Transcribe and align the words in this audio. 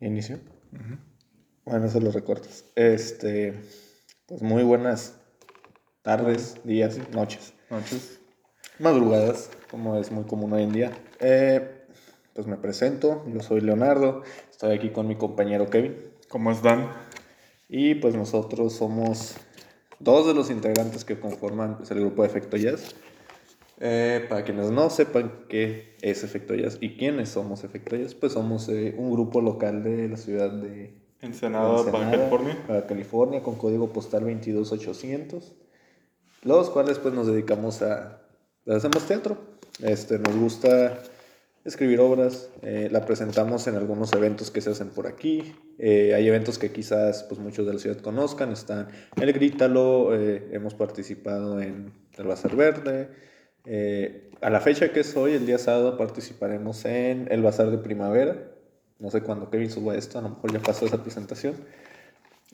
Inicio. 0.00 0.38
Bueno, 1.64 1.86
eso 1.86 2.00
lo 2.00 2.10
recortas. 2.10 2.64
Este, 2.74 3.54
pues 4.26 4.42
muy 4.42 4.62
buenas 4.62 5.18
tardes, 6.02 6.56
días, 6.64 6.98
noches. 7.12 7.54
Noches. 7.70 8.20
Madrugadas, 8.78 9.50
como 9.70 9.96
es 9.96 10.10
muy 10.10 10.24
común 10.24 10.52
hoy 10.52 10.64
en 10.64 10.72
día. 10.72 10.92
Eh, 11.20 11.86
pues 12.34 12.46
me 12.46 12.56
presento, 12.56 13.24
yo 13.32 13.40
soy 13.40 13.60
Leonardo, 13.60 14.22
estoy 14.50 14.76
aquí 14.76 14.90
con 14.90 15.06
mi 15.06 15.16
compañero 15.16 15.70
Kevin. 15.70 15.96
¿Cómo 16.28 16.50
están? 16.50 16.90
Y 17.68 17.94
pues 17.94 18.14
nosotros 18.14 18.74
somos 18.74 19.36
dos 20.00 20.26
de 20.26 20.34
los 20.34 20.50
integrantes 20.50 21.04
que 21.04 21.18
conforman 21.18 21.76
pues, 21.78 21.90
el 21.92 22.00
grupo 22.00 22.22
de 22.22 22.28
Efecto 22.28 22.56
Jazz. 22.56 22.94
Eh, 23.80 24.24
para 24.28 24.44
quienes 24.44 24.70
no 24.70 24.88
sepan 24.88 25.46
qué 25.48 25.96
es 26.00 26.22
Efecto 26.22 26.54
Jazz 26.54 26.78
y 26.80 26.96
quiénes 26.96 27.30
somos 27.30 27.64
Efecto 27.64 27.96
Jazz, 27.96 28.14
pues 28.14 28.32
somos 28.32 28.68
eh, 28.68 28.94
un 28.96 29.10
grupo 29.10 29.40
local 29.40 29.82
de 29.82 30.08
la 30.08 30.16
ciudad 30.16 30.50
de 30.50 30.94
Ensenada, 31.20 31.90
para 31.90 32.10
California. 32.10 32.64
Para 32.66 32.86
California, 32.86 33.42
con 33.42 33.56
código 33.56 33.92
postal 33.92 34.24
22800, 34.24 35.52
los 36.42 36.70
cuales 36.70 36.98
pues 36.98 37.14
nos 37.14 37.26
dedicamos 37.26 37.82
a... 37.82 38.20
Hacemos 38.66 39.06
teatro, 39.06 39.38
este, 39.82 40.18
nos 40.18 40.36
gusta 40.36 41.02
escribir 41.64 42.00
obras, 42.00 42.50
eh, 42.62 42.88
la 42.92 43.04
presentamos 43.04 43.66
en 43.66 43.74
algunos 43.74 44.12
eventos 44.12 44.50
que 44.50 44.60
se 44.60 44.70
hacen 44.70 44.88
por 44.90 45.06
aquí, 45.06 45.54
hay 45.78 46.28
eventos 46.28 46.58
que 46.58 46.70
quizás 46.70 47.24
pues 47.24 47.40
muchos 47.40 47.66
de 47.66 47.72
la 47.72 47.78
ciudad 47.78 47.98
conozcan, 47.98 48.52
están 48.52 48.88
El 49.16 49.32
Grítalo, 49.32 50.14
hemos 50.14 50.74
participado 50.74 51.60
en 51.60 51.92
el 52.16 52.26
Bazar 52.26 52.54
Verde, 52.54 53.08
eh, 53.66 54.30
a 54.40 54.50
la 54.50 54.60
fecha 54.60 54.92
que 54.92 55.00
es 55.00 55.16
hoy, 55.16 55.32
el 55.32 55.46
día 55.46 55.58
sábado, 55.58 55.96
participaremos 55.96 56.84
en 56.84 57.28
el 57.30 57.42
Bazar 57.42 57.70
de 57.70 57.78
Primavera. 57.78 58.36
No 58.98 59.10
sé 59.10 59.22
cuándo 59.22 59.50
Kevin 59.50 59.70
suba 59.70 59.96
esto, 59.96 60.18
a 60.18 60.22
lo 60.22 60.30
mejor 60.30 60.52
ya 60.52 60.60
pasó 60.60 60.86
esa 60.86 61.02
presentación. 61.02 61.54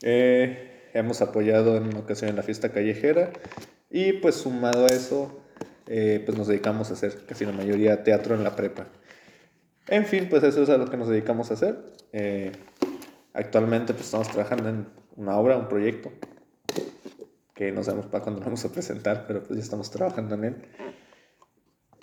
Eh, 0.01 0.89
hemos 0.93 1.21
apoyado 1.21 1.77
en 1.77 1.83
una 1.83 1.99
ocasión 1.99 2.29
en 2.29 2.35
la 2.35 2.43
fiesta 2.43 2.69
callejera 2.69 3.31
y 3.89 4.13
pues 4.13 4.35
sumado 4.35 4.85
a 4.85 4.87
eso, 4.87 5.41
eh, 5.87 6.21
pues 6.25 6.37
nos 6.37 6.47
dedicamos 6.47 6.89
a 6.89 6.93
hacer 6.93 7.25
casi 7.27 7.45
la 7.45 7.51
mayoría 7.51 8.03
teatro 8.03 8.35
en 8.35 8.43
la 8.43 8.55
prepa. 8.55 8.87
En 9.87 10.05
fin, 10.05 10.27
pues 10.29 10.43
eso 10.43 10.63
es 10.63 10.69
a 10.69 10.77
lo 10.77 10.89
que 10.89 10.97
nos 10.97 11.09
dedicamos 11.09 11.51
a 11.51 11.55
hacer. 11.55 11.77
actualmente 13.33 13.93
pues 13.93 14.05
estamos 14.05 14.29
trabajando 14.29 14.69
en 14.69 14.87
una 15.15 15.37
obra, 15.37 15.57
un 15.57 15.67
proyecto, 15.67 16.11
que 17.53 17.71
no 17.71 17.83
sabemos 17.83 18.07
para 18.07 18.23
cuándo 18.23 18.39
lo 18.39 18.45
vamos 18.45 18.63
a 18.65 18.71
presentar, 18.71 19.25
pero 19.27 19.43
pues 19.43 19.57
ya 19.57 19.63
estamos 19.63 19.91
trabajando 19.91 20.35
en 20.35 20.43
él. 20.45 20.55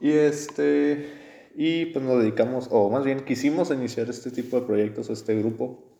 Y 0.00 0.12
este, 0.12 1.50
y 1.54 1.86
pues 1.86 2.04
nos 2.04 2.20
dedicamos, 2.20 2.68
o 2.70 2.88
más 2.90 3.04
bien 3.04 3.24
quisimos 3.24 3.70
iniciar 3.70 4.08
este 4.08 4.30
tipo 4.30 4.60
de 4.60 4.66
proyectos, 4.66 5.10
este 5.10 5.36
grupo, 5.36 5.98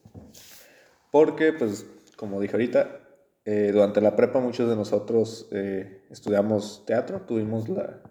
porque 1.10 1.52
pues 1.52 1.86
como 2.19 2.41
dije 2.41 2.54
ahorita, 2.54 3.00
eh, 3.44 3.70
durante 3.72 4.00
la 4.00 4.14
prepa 4.16 4.41
muchos 4.41 4.69
de 4.69 4.76
nosotros 4.76 5.48
eh, 5.52 6.02
estudiamos 6.10 6.84
teatro, 6.84 7.22
tuvimos 7.22 7.69
la, 7.69 8.02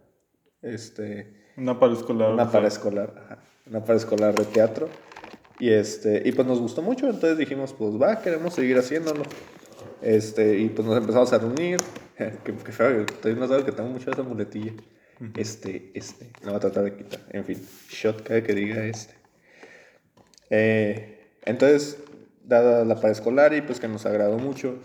este... 0.62 1.52
Una 1.58 1.80
paraescolar. 1.80 2.34
Una 2.34 2.50
paraescolar, 2.50 3.40
una 3.66 3.84
paraescolar 3.84 4.34
de 4.34 4.46
teatro. 4.46 4.88
Y, 5.60 5.70
este, 5.70 6.22
y 6.24 6.32
pues 6.32 6.48
nos 6.48 6.60
gustó 6.60 6.82
mucho, 6.82 7.08
entonces 7.08 7.38
dijimos, 7.38 7.74
pues 7.74 8.02
va, 8.02 8.22
queremos 8.22 8.54
seguir 8.54 8.78
haciéndolo. 8.78 9.24
Este, 10.02 10.58
y 10.60 10.70
pues 10.70 10.88
nos 10.88 10.98
empezamos 10.98 11.34
a 11.34 11.40
reunir. 11.40 11.80
que, 12.18 12.54
que 12.54 12.72
feo, 12.72 13.06
todavía 13.06 13.42
no 13.42 13.48
sabes 13.48 13.66
que 13.66 13.72
tengo 13.72 13.90
mucha 13.90 14.12
esa 14.12 14.24
muletilla. 14.24 14.74
Este, 15.36 15.92
este. 15.94 16.32
No 16.44 16.52
va 16.52 16.58
a 16.58 16.60
tratar 16.60 16.84
de 16.84 16.96
quitar. 16.96 17.20
En 17.30 17.44
fin, 17.46 17.62
shot 17.90 18.24
cada 18.24 18.44
que 18.44 18.54
diga 18.54 18.86
este. 18.86 19.16
Eh, 20.50 21.30
entonces, 21.46 21.98
dada 22.44 22.86
la 22.86 22.96
escolar 23.12 23.54
y 23.54 23.62
pues 23.62 23.80
que 23.80 23.88
nos 23.88 24.06
agradó 24.06 24.38
mucho, 24.38 24.80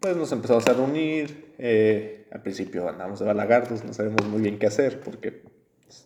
pues 0.00 0.16
nos 0.16 0.32
empezamos 0.32 0.66
a 0.66 0.72
reunir. 0.72 1.52
Eh, 1.58 2.26
al 2.30 2.42
principio 2.42 2.88
andamos 2.88 3.20
de 3.20 3.26
balagardos, 3.26 3.84
no 3.84 3.92
sabemos 3.92 4.26
muy 4.26 4.40
bien 4.40 4.58
qué 4.58 4.66
hacer 4.66 5.00
porque 5.00 5.42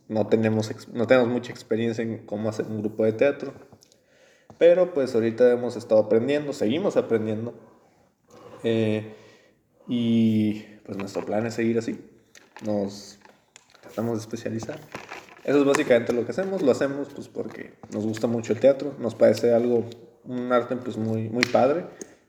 no 0.08 0.26
tenemos, 0.26 0.70
no 0.92 1.06
tenemos 1.06 1.28
mucha 1.28 1.52
experiencia 1.52 2.02
en 2.02 2.26
cómo 2.26 2.48
hacer 2.48 2.66
un 2.66 2.80
grupo 2.80 3.04
de 3.04 3.12
teatro. 3.12 3.54
Pero 4.58 4.94
pues 4.94 5.14
ahorita 5.14 5.52
hemos 5.52 5.76
estado 5.76 6.00
aprendiendo, 6.00 6.52
seguimos 6.52 6.96
aprendiendo. 6.96 7.54
Eh, 8.64 9.14
y 9.86 10.62
pues 10.84 10.96
nuestro 10.98 11.24
plan 11.24 11.46
es 11.46 11.54
seguir 11.54 11.78
así. 11.78 12.00
Nos 12.64 13.18
tratamos 13.96 14.18
de 14.18 14.20
especializar. 14.20 14.78
Eso 15.42 15.58
es 15.58 15.64
básicamente 15.64 16.12
lo 16.12 16.24
que 16.26 16.32
hacemos, 16.32 16.60
lo 16.60 16.70
hacemos 16.70 17.08
pues 17.14 17.28
porque 17.28 17.72
nos 17.94 18.04
gusta 18.04 18.26
mucho 18.26 18.52
el 18.52 18.60
teatro, 18.60 18.94
nos 18.98 19.14
parece 19.14 19.54
algo, 19.54 19.88
un 20.24 20.52
arte 20.52 20.76
pues 20.76 20.98
muy, 20.98 21.30
muy 21.30 21.44
padre 21.44 21.86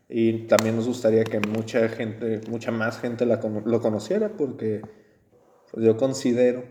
y 0.08 0.48
también 0.48 0.78
nos 0.78 0.88
gustaría 0.88 1.26
que 1.26 1.42
mucha 1.42 1.90
gente, 1.90 2.40
mucha 2.48 2.72
más 2.72 3.02
gente 3.02 3.26
la, 3.26 3.42
lo 3.66 3.82
conociera 3.82 4.30
porque 4.30 4.82
pues, 5.72 5.86
yo 5.86 5.98
considero 5.98 6.64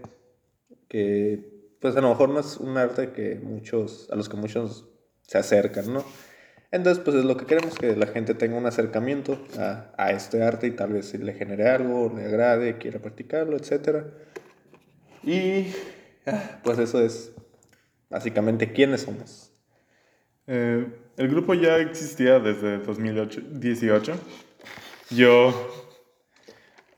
que 0.88 1.76
pues 1.78 1.94
a 1.96 2.00
lo 2.00 2.08
mejor 2.08 2.30
no 2.30 2.40
es 2.40 2.56
un 2.56 2.78
arte 2.78 3.10
que 3.10 3.34
muchos, 3.34 4.08
a 4.10 4.16
los 4.16 4.30
que 4.30 4.36
muchos 4.38 4.88
se 5.22 5.36
acercan, 5.36 5.92
¿no? 5.92 6.04
Entonces, 6.70 7.02
pues 7.04 7.16
es 7.16 7.24
lo 7.24 7.36
que 7.36 7.44
queremos, 7.44 7.74
que 7.74 7.94
la 7.96 8.06
gente 8.06 8.34
tenga 8.34 8.56
un 8.56 8.66
acercamiento 8.66 9.38
a, 9.58 9.92
a 9.96 10.10
este 10.12 10.42
arte 10.42 10.66
y 10.66 10.70
tal 10.70 10.94
vez 10.94 11.14
le 11.14 11.34
genere 11.34 11.68
algo, 11.68 12.12
le 12.14 12.24
agrade, 12.24 12.78
quiera 12.78 12.98
practicarlo, 12.98 13.56
etc. 13.56 14.04
Y 15.26 15.66
ah, 16.25 16.60
pues 16.62 16.78
eso 16.78 17.03
es 17.03 17.32
básicamente 18.09 18.72
quiénes 18.72 19.03
somos. 19.03 19.53
Eh, 20.47 20.87
el 21.16 21.28
grupo 21.28 21.53
ya 21.54 21.78
existía 21.78 22.38
desde 22.38 22.78
2018. 22.78 24.15
Yo, 25.10 25.53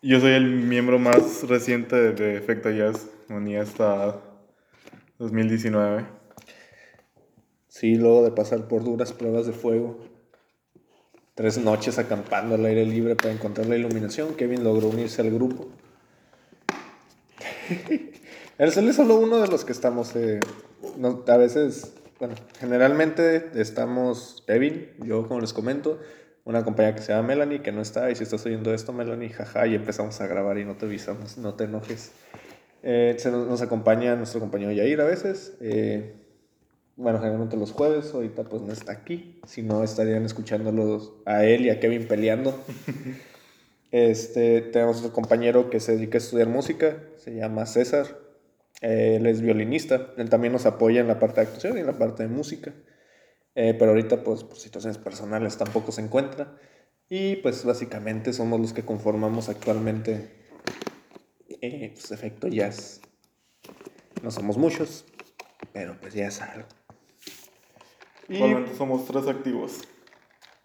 yo 0.03 0.21
soy 0.21 0.33
el 0.33 0.45
miembro 0.45 0.99
más 0.99 1.49
reciente 1.49 2.13
de 2.13 2.37
Efecto 2.37 2.71
Jazz. 2.71 3.09
Venía 3.31 3.63
hasta 3.63 4.21
2019. 5.19 6.05
Sí, 7.69 7.95
luego 7.95 8.25
de 8.25 8.33
pasar 8.33 8.69
por 8.69 8.85
duras 8.85 9.15
pruebas 9.15 9.47
de 9.47 9.53
fuego, 9.53 10.01
tres 11.35 11.57
noches 11.59 11.99
acampando 11.99 12.57
al 12.57 12.65
aire 12.67 12.85
libre 12.85 13.15
para 13.15 13.33
encontrar 13.33 13.69
la 13.69 13.77
iluminación, 13.77 14.35
Kevin 14.35 14.65
logró 14.65 14.89
unirse 14.89 15.23
al 15.23 15.31
grupo. 15.31 15.69
Él 18.59 18.71
es 18.89 18.97
solo 18.97 19.17
uno 19.17 19.41
de 19.41 19.47
los 19.47 19.65
que 19.65 19.71
estamos. 19.71 20.17
Eh, 20.17 20.41
a 21.29 21.37
veces, 21.37 21.93
bueno, 22.19 22.35
generalmente 22.59 23.51
estamos 23.55 24.43
Kevin, 24.49 24.89
yo 24.99 25.29
como 25.29 25.41
les 25.41 25.53
comento, 25.53 26.01
una 26.45 26.65
compañera 26.65 26.97
que 26.97 27.03
se 27.03 27.13
llama 27.13 27.29
Melanie, 27.29 27.63
que 27.63 27.71
no 27.71 27.81
está, 27.81 28.11
y 28.11 28.17
si 28.17 28.25
estás 28.25 28.45
oyendo 28.47 28.75
esto, 28.75 28.93
Melanie, 28.93 29.29
jaja, 29.29 29.65
y 29.69 29.77
empezamos 29.77 30.21
a 30.21 30.27
grabar 30.27 30.59
y 30.59 30.65
no 30.65 30.75
te 30.77 30.87
avisamos, 30.87 31.39
no 31.39 31.55
te 31.55 31.65
enojes. 31.65 32.11
Eh, 32.83 33.17
nos, 33.31 33.63
acompaña 33.63 34.17
nuestro 34.17 34.41
compañero 34.41 34.73
Yair 34.73 35.01
a 35.03 35.05
veces. 35.05 35.57
Eh, 35.61 36.17
bueno, 36.97 37.21
generalmente 37.21 37.57
los 37.57 37.71
jueves, 37.71 38.13
ahorita 38.13 38.43
pues 38.43 38.63
no 38.63 38.73
está 38.73 38.91
aquí, 38.91 39.41
si 39.47 39.63
no 39.63 39.85
estarían 39.85 40.25
escuchándolos 40.25 41.13
a 41.27 41.45
él 41.45 41.65
y 41.65 41.71
a 41.71 41.79
Kevin 41.79 42.09
peleando. 42.09 42.59
Este, 43.91 44.61
tenemos 44.61 44.99
otro 44.99 45.15
compañero 45.15 45.71
que 45.71 45.81
se 45.81 45.93
dedica 45.93 46.19
a 46.19 46.21
estudiar 46.21 46.47
música, 46.47 46.99
se 47.17 47.35
llama 47.35 47.65
César. 47.65 48.28
Él 48.81 49.27
es 49.27 49.41
violinista, 49.41 50.13
él 50.17 50.31
también 50.31 50.53
nos 50.53 50.67
apoya 50.67 51.01
en 51.01 51.09
la 51.09 51.19
parte 51.19 51.41
de 51.41 51.47
actuación 51.47 51.77
y 51.77 51.81
en 51.81 51.87
la 51.87 51.99
parte 51.99 52.23
de 52.23 52.29
música. 52.29 52.75
Eh, 53.55 53.75
pero 53.77 53.91
ahorita, 53.91 54.23
pues, 54.23 54.45
por 54.45 54.57
situaciones 54.57 54.99
personales 54.99 55.57
tampoco 55.57 55.91
se 55.91 56.03
encuentra. 56.03 56.57
Y 57.11 57.37
pues 57.37 57.65
básicamente 57.65 58.33
somos 58.33 58.61
los 58.61 58.73
que 58.75 58.85
conformamos 58.85 59.49
actualmente 59.49 60.31
eh, 61.61 61.93
pues, 61.95 62.11
Efecto 62.11 62.49
Jazz. 62.49 63.01
No 64.23 64.31
somos 64.31 64.59
muchos, 64.59 65.07
pero 65.73 65.97
pues 66.01 66.15
ya 66.15 66.27
es 66.27 66.41
algo. 66.41 66.69
Y... 68.29 68.39
somos 68.77 69.07
tres 69.07 69.27
activos. 69.27 69.81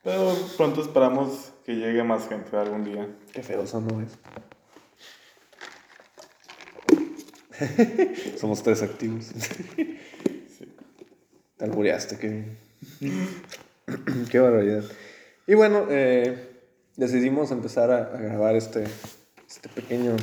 Pero 0.04 0.36
pronto 0.58 0.82
esperamos 0.82 1.54
que 1.66 1.76
llegue 1.76 2.04
más 2.04 2.28
gente 2.28 2.58
algún 2.58 2.84
día. 2.84 3.08
Qué 3.32 3.42
feo 3.42 3.64
no 3.80 4.02
es. 4.02 4.20
Somos 8.38 8.64
tres 8.64 8.82
activos. 8.82 9.32
Te 11.58 11.66
albureaste, 11.66 12.18
qué 12.18 12.64
Qué 14.32 14.40
barbaridad. 14.40 14.84
Y 15.48 15.56
bueno, 15.56 15.88
eh, 15.90 16.50
decidimos 16.96 17.52
empezar 17.52 17.92
a, 17.92 18.18
grabar 18.18 18.56
este, 18.56 18.86
este 19.48 19.70
pequeño... 19.70 20.16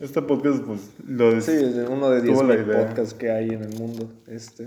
Este 0.00 0.20
podcast, 0.20 0.62
pues, 0.64 0.80
lo 1.06 1.40
Sí, 1.40 1.52
uno 1.88 2.10
de 2.10 2.22
10 2.22 2.38
podcasts 2.66 3.14
que 3.14 3.30
hay 3.30 3.50
en 3.50 3.62
el 3.62 3.78
mundo. 3.78 4.10
Este, 4.26 4.64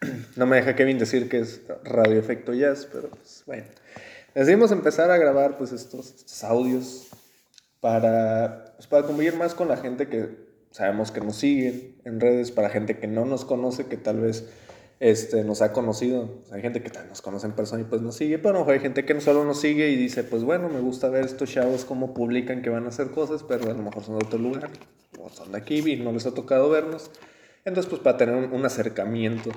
no 0.36 0.46
me 0.46 0.56
deja 0.56 0.74
Kevin 0.74 0.98
decir 0.98 1.28
que 1.28 1.40
es 1.40 1.60
Radio 1.84 2.18
Efecto 2.18 2.54
Jazz, 2.54 2.88
pero 2.90 3.10
pues, 3.10 3.42
bueno. 3.46 3.64
Decidimos 4.34 4.70
empezar 4.70 5.10
a 5.10 5.18
grabar 5.18 5.58
pues 5.58 5.72
estos, 5.72 6.44
audios 6.44 7.08
para, 7.80 8.72
pues, 8.76 8.86
para 8.86 9.06
convivir 9.06 9.34
más 9.34 9.54
con 9.54 9.66
la 9.66 9.76
gente 9.76 10.06
que 10.06 10.49
sabemos 10.70 11.10
que 11.10 11.20
nos 11.20 11.36
siguen 11.36 11.96
en 12.04 12.20
redes, 12.20 12.50
para 12.50 12.70
gente 12.70 12.98
que 12.98 13.06
no 13.06 13.24
nos 13.24 13.44
conoce, 13.44 13.86
que 13.86 13.96
tal 13.96 14.20
vez 14.20 14.48
este, 15.00 15.44
nos 15.44 15.62
ha 15.62 15.72
conocido. 15.72 16.42
hay 16.52 16.60
gente 16.60 16.82
que 16.82 16.90
nos 17.08 17.22
conoce 17.22 17.46
en 17.46 17.52
persona 17.52 17.82
y 17.82 17.84
pues 17.84 18.02
nos 18.02 18.16
sigue, 18.16 18.38
pero 18.38 18.68
hay 18.68 18.80
gente 18.80 19.04
que 19.04 19.14
no 19.14 19.20
solo 19.20 19.44
nos 19.44 19.60
sigue 19.60 19.88
y 19.88 19.96
dice, 19.96 20.24
pues 20.24 20.44
bueno, 20.44 20.68
me 20.68 20.80
gusta 20.80 21.08
ver 21.08 21.24
estos 21.24 21.50
chavos 21.50 21.84
cómo 21.84 22.14
publican 22.14 22.62
que 22.62 22.70
van 22.70 22.84
a 22.84 22.88
hacer 22.88 23.10
cosas, 23.10 23.42
pero 23.42 23.70
a 23.70 23.74
lo 23.74 23.82
mejor 23.82 24.04
son 24.04 24.18
de 24.18 24.26
otro 24.26 24.38
lugar, 24.38 24.70
o 25.18 25.28
son 25.30 25.52
de 25.52 25.58
aquí 25.58 25.78
y 25.78 25.96
no 25.96 26.12
les 26.12 26.26
ha 26.26 26.34
tocado 26.34 26.68
vernos. 26.70 27.10
Entonces, 27.64 27.90
pues 27.90 28.02
para 28.02 28.16
tener 28.16 28.34
un, 28.34 28.64
acercamiento 28.64 29.50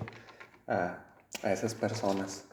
a, 0.68 1.06
a, 1.42 1.54
esas 1.54 1.74
personas. 1.74 2.46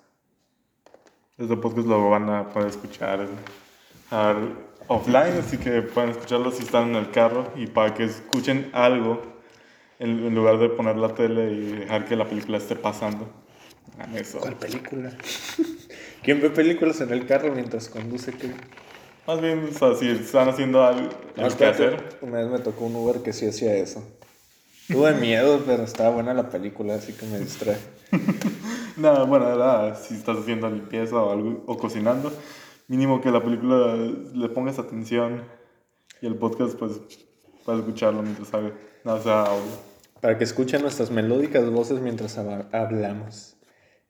Este 1.38 1.56
podcast 1.56 1.86
lo 1.88 2.10
van 2.10 2.28
a 2.28 2.50
poder 2.50 2.68
escuchar 2.68 3.26
offline, 4.90 5.38
así 5.38 5.56
que 5.56 5.82
pueden 5.82 6.10
escucharlo 6.10 6.50
si 6.50 6.64
están 6.64 6.90
en 6.90 6.96
el 6.96 7.10
carro 7.12 7.52
y 7.54 7.68
para 7.68 7.94
que 7.94 8.02
escuchen 8.02 8.70
algo 8.72 9.22
en, 10.00 10.34
lugar 10.34 10.58
de 10.58 10.68
poner 10.68 10.96
la 10.96 11.14
tele 11.14 11.52
y 11.52 11.72
dejar 11.72 12.06
que 12.06 12.16
la 12.16 12.28
película 12.28 12.58
esté 12.58 12.74
pasando. 12.74 13.28
Eso. 14.14 14.40
¿Cuál 14.40 14.56
película? 14.56 15.12
¿Quién 16.24 16.40
ve 16.40 16.50
películas 16.50 17.00
en 17.00 17.12
el 17.12 17.24
carro 17.24 17.54
mientras 17.54 17.88
conduce? 17.88 18.32
¿qué? 18.32 18.50
Más 19.28 19.40
bien, 19.40 19.68
o 19.70 19.78
sea, 19.78 19.94
si 19.94 20.08
están 20.10 20.48
haciendo 20.48 20.84
algo 20.84 21.08
que 21.56 21.66
hacer. 21.66 22.18
Una 22.20 22.38
vez 22.38 22.48
me 22.48 22.58
tocó 22.58 22.86
un 22.86 22.96
Uber 22.96 23.22
que 23.22 23.32
sí 23.32 23.46
hacía 23.46 23.76
eso. 23.76 24.02
Tuve 24.88 25.14
miedo, 25.14 25.62
pero 25.64 25.84
estaba 25.84 26.10
buena 26.10 26.34
la 26.34 26.50
película, 26.50 26.94
así 26.94 27.12
que 27.12 27.26
me 27.26 27.38
distrae. 27.38 27.78
Nada, 28.96 29.22
bueno, 29.22 29.54
era 29.54 29.94
si 29.94 30.14
estás 30.14 30.38
haciendo 30.38 30.68
limpieza 30.68 31.14
o 31.14 31.30
algo, 31.30 31.62
o 31.66 31.78
cocinando, 31.78 32.32
mínimo 32.90 33.20
que 33.20 33.30
la 33.30 33.42
película 33.42 33.94
le 33.96 34.48
pongas 34.48 34.78
atención 34.78 35.44
y 36.20 36.26
el 36.26 36.34
podcast, 36.34 36.76
pues, 36.76 37.00
para 37.64 37.78
escucharlo 37.78 38.22
mientras 38.22 38.52
haga. 38.52 38.72
No, 39.04 39.12
audio 39.12 39.90
para 40.20 40.36
que 40.36 40.44
escuchen 40.44 40.82
nuestras 40.82 41.10
melódicas 41.10 41.68
voces 41.70 42.00
mientras 42.00 42.38
hablamos. 42.38 43.56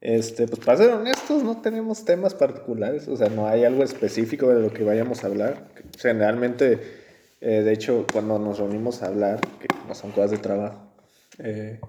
Este, 0.01 0.49
pues 0.49 0.65
para 0.65 0.79
ser 0.79 0.91
honestos, 0.91 1.45
no 1.45 1.61
tenemos 1.61 2.05
temas 2.05 2.35
particulares, 2.35 3.07
o 3.07 3.17
sea, 3.17 3.29
no 3.29 3.47
hay 3.47 3.65
algo 3.65 3.85
específico 3.85 4.49
de 4.49 4.63
lo 4.63 4.73
que 4.73 4.83
vayamos 4.83 5.23
a 5.23 5.29
hablar. 5.29 5.69
Generalmente, 5.99 6.81
eh, 7.41 7.63
de 7.63 7.73
hecho, 7.73 8.07
cuando 8.11 8.39
nos 8.39 8.59
reunimos 8.59 9.03
a 9.03 9.07
hablar, 9.07 9.41
que 9.61 9.69
no 9.87 9.95
son 9.95 10.11
cosas 10.11 10.33
de 10.33 10.39
trabajo, 10.39 10.81
eh, 11.39 11.81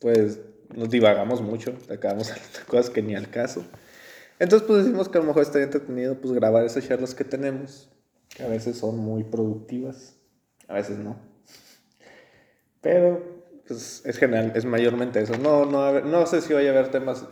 pues 0.00 0.40
nos 0.74 0.90
divagamos 0.90 1.40
mucho, 1.42 1.74
acabamos 1.90 2.30
hablando 2.30 2.58
cosas 2.66 2.90
que 2.90 3.02
ni 3.02 3.14
al 3.14 3.30
caso. 3.30 3.64
Entonces, 4.38 4.66
pues 4.66 4.84
decimos 4.84 5.08
que 5.08 5.18
a 5.18 5.20
lo 5.20 5.28
mejor 5.28 5.42
estaría 5.42 5.64
entretenido 5.64 6.20
pues 6.20 6.32
grabar 6.32 6.64
esas 6.64 6.86
charlas 6.86 7.14
que 7.14 7.24
tenemos, 7.24 7.90
que 8.28 8.42
a 8.42 8.48
veces 8.48 8.76
son 8.76 8.98
muy 8.98 9.24
productivas, 9.24 10.16
a 10.68 10.74
veces 10.74 10.98
no. 10.98 11.16
Pero 12.80 13.42
pues, 13.66 14.02
es 14.04 14.18
general, 14.18 14.52
es 14.54 14.64
mayormente 14.64 15.20
eso. 15.20 15.36
No, 15.38 15.64
no, 15.64 16.00
no 16.00 16.26
sé 16.26 16.40
si 16.42 16.52
vaya 16.52 16.70
a 16.70 16.72
haber 16.72 16.90
temas 16.90 17.24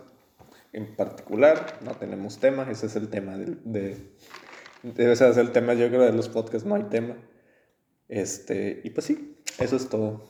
en 0.72 0.96
particular, 0.96 1.78
no 1.82 1.92
tenemos 1.92 2.38
tema, 2.38 2.66
ese 2.70 2.86
es 2.86 2.96
el 2.96 3.08
tema 3.08 3.36
de, 3.36 3.56
de 3.64 3.96
debe 4.82 5.16
ser 5.16 5.38
el 5.38 5.52
tema, 5.52 5.74
yo 5.74 5.88
creo, 5.88 6.02
de 6.02 6.12
los 6.12 6.28
podcasts, 6.28 6.66
no 6.66 6.74
hay 6.74 6.84
tema. 6.84 7.16
Este, 8.08 8.80
y 8.84 8.90
pues 8.90 9.06
sí, 9.06 9.38
eso 9.58 9.76
es 9.76 9.88
todo. 9.88 10.28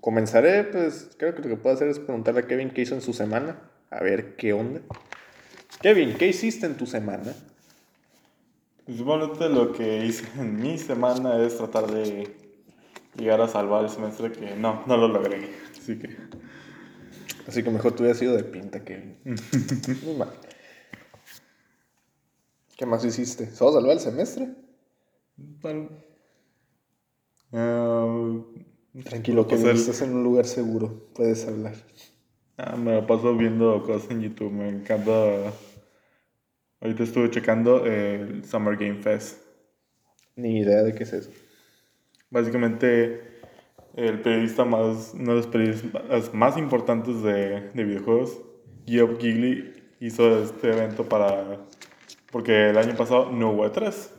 Comenzaré, 0.00 0.64
pues 0.64 1.10
creo 1.18 1.34
que 1.34 1.42
lo 1.42 1.48
que 1.48 1.56
puedo 1.56 1.74
hacer 1.74 1.88
es 1.88 1.98
preguntarle 1.98 2.40
a 2.40 2.46
Kevin 2.46 2.70
qué 2.70 2.82
hizo 2.82 2.94
en 2.94 3.02
su 3.02 3.12
semana, 3.12 3.70
a 3.90 4.02
ver 4.02 4.36
qué 4.36 4.52
onda. 4.52 4.80
Kevin, 5.82 6.14
¿qué 6.16 6.28
hiciste 6.28 6.66
en 6.66 6.76
tu 6.76 6.86
semana? 6.86 7.34
Que 8.86 9.48
lo 9.48 9.72
que 9.72 10.06
hice 10.06 10.24
en 10.40 10.60
mi 10.60 10.78
semana 10.78 11.44
es 11.44 11.56
tratar 11.56 11.90
de 11.90 12.34
llegar 13.16 13.40
a 13.40 13.48
salvar 13.48 13.84
el 13.84 13.90
semestre 13.90 14.30
que 14.30 14.54
no, 14.54 14.84
no 14.86 14.96
lo 14.96 15.08
logré. 15.08 15.50
Así 15.76 15.98
que. 15.98 16.16
Así 17.48 17.64
que 17.64 17.70
mejor 17.70 17.92
tú 17.92 18.02
hubieras 18.04 18.18
sido 18.18 18.36
de 18.36 18.44
pinta 18.44 18.84
que. 18.84 19.16
Muy 20.04 20.14
mal. 20.16 20.30
¿Qué 22.76 22.86
más 22.86 23.04
hiciste? 23.04 23.50
¿Solo 23.50 23.72
salvar 23.72 23.92
el 23.92 24.00
semestre? 24.00 24.54
Ah, 27.52 28.40
Tranquilo, 29.04 29.46
que 29.46 29.54
estás 29.54 30.02
en 30.02 30.14
un 30.14 30.22
lugar 30.22 30.46
seguro. 30.46 31.08
Puedes 31.14 31.46
hablar. 31.46 31.74
Ah, 32.56 32.76
me 32.76 32.94
la 32.94 33.06
paso 33.06 33.36
viendo 33.36 33.82
cosas 33.82 34.10
en 34.10 34.20
YouTube. 34.20 34.52
Me 34.52 34.68
encanta. 34.68 35.52
Ahorita 36.82 37.04
estuve 37.04 37.30
checando 37.30 37.86
el 37.86 38.44
Summer 38.44 38.76
Game 38.76 38.96
Fest. 38.96 39.40
Ni 40.34 40.58
idea 40.58 40.82
de 40.82 40.92
qué 40.92 41.04
es 41.04 41.12
eso. 41.12 41.30
Básicamente, 42.28 43.22
el 43.94 44.20
periodista 44.20 44.64
más, 44.64 45.12
uno 45.14 45.30
de 45.30 45.36
los 45.36 45.46
periodistas 45.46 46.34
más 46.34 46.58
importantes 46.58 47.22
de, 47.22 47.70
de 47.70 47.84
videojuegos, 47.84 48.36
Geoff 48.84 49.20
Gigley, 49.20 49.94
hizo 50.00 50.42
este 50.42 50.70
evento 50.70 51.08
para. 51.08 51.60
Porque 52.32 52.70
el 52.70 52.78
año 52.78 52.96
pasado 52.96 53.30
no 53.30 53.52
hubo 53.52 53.64
E3. 53.64 54.10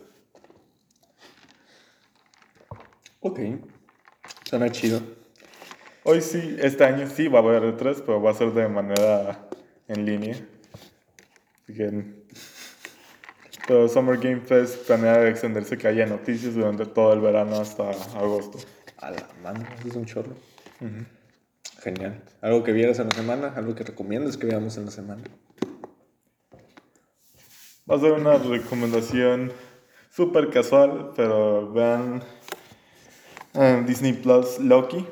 Ok. 3.20 3.40
Suena 4.44 4.70
chido. 4.70 5.02
Hoy 6.02 6.22
sí, 6.22 6.56
este 6.60 6.84
año 6.84 7.06
sí 7.08 7.28
va 7.28 7.40
a 7.40 7.42
haber 7.42 7.76
E3, 7.76 8.02
pero 8.06 8.22
va 8.22 8.30
a 8.30 8.34
ser 8.34 8.52
de 8.52 8.68
manera 8.68 9.50
en 9.86 10.06
línea. 10.06 10.36
Así 11.62 11.74
que 11.74 12.23
pero 13.66 13.88
Summer 13.88 14.18
Game 14.18 14.40
Fest 14.40 14.86
planea 14.86 15.28
extenderse 15.28 15.78
que 15.78 15.88
haya 15.88 16.06
noticias 16.06 16.54
durante 16.54 16.86
todo 16.86 17.12
el 17.12 17.20
verano 17.20 17.56
hasta 17.56 17.90
agosto. 17.90 18.58
A 18.98 19.10
la 19.10 19.28
mano, 19.42 19.66
es 19.86 19.94
un 19.94 20.04
chorro. 20.04 20.34
Genial. 21.82 22.22
¿Algo 22.40 22.62
que 22.62 22.72
vieras 22.72 22.98
en 22.98 23.08
la 23.08 23.14
semana? 23.14 23.52
¿Algo 23.56 23.74
que 23.74 23.84
recomiendas 23.84 24.36
que 24.36 24.46
veamos 24.46 24.76
en 24.76 24.86
la 24.86 24.90
semana? 24.90 25.22
Va 27.90 27.96
a 27.96 27.98
ser 27.98 28.12
una 28.12 28.38
recomendación 28.38 29.52
súper 30.10 30.50
casual, 30.50 31.12
pero 31.14 31.70
vean 31.72 32.22
eh, 33.54 33.82
Disney 33.86 34.14
Plus 34.14 34.58
Loki. 34.58 35.06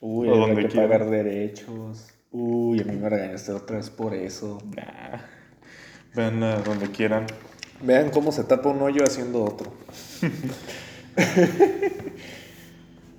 Uy, 0.00 0.28
hay 0.28 0.66
que 0.66 0.76
pagar 0.76 1.08
derechos. 1.08 2.08
Uy, 2.32 2.80
a 2.80 2.84
mí 2.84 2.96
me 2.96 3.08
regañaste 3.08 3.52
otra 3.52 3.76
vez 3.76 3.90
por 3.90 4.14
eso. 4.14 4.58
Nah. 4.74 5.18
Vean 6.14 6.42
uh, 6.42 6.62
donde 6.64 6.90
quieran. 6.90 7.26
Vean 7.82 8.10
cómo 8.10 8.30
se 8.30 8.44
tapa 8.44 8.68
un 8.68 8.82
hoyo 8.82 9.02
haciendo 9.04 9.42
otro. 9.42 9.72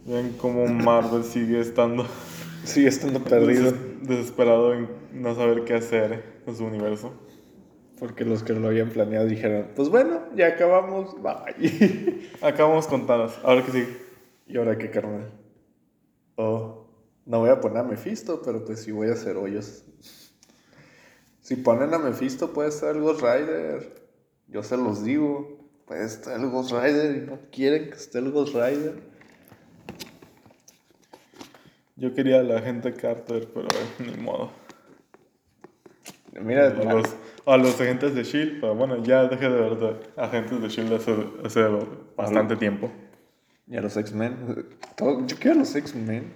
Vean 0.06 0.34
cómo 0.38 0.68
Marvel 0.68 1.24
sigue 1.24 1.60
estando. 1.60 2.06
Sigue 2.64 2.90
estando 2.90 3.24
perdido. 3.24 3.74
desesperado 4.02 4.74
en 4.74 4.88
no 5.14 5.34
saber 5.36 5.64
qué 5.64 5.74
hacer 5.74 6.42
con 6.46 6.56
su 6.56 6.66
universo. 6.66 7.12
Porque 8.00 8.24
los 8.24 8.44
que 8.44 8.54
lo 8.54 8.68
habían 8.68 8.90
planeado 8.90 9.28
dijeron, 9.28 9.70
pues 9.76 9.90
bueno, 9.90 10.22
ya 10.36 10.48
acabamos, 10.48 11.16
bye. 11.22 12.30
acabamos 12.42 12.88
con 12.88 13.06
Thanos, 13.06 13.40
ahora 13.44 13.64
que 13.64 13.72
sí. 13.72 13.88
¿Y 14.48 14.58
ahora 14.58 14.78
qué, 14.78 14.90
carnal? 14.90 15.32
Oh, 16.36 16.88
no 17.26 17.40
voy 17.40 17.50
a 17.50 17.62
poner 17.62 17.80
a 17.80 17.84
Mephisto, 17.84 18.42
pero 18.44 18.66
pues 18.66 18.82
sí 18.82 18.92
voy 18.92 19.10
a 19.10 19.14
hacer 19.14 19.38
hoyos. 19.38 19.86
Si 21.42 21.56
ponen 21.56 21.94
a 21.94 22.00
Mephisto 22.00 22.54
puede 22.54 22.70
el 22.70 23.02
Ghost 23.02 23.22
Rider. 23.22 24.01
Yo 24.52 24.62
se 24.64 24.76
los 24.76 25.06
digo, 25.06 25.58
pues 25.86 26.02
está 26.02 26.36
el 26.36 26.50
Ghost 26.50 26.72
Rider 26.72 27.16
y 27.16 27.20
no 27.22 27.40
quieren 27.52 27.90
que 27.90 27.96
esté 27.96 28.20
el 28.20 28.32
Ghost 28.32 28.54
Rider. 28.54 28.96
Yo 31.96 32.14
quería 32.14 32.42
a 32.42 32.44
la 32.44 32.62
gente 32.62 32.94
Carter, 32.94 33.48
pero 33.54 33.68
ni 34.00 34.22
modo. 34.22 34.52
Mira, 36.34 36.68
a 36.68 36.94
los, 36.94 37.16
a 37.46 37.58
los, 37.58 37.80
agentes 37.80 38.14
de 38.14 38.24
Shield, 38.24 38.60
pero 38.60 38.76
bueno, 38.76 39.02
ya 39.02 39.26
dejé 39.26 39.50
de 39.50 39.70
ver 39.70 40.00
agentes 40.18 40.62
de 40.62 40.68
Shield 40.68 40.94
hace, 40.94 41.16
hace 41.46 41.68
bastante 42.18 42.58
tiempo. 42.58 42.92
Y 43.68 43.78
a 43.78 43.82
los 43.82 43.96
X-Men. 43.96 44.36
Yo 45.00 45.36
quiero 45.40 45.58
a 45.58 45.60
los 45.60 45.76
X-Men. 45.76 46.34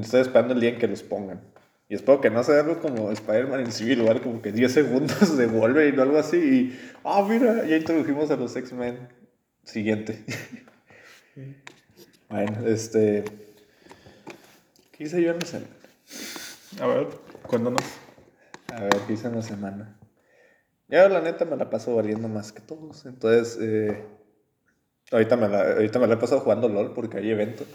Estoy 0.00 0.20
esperando 0.20 0.54
el 0.54 0.60
día 0.60 0.70
en 0.70 0.78
que 0.78 0.88
los 0.88 1.02
pongan. 1.02 1.51
Y 1.92 1.94
espero 1.94 2.22
que 2.22 2.30
no 2.30 2.42
sea 2.42 2.60
algo 2.60 2.80
como 2.80 3.10
Spider-Man 3.10 3.60
en 3.60 3.70
Civil 3.70 4.00
War, 4.00 4.22
como 4.22 4.40
que 4.40 4.50
10 4.50 4.72
segundos 4.72 5.36
de 5.36 5.44
Wolverine 5.44 5.98
o 5.98 6.02
algo 6.02 6.16
así. 6.16 6.38
Y, 6.38 6.80
ah, 7.04 7.22
mira, 7.28 7.66
ya 7.66 7.76
introdujimos 7.76 8.30
a 8.30 8.36
los 8.36 8.56
X-Men. 8.56 9.10
Siguiente. 9.62 10.24
bueno, 12.30 12.66
este. 12.66 13.24
¿Qué 14.90 15.04
hice 15.04 15.20
yo 15.20 15.32
en 15.32 15.40
la 15.40 15.44
semana? 15.44 15.70
A 16.80 16.86
ver, 16.86 17.08
cuéntanos. 17.46 17.82
A 18.74 18.84
ver, 18.84 18.96
¿qué 19.06 19.12
hice 19.12 19.28
en 19.28 19.36
la 19.36 19.42
semana? 19.42 19.94
Yo, 20.88 21.06
la 21.10 21.20
neta, 21.20 21.44
me 21.44 21.58
la 21.58 21.68
paso 21.68 21.94
variando 21.94 22.26
más 22.26 22.52
que 22.52 22.62
todos. 22.62 23.04
Entonces, 23.04 23.58
eh, 23.60 24.02
ahorita, 25.10 25.36
me 25.36 25.46
la, 25.46 25.72
ahorita 25.72 25.98
me 25.98 26.06
la 26.06 26.14
he 26.14 26.16
pasado 26.16 26.40
jugando 26.40 26.70
LOL 26.70 26.94
porque 26.94 27.18
hay 27.18 27.30
evento. 27.30 27.66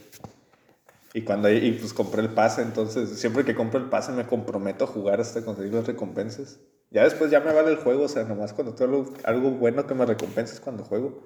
Y 1.18 1.24
cuando 1.24 1.50
y 1.50 1.72
pues 1.72 1.94
compré 1.94 2.22
el 2.22 2.30
pase, 2.30 2.62
entonces 2.62 3.10
siempre 3.18 3.44
que 3.44 3.56
compro 3.56 3.80
el 3.80 3.90
pase 3.90 4.12
me 4.12 4.28
comprometo 4.28 4.84
a 4.84 4.88
jugar 4.88 5.20
hasta 5.20 5.44
conseguir 5.44 5.74
las 5.74 5.88
recompensas. 5.88 6.60
Ya 6.92 7.06
después 7.06 7.32
ya 7.32 7.40
me 7.40 7.52
vale 7.52 7.72
el 7.72 7.78
juego, 7.78 8.04
o 8.04 8.08
sea, 8.08 8.24
nomás 8.24 8.54
cuando 8.54 8.76
tengo 8.76 9.12
algo, 9.24 9.50
bueno 9.50 9.88
que 9.88 9.96
me 9.96 10.06
recompenses 10.06 10.60
cuando 10.60 10.84
juego. 10.84 11.26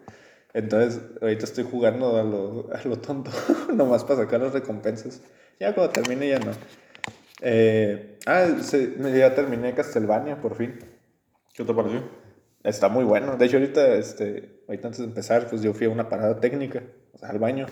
Entonces, 0.54 1.02
ahorita 1.22 1.44
estoy 1.44 1.66
jugando 1.70 2.16
a 2.16 2.24
lo, 2.24 2.70
a 2.74 2.82
lo 2.88 3.00
tonto, 3.00 3.32
nomás 3.76 4.06
para 4.06 4.22
sacar 4.22 4.40
las 4.40 4.54
recompensas. 4.54 5.24
Ya 5.60 5.76
cuando 5.76 5.92
termine 5.92 6.30
ya 6.30 6.40
no. 6.40 6.54
Eh, 7.42 8.18
ah, 8.28 8.48
se, 8.62 8.96
ya 8.98 9.36
terminé 9.36 9.76
Castlevania 9.76 10.40
por 10.40 10.56
fin. 10.56 10.80
¿Qué 11.54 11.66
te 11.66 11.74
pareció? 11.74 12.02
Está 12.64 12.88
muy 12.88 13.04
bueno. 13.04 13.36
De 13.36 13.46
hecho, 13.46 13.58
ahorita, 13.58 13.96
este, 13.96 14.64
ahorita 14.70 14.88
antes 14.88 15.00
de 15.00 15.08
empezar, 15.08 15.50
pues 15.50 15.62
yo 15.62 15.74
fui 15.74 15.88
a 15.88 15.90
una 15.90 16.08
parada 16.08 16.40
técnica, 16.40 16.82
o 17.12 17.18
sea, 17.18 17.28
al 17.28 17.40
baño. 17.40 17.66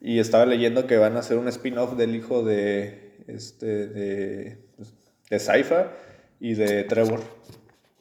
Y 0.00 0.18
estaba 0.18 0.46
leyendo 0.46 0.86
que 0.86 0.98
van 0.98 1.16
a 1.16 1.20
hacer 1.20 1.38
un 1.38 1.48
spin-off 1.48 1.96
del 1.96 2.14
hijo 2.14 2.44
de, 2.44 3.16
este, 3.26 3.88
de, 3.88 4.58
pues, 4.76 4.94
de 5.30 5.38
Saifa 5.38 5.92
y 6.38 6.54
de 6.54 6.84
Trevor. 6.84 7.20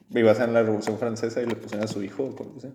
Iba 0.09 0.31
a 0.31 0.35
ser 0.35 0.49
en 0.49 0.53
la 0.53 0.61
Revolución 0.61 0.97
Francesa 0.97 1.41
y 1.41 1.45
le 1.45 1.55
pusieron 1.55 1.85
a 1.85 1.87
su 1.87 2.03
hijo, 2.03 2.35
¿cómo 2.35 2.59
se 2.59 2.71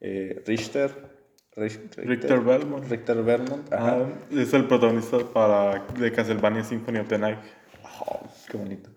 eh, 0.00 0.42
Richter. 0.46 1.14
Richter, 1.56 2.06
Richter 2.06 2.40
Belmont. 2.40 2.90
Richter 2.90 3.22
Belmont. 3.22 3.72
Ajá. 3.72 3.96
Ah, 3.98 4.08
es 4.30 4.52
el 4.52 4.66
protagonista 4.66 5.18
para, 5.32 5.86
de 5.98 6.12
Castlevania 6.12 6.64
Symphony 6.64 6.98
of 6.98 7.08
the 7.08 7.18
Night. 7.18 7.38
Oh, 8.00 8.20
qué 8.50 8.56
bonito. 8.56 8.90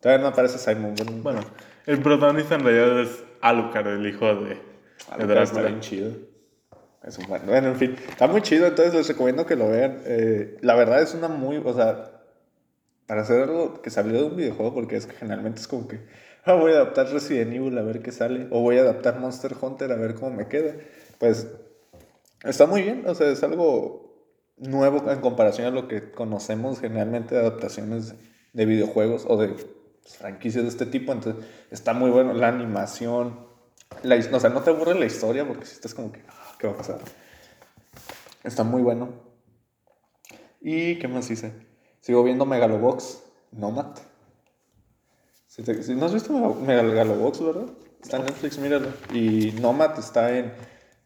Todavía 0.00 0.22
no 0.22 0.28
aparece 0.28 0.58
Simon. 0.58 0.94
Bueno, 0.96 1.12
bueno, 1.22 1.40
el 1.86 2.02
protagonista 2.02 2.56
en 2.56 2.64
realidad 2.64 3.00
es 3.00 3.24
Alucard, 3.40 3.86
el 3.86 4.06
hijo 4.06 4.26
de, 4.34 4.58
Alucard 5.10 5.42
Está 5.42 5.62
bien 5.62 5.80
chido. 5.80 6.12
Es 7.04 7.18
un 7.18 7.26
bueno. 7.26 7.44
bueno, 7.46 7.68
en 7.68 7.76
fin, 7.76 7.96
está 8.08 8.26
muy 8.26 8.42
chido, 8.42 8.66
entonces 8.66 8.94
les 8.94 9.08
recomiendo 9.08 9.46
que 9.46 9.56
lo 9.56 9.68
vean. 9.68 10.02
Eh, 10.04 10.56
la 10.60 10.74
verdad 10.74 11.02
es 11.02 11.14
una 11.14 11.28
muy, 11.28 11.58
o 11.58 11.74
sea, 11.74 12.10
para 13.06 13.22
hacer 13.22 13.42
algo 13.42 13.80
que 13.80 13.90
salió 13.90 14.18
de 14.18 14.24
un 14.24 14.36
videojuego, 14.36 14.74
porque 14.74 14.96
es 14.96 15.06
que 15.06 15.14
generalmente 15.14 15.60
es 15.60 15.68
como 15.68 15.86
que 15.86 16.00
ah, 16.46 16.54
voy 16.54 16.72
a 16.72 16.76
adaptar 16.76 17.08
Resident 17.10 17.52
Evil 17.52 17.76
a 17.76 17.82
ver 17.82 18.00
qué 18.00 18.12
sale, 18.12 18.46
o 18.50 18.60
voy 18.60 18.78
a 18.78 18.82
adaptar 18.82 19.18
Monster 19.18 19.54
Hunter 19.60 19.92
a 19.92 19.96
ver 19.96 20.14
cómo 20.14 20.30
me 20.30 20.48
queda. 20.48 20.74
Pues 21.18 21.48
está 22.44 22.66
muy 22.66 22.82
bien, 22.82 23.04
o 23.06 23.14
sea, 23.14 23.28
es 23.28 23.42
algo 23.42 24.06
nuevo 24.56 25.10
en 25.10 25.20
comparación 25.20 25.66
a 25.66 25.70
lo 25.70 25.88
que 25.88 26.10
conocemos 26.10 26.80
generalmente 26.80 27.34
de 27.34 27.42
adaptaciones 27.42 28.14
de 28.52 28.66
videojuegos 28.66 29.26
o 29.28 29.36
de 29.36 29.54
franquicias 30.04 30.64
de 30.64 30.70
este 30.70 30.86
tipo. 30.86 31.12
Entonces, 31.12 31.44
está 31.70 31.92
muy 31.92 32.10
bueno 32.10 32.32
la 32.32 32.48
animación. 32.48 33.44
La, 34.02 34.16
o 34.16 34.40
sea, 34.40 34.50
no 34.50 34.62
te 34.62 34.70
aburre 34.70 34.98
la 34.98 35.06
historia 35.06 35.46
porque 35.46 35.66
si 35.66 35.74
estás 35.74 35.94
como 35.94 36.12
que, 36.12 36.22
¿qué 36.58 36.66
va 36.66 36.74
a 36.74 36.76
pasar? 36.76 37.00
Está 38.44 38.64
muy 38.64 38.82
bueno. 38.82 39.10
¿Y 40.60 40.98
qué 40.98 41.08
más 41.08 41.30
hice? 41.30 41.52
Sigo 42.00 42.22
viendo 42.22 42.46
Megalobox 42.46 43.22
Nomad. 43.52 43.96
¿No 45.88 46.06
has 46.06 46.14
visto 46.14 46.32
Megalobox, 46.32 47.44
verdad? 47.44 47.66
Está 48.02 48.18
en 48.18 48.26
Netflix, 48.26 48.58
míralo. 48.58 48.88
Y 49.12 49.52
Nomad 49.60 49.98
está 49.98 50.36
en, 50.36 50.52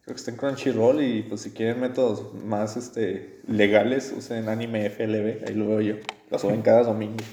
creo 0.01 0.15
que 0.15 0.19
está 0.19 0.31
en 0.31 0.37
Crunchyroll 0.37 1.01
y 1.01 1.23
pues 1.23 1.41
si 1.41 1.51
quieren 1.51 1.79
métodos 1.79 2.33
más 2.33 2.75
este, 2.75 3.41
legales, 3.47 4.13
usen 4.15 4.49
anime 4.49 4.89
FLB, 4.89 5.47
ahí 5.47 5.53
lo 5.53 5.67
veo 5.67 5.81
yo. 5.81 5.95
Lo 6.29 6.37
suben 6.37 6.61
cada 6.61 6.83
domingo 6.83 7.23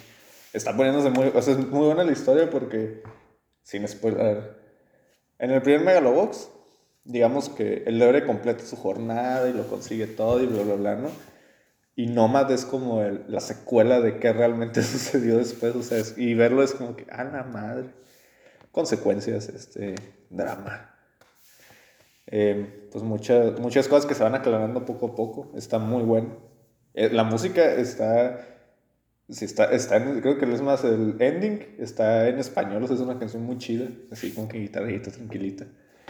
está 0.52 0.76
poniéndose 0.76 1.10
muy, 1.10 1.30
o 1.34 1.42
sea, 1.42 1.54
es 1.54 1.66
muy 1.66 1.86
buena 1.86 2.04
la 2.04 2.12
historia 2.12 2.50
porque, 2.50 3.02
sin 3.62 3.86
spoiler, 3.86 4.56
en 5.38 5.50
el 5.50 5.62
primer 5.62 5.82
Megalobox, 5.82 6.50
digamos 7.08 7.48
que 7.48 7.82
el 7.86 8.00
héroe 8.00 8.24
completa 8.24 8.64
su 8.64 8.76
jornada 8.76 9.48
y 9.48 9.52
lo 9.52 9.66
consigue 9.66 10.06
todo 10.06 10.42
y 10.42 10.46
bla, 10.46 10.62
bla, 10.62 10.74
bla, 10.74 10.94
¿no? 10.96 11.10
Y 11.96 12.06
Nomad 12.06 12.50
es 12.52 12.64
como 12.64 13.02
la 13.02 13.40
secuela 13.40 14.00
de 14.00 14.20
qué 14.20 14.32
realmente 14.32 14.82
sucedió 14.84 15.38
después, 15.38 15.74
o 15.74 15.82
sea, 15.82 16.00
y 16.16 16.34
verlo 16.34 16.62
es 16.62 16.74
como 16.74 16.94
que, 16.94 17.06
ah, 17.10 17.24
la 17.24 17.42
madre, 17.42 17.88
consecuencias, 18.70 19.48
este, 19.48 19.96
drama. 20.30 20.94
Eh, 22.26 22.88
pues 22.92 23.02
muchas, 23.02 23.58
muchas 23.58 23.88
cosas 23.88 24.06
que 24.06 24.14
se 24.14 24.22
van 24.22 24.34
aclarando 24.34 24.84
poco 24.84 25.06
a 25.08 25.14
poco, 25.16 25.50
está 25.56 25.78
muy 25.78 26.04
bueno. 26.04 26.36
Eh, 26.94 27.10
la 27.10 27.24
música 27.24 27.74
está 27.74 28.38
Sí, 29.30 29.44
está, 29.44 29.64
está 29.72 29.96
en, 29.98 30.22
creo 30.22 30.38
que 30.38 30.50
es 30.50 30.62
más 30.62 30.84
el 30.84 31.20
ending, 31.20 31.76
está 31.78 32.28
en 32.28 32.38
español, 32.38 32.82
o 32.84 32.86
sea, 32.86 32.96
es 32.96 33.02
una 33.02 33.18
canción 33.18 33.42
muy 33.42 33.58
chida, 33.58 33.86
así 34.10 34.32
como 34.32 34.48
que 34.48 34.58
guitarrita 34.58 35.10
tranquilita. 35.10 35.66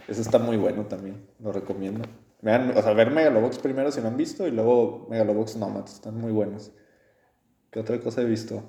Eso 0.08 0.22
está 0.22 0.38
muy 0.38 0.56
bueno 0.56 0.86
también, 0.86 1.26
lo 1.38 1.52
recomiendo. 1.52 2.02
Vean, 2.40 2.72
o 2.76 2.82
sea, 2.82 2.94
ver 2.94 3.10
Megalobox 3.10 3.58
primero 3.58 3.92
si 3.92 4.00
no 4.00 4.08
han 4.08 4.16
visto 4.16 4.46
y 4.48 4.50
luego 4.50 5.06
Megalobox 5.10 5.56
Nomads, 5.56 5.94
están 5.94 6.18
muy 6.18 6.32
buenos. 6.32 6.72
¿Qué 7.70 7.80
otra 7.80 8.00
cosa 8.00 8.22
he 8.22 8.24
visto? 8.24 8.62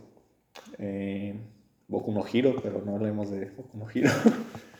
Eh, 0.77 1.39
Boku 1.87 2.11
no 2.11 2.25
Hiro, 2.31 2.55
pero 2.61 2.81
no 2.85 2.95
hablemos 2.95 3.31
de 3.31 3.45
Boku 3.51 3.77
no 3.77 3.87
Hiro. 3.93 4.11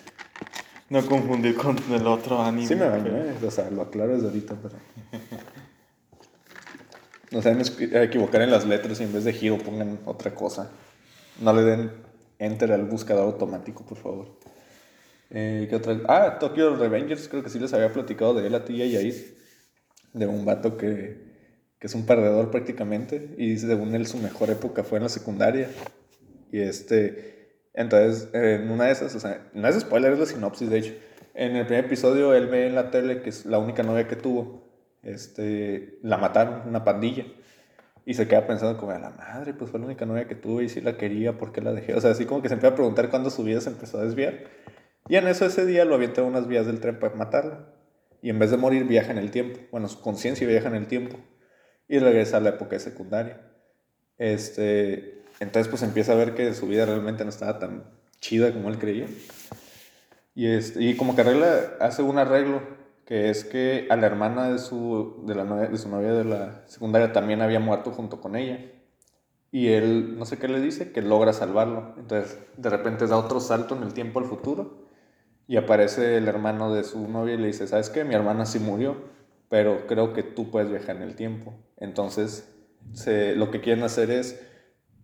no 0.90 1.06
confundir 1.06 1.56
con 1.56 1.78
el 1.94 2.06
otro 2.06 2.42
anime. 2.42 2.68
Sí 2.68 2.76
me 2.76 2.90
bañé, 2.90 3.34
o 3.42 3.52
sea, 3.52 3.70
lo 3.70 3.84
aclaro 3.84 4.14
desde 4.14 4.28
ahorita, 4.28 4.56
pero... 4.62 4.76
No 7.32 7.44
se 7.44 7.54
deben 7.54 8.04
equivocar 8.04 8.42
en 8.42 8.50
las 8.50 8.66
letras 8.66 9.00
y 9.00 9.04
en 9.04 9.14
vez 9.14 9.24
de 9.24 9.34
giro 9.34 9.60
pongan 9.60 10.00
otra 10.06 10.34
cosa. 10.34 10.72
No 11.40 11.54
le 11.54 11.62
den 11.62 11.92
enter 12.40 12.72
al 12.72 12.86
buscador 12.86 13.26
automático, 13.26 13.86
por 13.86 14.00
favor. 14.00 14.39
Eh, 15.30 15.68
¿Qué 15.70 15.76
otra? 15.76 16.00
Ah, 16.08 16.38
Tokyo 16.40 16.76
Revengers, 16.76 17.28
creo 17.28 17.44
que 17.44 17.50
sí 17.50 17.60
les 17.60 17.74
había 17.74 17.92
platicado 17.94 18.34
de 18.34 18.48
él 18.48 18.56
a 18.56 18.66
ti 18.66 18.82
y 18.82 18.96
a 18.96 19.14
De 20.14 20.26
un 20.26 20.46
vato 20.46 20.78
que, 20.78 21.18
que 21.80 21.88
es 21.88 21.96
un 21.96 22.06
perdedor 22.06 22.52
prácticamente. 22.52 23.36
Y 23.38 23.58
según 23.58 23.94
él 23.96 24.08
su 24.08 24.18
mejor 24.18 24.50
época 24.50 24.84
fue 24.84 24.98
en 24.98 25.04
la 25.04 25.10
secundaria. 25.10 25.70
Y 26.52 26.60
este, 26.60 27.62
entonces, 27.74 28.30
en 28.34 28.70
una 28.72 28.86
de 28.86 28.92
esas, 28.92 29.14
o 29.16 29.20
sea, 29.20 29.50
no 29.54 29.68
es 29.68 29.80
spoiler, 29.80 30.14
es 30.14 30.20
la 30.20 30.26
sinopsis 30.26 30.70
de 30.70 30.80
hecho. 30.80 30.94
En 31.36 31.56
el 31.56 31.66
primer 31.66 31.86
episodio 31.86 32.34
él 32.34 32.48
ve 32.48 32.68
en 32.68 32.76
la 32.76 32.92
tele 32.92 33.22
que 33.22 33.30
es 33.30 33.46
la 33.46 33.60
única 33.60 33.84
novia 33.84 34.08
que 34.08 34.16
tuvo 34.16 34.70
este, 35.04 36.00
la 36.02 36.18
mataron, 36.18 36.68
una 36.68 36.84
pandilla. 36.84 37.26
Y 38.06 38.16
se 38.16 38.28
queda 38.28 38.48
pensando 38.48 38.80
como, 38.80 38.92
a 38.92 39.00
la 39.00 39.12
madre, 39.12 39.54
pues 39.54 39.70
fue 39.70 39.80
la 39.80 39.86
única 39.86 40.06
novia 40.06 40.28
que 40.28 40.34
tuve 40.34 40.64
y 40.64 40.70
si 40.70 40.82
la 40.82 40.98
quería, 40.98 41.38
¿por 41.38 41.52
qué 41.52 41.62
la 41.62 41.74
dejé? 41.74 41.94
O 41.94 42.02
sea, 42.02 42.12
así 42.12 42.26
como 42.26 42.42
que 42.42 42.48
se 42.48 42.56
empieza 42.56 42.74
a 42.74 42.76
preguntar 42.76 43.10
cuándo 43.10 43.30
su 43.30 43.44
vida 43.44 43.62
se 43.62 43.70
empezó 43.70 44.00
a 44.00 44.04
desviar. 44.04 44.46
Y 45.10 45.16
en 45.16 45.28
eso 45.28 45.46
ese 45.46 45.66
día 45.66 45.86
lo 45.86 45.96
avienta 45.96 46.22
unas 46.22 46.48
vías 46.48 46.68
del 46.68 46.80
tren 46.80 47.00
para 47.00 47.16
matarla. 47.16 47.66
Y 48.22 48.30
en 48.30 48.38
vez 48.38 48.52
de 48.52 48.58
morir 48.58 48.86
viaja 48.86 49.12
en 49.12 49.18
el 49.18 49.32
tiempo. 49.32 49.60
Bueno, 49.72 49.88
su 49.88 50.00
conciencia 50.00 50.48
viaja 50.48 50.70
en 50.70 50.76
el 50.76 50.88
tiempo. 50.88 51.18
Y 51.88 51.98
regresa 51.98 52.38
a 52.38 52.42
la 52.42 52.50
época 52.50 52.78
secundaria. 52.78 53.42
Este, 54.20 55.24
entonces 55.40 55.68
pues 55.68 55.82
empieza 55.82 56.12
a 56.12 56.16
ver 56.16 56.36
que 56.36 56.54
su 56.54 56.68
vida 56.68 56.86
realmente 56.86 57.24
no 57.24 57.32
estaba 57.32 57.58
tan 57.58 57.86
chida 58.22 58.54
como 58.54 58.70
él 58.70 58.78
creía. 58.78 59.08
Y, 60.36 60.46
este, 60.46 60.84
y 60.84 60.96
como 60.96 61.16
que 61.16 61.22
arregla, 61.22 61.74
hace 61.80 62.04
un 62.04 62.20
arreglo 62.20 62.62
que 63.06 63.32
es 63.32 63.44
que 63.44 63.88
a 63.90 63.96
la 63.96 64.06
hermana 64.06 64.52
de 64.52 64.60
su, 64.60 65.24
de 65.26 65.34
la 65.34 65.44
de 65.44 65.78
su 65.80 65.90
novia 65.90 66.14
de 66.14 66.26
la 66.26 66.62
secundaria 66.68 67.12
también 67.12 67.42
había 67.42 67.60
muerto 67.60 67.92
junto 67.92 68.22
con 68.22 68.36
ella. 68.36 68.60
Y 69.52 69.70
él, 69.70 70.20
no 70.20 70.26
sé 70.26 70.38
qué 70.38 70.48
le 70.48 70.62
dice, 70.62 70.92
que 70.92 71.02
logra 71.02 71.34
salvarlo. 71.34 71.96
Entonces, 71.98 72.38
de 72.58 72.70
repente 72.70 73.08
da 73.08 73.18
otro 73.18 73.40
salto 73.40 73.76
en 73.76 73.82
el 73.82 73.96
tiempo 73.96 74.20
al 74.20 74.26
futuro. 74.26 74.89
Y 75.50 75.58
aparece 75.58 76.16
el 76.16 76.28
hermano 76.28 76.72
de 76.76 76.84
su 76.84 77.08
novia 77.08 77.34
y 77.34 77.38
le 77.40 77.48
dice, 77.48 77.66
¿sabes 77.66 77.90
qué? 77.90 78.04
Mi 78.04 78.14
hermana 78.14 78.46
sí 78.46 78.60
murió, 78.60 78.98
pero 79.50 79.88
creo 79.88 80.14
que 80.14 80.22
tú 80.22 80.52
puedes 80.52 80.70
viajar 80.70 80.98
en 80.98 81.02
el 81.02 81.16
tiempo. 81.16 81.56
Entonces, 81.78 82.56
se, 82.94 83.36
lo 83.36 83.50
que 83.50 83.60
quieren 83.60 83.84
hacer 83.84 84.12
es, 84.12 84.40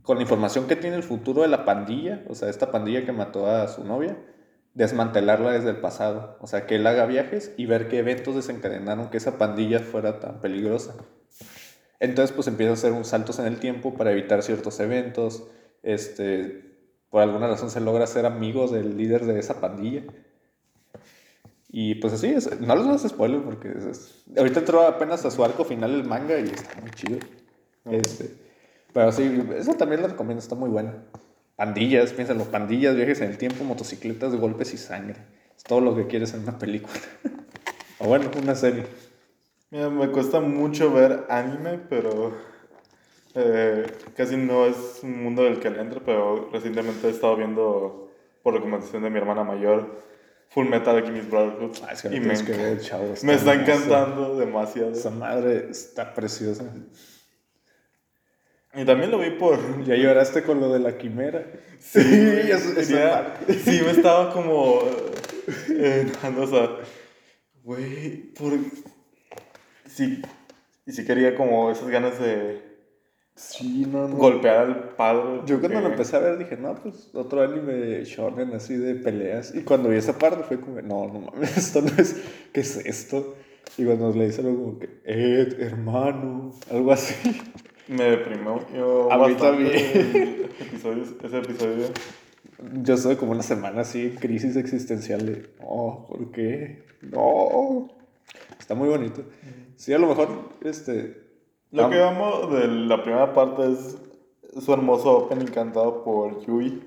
con 0.04 0.18
la 0.18 0.22
información 0.22 0.68
que 0.68 0.76
tiene 0.76 0.98
el 0.98 1.02
futuro 1.02 1.42
de 1.42 1.48
la 1.48 1.66
pandilla, 1.66 2.24
o 2.30 2.36
sea, 2.36 2.50
esta 2.50 2.72
pandilla 2.72 3.08
que 3.08 3.12
mató 3.12 3.48
a 3.48 3.68
su 3.68 3.84
novia, 3.86 4.20
desmantelarla 4.76 5.52
desde 5.52 5.72
el 5.72 5.78
pasado. 5.78 6.38
O 6.40 6.46
sea, 6.46 6.68
que 6.68 6.76
él 6.76 6.86
haga 6.86 7.08
viajes 7.08 7.52
y 7.58 7.66
ver 7.66 7.88
qué 7.88 7.98
eventos 7.98 8.36
desencadenaron 8.36 9.10
que 9.10 9.18
esa 9.18 9.40
pandilla 9.40 9.80
fuera 9.80 10.20
tan 10.20 10.42
peligrosa. 10.42 10.94
Entonces, 12.00 12.36
pues 12.36 12.48
empieza 12.48 12.70
a 12.70 12.74
hacer 12.76 12.92
un 12.92 13.04
saltos 13.04 13.40
en 13.40 13.48
el 13.48 13.58
tiempo 13.58 13.96
para 13.96 14.12
evitar 14.12 14.44
ciertos 14.44 14.80
eventos. 14.80 15.48
Este, 15.82 16.78
por 17.10 17.24
alguna 17.24 17.48
razón 17.48 17.72
se 17.72 17.82
logra 17.82 18.06
ser 18.06 18.28
amigo 18.28 18.68
del 18.68 18.96
líder 18.96 19.26
de 19.26 19.40
esa 19.40 19.60
pandilla. 19.60 20.04
Y 21.78 21.96
pues 21.96 22.14
así, 22.14 22.28
es, 22.28 22.62
no 22.62 22.74
les 22.74 22.86
voy 22.86 22.96
a 22.96 22.98
spoiler 22.98 23.42
porque 23.42 23.74
ahorita 24.38 24.62
entró 24.62 24.88
apenas 24.88 25.26
a 25.26 25.30
su 25.30 25.44
arco 25.44 25.66
final 25.66 25.94
el 25.94 26.06
manga 26.06 26.40
y 26.40 26.46
está 26.46 26.80
muy 26.80 26.90
chido. 26.92 27.20
Este, 27.92 28.34
pero 28.94 29.12
sí, 29.12 29.44
eso 29.58 29.74
también 29.74 30.02
lo 30.02 30.08
recomiendo, 30.08 30.40
está 30.40 30.56
muy 30.56 30.70
buena. 30.70 31.04
Pandillas, 31.58 32.14
piénsalo, 32.14 32.46
pandillas, 32.46 32.96
viajes 32.96 33.20
en 33.20 33.32
el 33.32 33.38
tiempo, 33.38 33.66
motocicletas, 33.66 34.38
golpes 34.38 34.74
y 34.74 34.78
sangre. 34.78 35.18
Es 35.54 35.64
todo 35.66 35.82
lo 35.82 35.94
que 35.98 36.08
quieres 36.08 36.34
en 36.34 36.44
una 36.44 36.58
película. 36.58 36.96
o 38.00 38.08
bueno, 38.08 38.32
una 38.42 38.56
serie. 38.56 38.86
Mira, 39.70 39.90
me 39.90 40.10
cuesta 40.12 40.40
mucho 40.40 40.94
ver 40.94 41.26
anime, 41.28 41.78
pero 41.90 42.38
eh, 43.34 43.86
casi 44.16 44.38
no 44.38 44.66
es 44.66 45.02
un 45.04 45.22
mundo 45.22 45.44
del 45.44 45.60
que 45.60 45.72
le 45.72 45.82
entro, 45.82 46.02
pero 46.06 46.50
recientemente 46.54 47.08
he 47.08 47.12
estado 47.12 47.36
viendo, 47.36 48.12
por 48.44 48.54
recomendación 48.54 49.04
de 49.04 49.10
mi 49.10 49.18
hermana 49.18 49.44
mayor, 49.44 50.15
Full 50.56 50.70
Metal 50.70 50.96
Alchemist 50.96 51.30
Brotherhood. 51.30 51.76
Ah, 51.86 51.92
es 51.92 52.02
que 52.02 52.16
y 52.16 52.22
me, 52.22 52.34
que 52.34 52.54
ver, 52.54 52.80
chavo, 52.80 53.12
está 53.12 53.28
me 53.28 53.34
está 53.34 53.54
encantando 53.56 54.38
demasiado. 54.38 54.92
Esa 54.92 55.10
madre 55.10 55.68
está 55.70 56.14
preciosa. 56.14 56.64
Y 58.74 58.86
también 58.86 59.12
lo 59.12 59.20
vi 59.20 59.32
por... 59.32 59.60
Ya 59.86 59.96
lloraste 59.96 60.44
con 60.44 60.62
lo 60.62 60.72
de 60.72 60.80
la 60.80 60.98
quimera. 60.98 61.46
Sí, 61.80 62.00
eso, 62.00 62.82
sí, 62.82 63.82
me 63.84 63.92
estaba 63.92 64.32
como... 64.32 64.80
Eh, 65.70 66.12
o 66.40 66.48
sea, 66.48 66.70
Güey, 67.62 68.34
por... 68.34 68.54
Sí, 69.88 70.22
y 70.88 70.92
sí 70.92 71.06
quería 71.06 71.36
como 71.36 71.70
esas 71.70 71.88
ganas 71.90 72.20
de 72.20 72.75
Sí, 73.36 73.86
no, 73.86 74.08
no. 74.08 74.16
golpear 74.16 74.60
al 74.62 74.90
padre. 74.96 75.42
Yo 75.46 75.60
cuando 75.60 75.82
lo 75.82 75.88
empecé 75.90 76.16
a 76.16 76.20
ver 76.20 76.38
dije, 76.38 76.56
no, 76.56 76.74
pues 76.76 77.10
otro 77.14 77.42
anime 77.42 78.04
shonen 78.06 78.54
así 78.54 78.78
de 78.78 78.96
peleas. 78.96 79.54
Y 79.54 79.64
cuando 79.64 79.90
vi 79.90 79.98
esa 79.98 80.18
parte 80.18 80.44
fue 80.44 80.60
como, 80.60 80.82
no, 80.82 81.08
no 81.08 81.20
mames, 81.20 81.58
esto 81.58 81.82
no 81.82 81.90
es, 81.98 82.24
¿qué 82.54 82.62
es 82.62 82.78
esto? 82.86 83.36
Y 83.78 83.84
cuando 83.84 84.14
le 84.14 84.28
dice 84.28 84.40
algo 84.40 84.56
como 84.56 84.80
que, 84.80 85.02
Ed, 85.04 85.60
hermano, 85.60 86.54
algo 86.72 86.92
así. 86.94 87.42
Me 87.90 88.06
deprimió 88.06 88.66
yo 88.74 89.12
A 89.12 89.18
mí 89.18 89.34
bastante 89.34 89.64
también. 89.66 90.50
el 90.60 90.68
episodio, 90.68 91.04
ese 91.22 91.38
episodio. 91.38 91.86
Yo 92.84 92.94
estuve 92.94 93.18
como 93.18 93.34
una 93.34 93.44
semana 93.44 93.82
así 93.82 94.02
en 94.02 94.16
crisis 94.16 94.56
existencial 94.56 95.26
de, 95.26 95.50
no, 95.60 96.06
¿por 96.08 96.32
qué? 96.32 96.86
No. 97.02 97.90
Está 98.58 98.76
muy 98.76 98.88
bonito. 98.88 99.24
Sí, 99.76 99.92
a 99.92 99.98
lo 99.98 100.08
mejor, 100.08 100.52
este... 100.64 101.25
Lo 101.76 101.90
que 101.90 102.02
amo 102.02 102.48
de 102.48 102.68
la 102.68 103.04
primera 103.04 103.34
parte 103.34 103.70
es 103.70 103.98
su 104.64 104.74
hermoso 104.74 105.18
opening 105.18 105.48
cantado 105.48 106.06
por 106.06 106.46
Yui. 106.46 106.82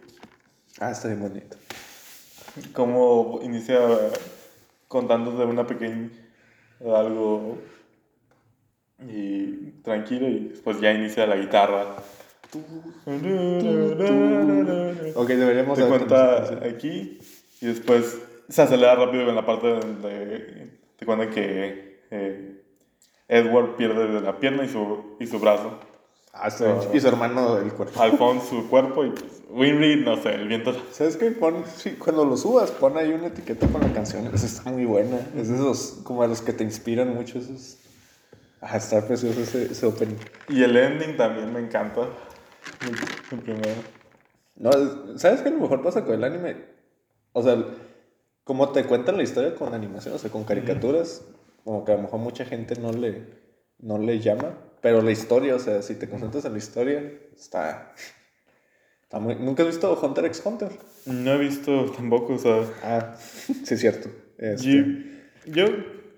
Ah, 0.81 0.93
está 0.93 1.09
bien 1.09 1.21
bonito. 1.21 1.59
Cómo 2.73 3.41
inicia 3.43 3.79
contando 4.89 5.33
de 5.33 5.45
una 5.45 5.67
pequeña 5.67 6.11
algo 6.81 7.59
y 9.07 9.73
tranquilo 9.83 10.27
y 10.27 10.49
después 10.49 10.81
ya 10.81 10.93
inicia 10.93 11.27
la 11.27 11.37
guitarra. 11.37 11.85
Ok, 15.15 15.29
deberíamos... 15.29 15.79
Te 15.79 15.87
cuenta 15.87 16.45
aquí 16.65 17.19
y 17.61 17.67
después 17.67 18.23
se 18.49 18.63
acelera 18.63 18.95
rápido 18.95 19.29
en 19.29 19.35
la 19.35 19.45
parte 19.45 19.69
donde 19.69 20.79
te 20.97 21.05
cuenta 21.05 21.29
que 21.29 22.01
eh, 22.11 22.58
Edward 23.29 23.77
pierde 23.77 24.21
la 24.21 24.39
pierna 24.39 24.65
y 24.65 24.69
su, 24.69 25.17
y 25.21 25.27
su 25.27 25.39
brazo. 25.39 25.79
Ah, 26.33 26.49
bien. 26.59 26.77
Y 26.95 27.01
su 27.01 27.09
hermano 27.09 27.59
el 27.59 27.73
cuerpo. 27.73 28.01
Alphonse 28.01 28.49
su 28.49 28.69
cuerpo 28.69 29.05
y 29.05 29.11
pues, 29.11 29.43
Winry, 29.51 30.03
no 30.05 30.17
sé, 30.23 30.35
el 30.35 30.47
viento. 30.49 30.73
¿Sabes 30.93 31.17
qué? 31.17 31.31
Pon, 31.33 31.65
sí, 31.77 31.93
cuando 31.93 32.25
lo 32.25 32.37
subas, 32.37 32.71
pon 32.71 32.97
ahí 32.97 33.11
una 33.13 33.27
etiqueta 33.29 33.67
con 33.67 33.81
la 33.81 33.93
canción. 33.93 34.27
Esa 34.33 34.47
está 34.47 34.71
muy 34.71 34.85
buena. 34.85 35.19
Es 35.37 35.49
de 35.49 35.57
esos, 35.57 36.01
como 36.05 36.23
de 36.23 36.29
los 36.29 36.41
que 36.43 36.53
te 36.53 36.65
inspiran 36.65 37.15
mucho. 37.15 37.39
Esos... 37.39 37.79
Ah, 38.61 38.77
está 38.77 39.07
precioso 39.07 39.41
ese, 39.41 39.65
ese 39.73 39.87
opening. 39.87 40.17
Y 40.49 40.63
el 40.63 40.77
ending 40.77 41.17
también 41.17 41.53
me 41.53 41.61
encanta. 41.61 42.03
El, 42.83 43.37
el 43.37 43.45
primero. 43.45 43.81
No, 44.57 44.71
es- 44.71 45.21
¿sabes 45.21 45.41
qué? 45.43 45.49
A 45.49 45.53
lo 45.53 45.59
mejor 45.61 45.83
pasa 45.83 46.05
con 46.05 46.15
el 46.15 46.25
anime. 46.25 46.57
O 47.33 47.43
sea, 47.43 47.57
como 48.45 48.71
te 48.71 48.85
cuentan 48.85 49.17
la 49.17 49.23
historia 49.23 49.55
con 49.55 49.75
animación, 49.75 50.15
o 50.15 50.19
sea, 50.19 50.31
con 50.31 50.45
caricaturas, 50.45 51.23
como 51.69 51.85
que 51.85 51.93
a 51.93 51.97
lo 51.97 52.03
mejor 52.05 52.21
mucha 52.21 52.47
gente 52.47 52.77
no 52.81 52.93
le, 52.93 53.27
no 53.79 53.99
le 53.99 54.21
llama. 54.21 54.55
Pero 54.81 55.03
la 55.03 55.11
historia, 55.11 55.55
o 55.55 55.59
sea, 55.59 55.83
si 55.83 55.97
te 55.97 56.09
concentras 56.09 56.47
en 56.47 56.53
la 56.53 56.59
historia, 56.59 57.13
está. 57.37 57.93
está 59.03 59.19
muy... 59.21 59.35
¿Nunca 59.35 59.65
has 59.65 59.69
visto 59.69 60.01
Hunter 60.03 60.25
x 60.25 60.41
Hunter? 60.43 60.71
No 61.05 61.35
he 61.35 61.37
visto 61.37 61.91
tampoco, 61.91 62.33
o 62.33 62.39
sea. 62.39 62.63
Ah, 62.83 63.17
sí, 63.65 63.75
es 63.75 63.81
cierto. 63.81 64.09
Este, 64.39 64.67
Yo, 65.45 65.67
yo, 65.67 65.67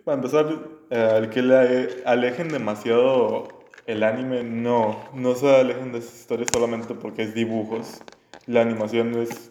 para 0.04 0.18
empezar, 0.18 0.46
eh, 0.88 1.14
el 1.16 1.30
que 1.30 1.42
le 1.42 2.04
alejen 2.04 2.50
demasiado 2.50 3.48
el 3.86 4.04
anime, 4.04 4.44
no, 4.44 5.02
no 5.14 5.34
se 5.34 5.52
alejen 5.52 5.90
de 5.90 5.98
esas 5.98 6.14
historias 6.14 6.48
solamente 6.52 6.94
porque 6.94 7.24
es 7.24 7.34
dibujos. 7.34 8.00
La 8.46 8.60
animación 8.60 9.18
es, 9.18 9.50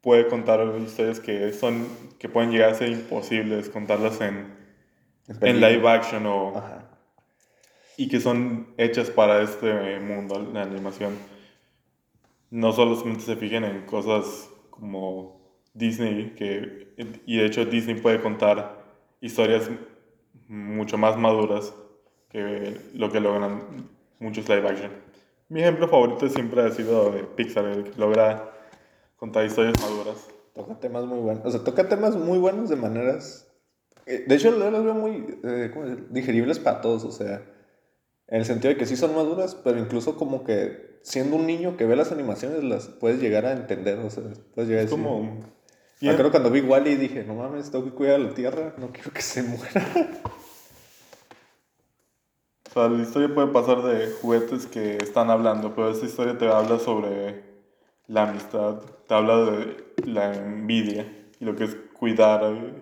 puede 0.00 0.26
contar 0.26 0.66
historias 0.84 1.20
que 1.20 1.52
son, 1.52 1.86
que 2.18 2.28
pueden 2.28 2.50
llegar 2.50 2.70
a 2.70 2.74
ser 2.74 2.88
imposibles 2.88 3.68
contarlas 3.68 4.20
en, 4.20 4.57
en 5.40 5.60
live 5.60 5.88
action 5.88 6.26
o, 6.26 6.56
Ajá. 6.56 6.88
y 7.96 8.08
que 8.08 8.20
son 8.20 8.74
hechas 8.76 9.10
para 9.10 9.42
este 9.42 10.00
mundo, 10.00 10.40
la 10.52 10.62
animación. 10.62 11.16
No 12.50 12.72
solamente 12.72 13.22
se 13.22 13.36
fijen 13.36 13.64
en 13.64 13.84
cosas 13.84 14.48
como 14.70 15.40
Disney, 15.74 16.34
que, 16.34 16.94
y 17.26 17.36
de 17.36 17.46
hecho 17.46 17.64
Disney 17.66 18.00
puede 18.00 18.20
contar 18.20 18.84
historias 19.20 19.70
mucho 20.48 20.96
más 20.96 21.16
maduras 21.16 21.74
que 22.30 22.80
lo 22.94 23.10
que 23.10 23.20
logran 23.20 23.88
muchos 24.18 24.48
live 24.48 24.68
action. 24.68 24.90
Mi 25.48 25.60
ejemplo 25.60 25.88
favorito 25.88 26.28
siempre 26.28 26.62
ha 26.62 26.70
sido 26.70 27.10
de 27.10 27.24
Pixar, 27.24 27.64
el 27.64 27.84
que 27.84 27.98
logra 27.98 28.50
contar 29.16 29.44
historias 29.46 29.74
maduras. 29.80 30.28
Toca 30.54 30.78
temas 30.78 31.04
muy 31.06 31.18
buenos. 31.18 31.44
O 31.44 31.50
sea, 31.50 31.64
toca 31.64 31.88
temas 31.88 32.16
muy 32.16 32.38
buenos 32.38 32.68
de 32.68 32.76
maneras. 32.76 33.47
Eh, 34.08 34.24
De 34.26 34.34
hecho, 34.34 34.50
yo 34.50 34.70
los 34.70 34.84
veo 34.84 34.94
muy 34.94 35.38
eh, 35.44 35.70
digeribles 36.10 36.58
para 36.58 36.80
todos. 36.80 37.04
O 37.04 37.12
sea, 37.12 37.42
en 38.26 38.38
el 38.38 38.44
sentido 38.44 38.72
de 38.72 38.78
que 38.78 38.86
sí 38.86 38.96
son 38.96 39.14
maduras, 39.14 39.54
pero 39.54 39.78
incluso 39.78 40.16
como 40.16 40.44
que 40.44 41.00
siendo 41.02 41.36
un 41.36 41.46
niño 41.46 41.76
que 41.76 41.86
ve 41.86 41.96
las 41.96 42.12
animaciones, 42.12 42.64
las 42.64 42.88
puedes 42.88 43.20
llegar 43.20 43.46
a 43.46 43.52
entender. 43.52 43.98
O 44.00 44.10
sea, 44.10 44.24
puedes 44.54 44.68
llegar 44.68 44.82
a 44.82 44.84
Es 44.84 44.90
decir. 44.90 45.04
como... 45.04 45.58
Me 46.00 46.10
acuerdo 46.10 46.30
cuando 46.30 46.50
vi 46.50 46.60
Wally 46.60 46.94
dije, 46.94 47.24
no 47.24 47.34
mames, 47.34 47.72
tengo 47.72 47.84
que 47.84 47.90
cuidar 47.90 48.16
a 48.16 48.18
la 48.18 48.32
tierra, 48.32 48.72
no 48.78 48.92
quiero 48.92 49.10
que 49.12 49.20
se 49.20 49.42
muera. 49.42 49.84
O 52.68 52.70
sea, 52.70 52.88
la 52.88 53.02
historia 53.02 53.34
puede 53.34 53.48
pasar 53.48 53.82
de 53.82 54.12
juguetes 54.20 54.66
que 54.66 54.98
están 54.98 55.30
hablando, 55.30 55.74
pero 55.74 55.90
esta 55.90 56.04
historia 56.04 56.36
te 56.36 56.46
habla 56.48 56.78
sobre 56.78 57.42
la 58.06 58.28
amistad, 58.28 58.80
te 59.06 59.14
habla 59.14 59.38
de 59.38 59.84
la 60.04 60.34
envidia 60.34 61.06
y 61.40 61.44
lo 61.44 61.56
que 61.56 61.64
es 61.64 61.76
cuidar 61.98 62.42
eh, 62.44 62.74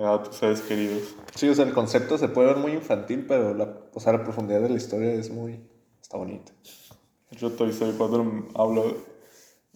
a 0.00 0.22
tus 0.22 0.36
seres 0.36 0.60
queridos. 0.62 1.14
Sí, 1.34 1.48
o 1.48 1.54
sea, 1.54 1.64
el 1.64 1.72
concepto 1.72 2.18
se 2.18 2.28
puede 2.28 2.48
ver 2.48 2.56
muy 2.56 2.72
infantil, 2.72 3.24
pero 3.26 3.54
la, 3.54 3.74
o 3.92 4.00
sea, 4.00 4.12
la 4.12 4.24
profundidad 4.24 4.60
de 4.60 4.68
la 4.70 4.76
historia 4.76 5.12
es 5.14 5.30
muy. 5.30 5.60
está 6.00 6.16
bonita. 6.16 6.52
Yo 7.32 7.50
Toy 7.52 7.70
Story 7.70 7.92
4 7.96 8.48
hablo... 8.54 8.96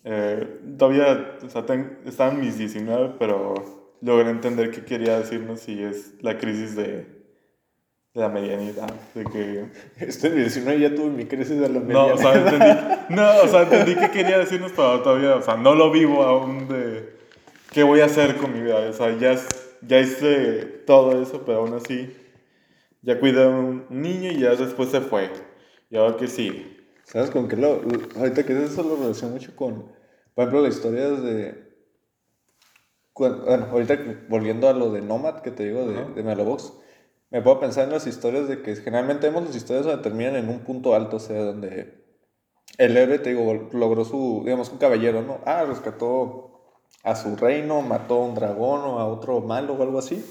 eh, 0.05 0.61
todavía 0.79 1.37
o 1.45 1.51
sea, 1.51 1.67
ten- 1.67 1.99
mis 2.39 2.57
19, 2.59 3.15
pero 3.19 3.55
logré 4.01 4.31
entender 4.31 4.71
qué 4.71 4.85
quería 4.85 5.19
decirnos 5.19 5.69
y 5.69 5.83
es 5.83 6.15
la 6.23 6.39
crisis 6.39 6.75
de, 6.77 6.87
de 8.15 8.21
la 8.21 8.29
medianidad, 8.29 8.91
de 9.15 9.25
que 9.25 9.67
Este 10.05 10.29
en 10.29 10.35
mi 10.37 10.41
19 10.43 10.81
ya 10.81 10.95
tuve 10.95 11.11
mi 11.11 11.27
crisis 11.27 11.59
de 11.61 11.69
la 11.69 11.81
No, 11.81 12.07
o 12.07 12.17
sea, 12.17 12.35
entendí, 12.35 12.81
no, 13.15 13.41
o 13.43 13.49
sea, 13.49 13.63
entendí 13.63 13.95
qué 13.97 14.11
quería 14.11 14.39
decirnos, 14.39 14.73
pero 14.75 15.03
todavía, 15.03 15.37
o 15.37 15.43
sea, 15.43 15.57
no 15.57 15.75
lo 15.75 15.91
vivo 15.91 16.23
aún 16.23 16.67
de 16.69 17.15
qué 17.73 17.83
voy 17.83 18.01
a 18.01 18.07
hacer 18.07 18.37
con 18.37 18.53
mi 18.55 18.63
vida. 18.63 18.89
O 18.89 18.93
sea, 18.93 19.17
ya, 19.19 19.33
es- 19.33 19.70
ya 19.83 20.01
hice 20.01 20.65
todo 20.87 21.21
eso, 21.23 21.43
pero 21.45 21.59
aún 21.59 21.75
así, 21.75 22.15
ya 23.03 23.19
cuidé 23.19 23.45
a 23.45 23.49
un 23.49 23.87
niño 23.91 24.31
y 24.31 24.41
ya 24.41 24.55
después 24.55 24.91
se 24.91 25.01
fue. 25.01 25.31
Y 25.91 25.97
ahora 25.97 26.17
que 26.17 26.27
sí. 26.27 26.77
¿Sabes 27.05 27.31
con 27.31 27.49
qué 27.49 27.57
lo, 27.57 27.83
ahorita 28.17 28.45
que 28.45 28.65
eso 28.65 28.83
lo 28.83 28.97
relaciono 28.97 29.35
mucho 29.35 29.57
con, 29.57 29.93
por 30.35 30.45
ejemplo, 30.45 30.63
las 30.63 30.77
historias 30.77 31.23
de... 31.23 31.71
Bueno, 33.15 33.67
ahorita 33.71 33.99
volviendo 34.29 34.69
a 34.69 34.73
lo 34.73 34.93
de 34.93 35.03
Nomad 35.03 35.41
que 35.41 35.51
te 35.51 35.67
digo 35.67 35.87
de, 35.87 35.99
Ajá. 35.99 36.11
de 36.15 36.23
Melobox, 36.23 36.73
me 37.31 37.43
puedo 37.43 37.61
pensar 37.61 37.85
en 37.85 37.91
las 37.91 38.07
historias 38.07 38.49
de 38.49 38.63
que 38.63 38.77
generalmente 38.77 39.29
vemos 39.29 39.45
las 39.45 39.57
historias 39.57 39.85
donde 39.87 40.03
terminan 40.03 40.37
en 40.37 40.49
un 40.49 40.61
punto 40.61 40.95
alto, 40.95 41.17
o 41.17 41.21
sea, 41.21 41.43
donde 41.43 42.01
el 42.79 42.97
héroe, 42.97 43.19
te 43.19 43.35
digo, 43.35 43.69
logró 43.73 44.05
su, 44.05 44.43
digamos, 44.45 44.71
un 44.71 44.79
caballero, 44.79 45.23
¿no? 45.23 45.41
Ah, 45.45 45.65
rescató 45.65 46.50
a 47.03 47.17
su 47.17 47.37
reino, 47.37 47.83
mató 47.83 48.23
a 48.23 48.27
un 48.27 48.35
dragón 48.35 48.81
o 48.83 48.99
a 48.99 49.07
otro 49.07 49.41
malo 49.41 49.75
o 49.75 49.83
algo 49.83 49.99
así. 49.99 50.25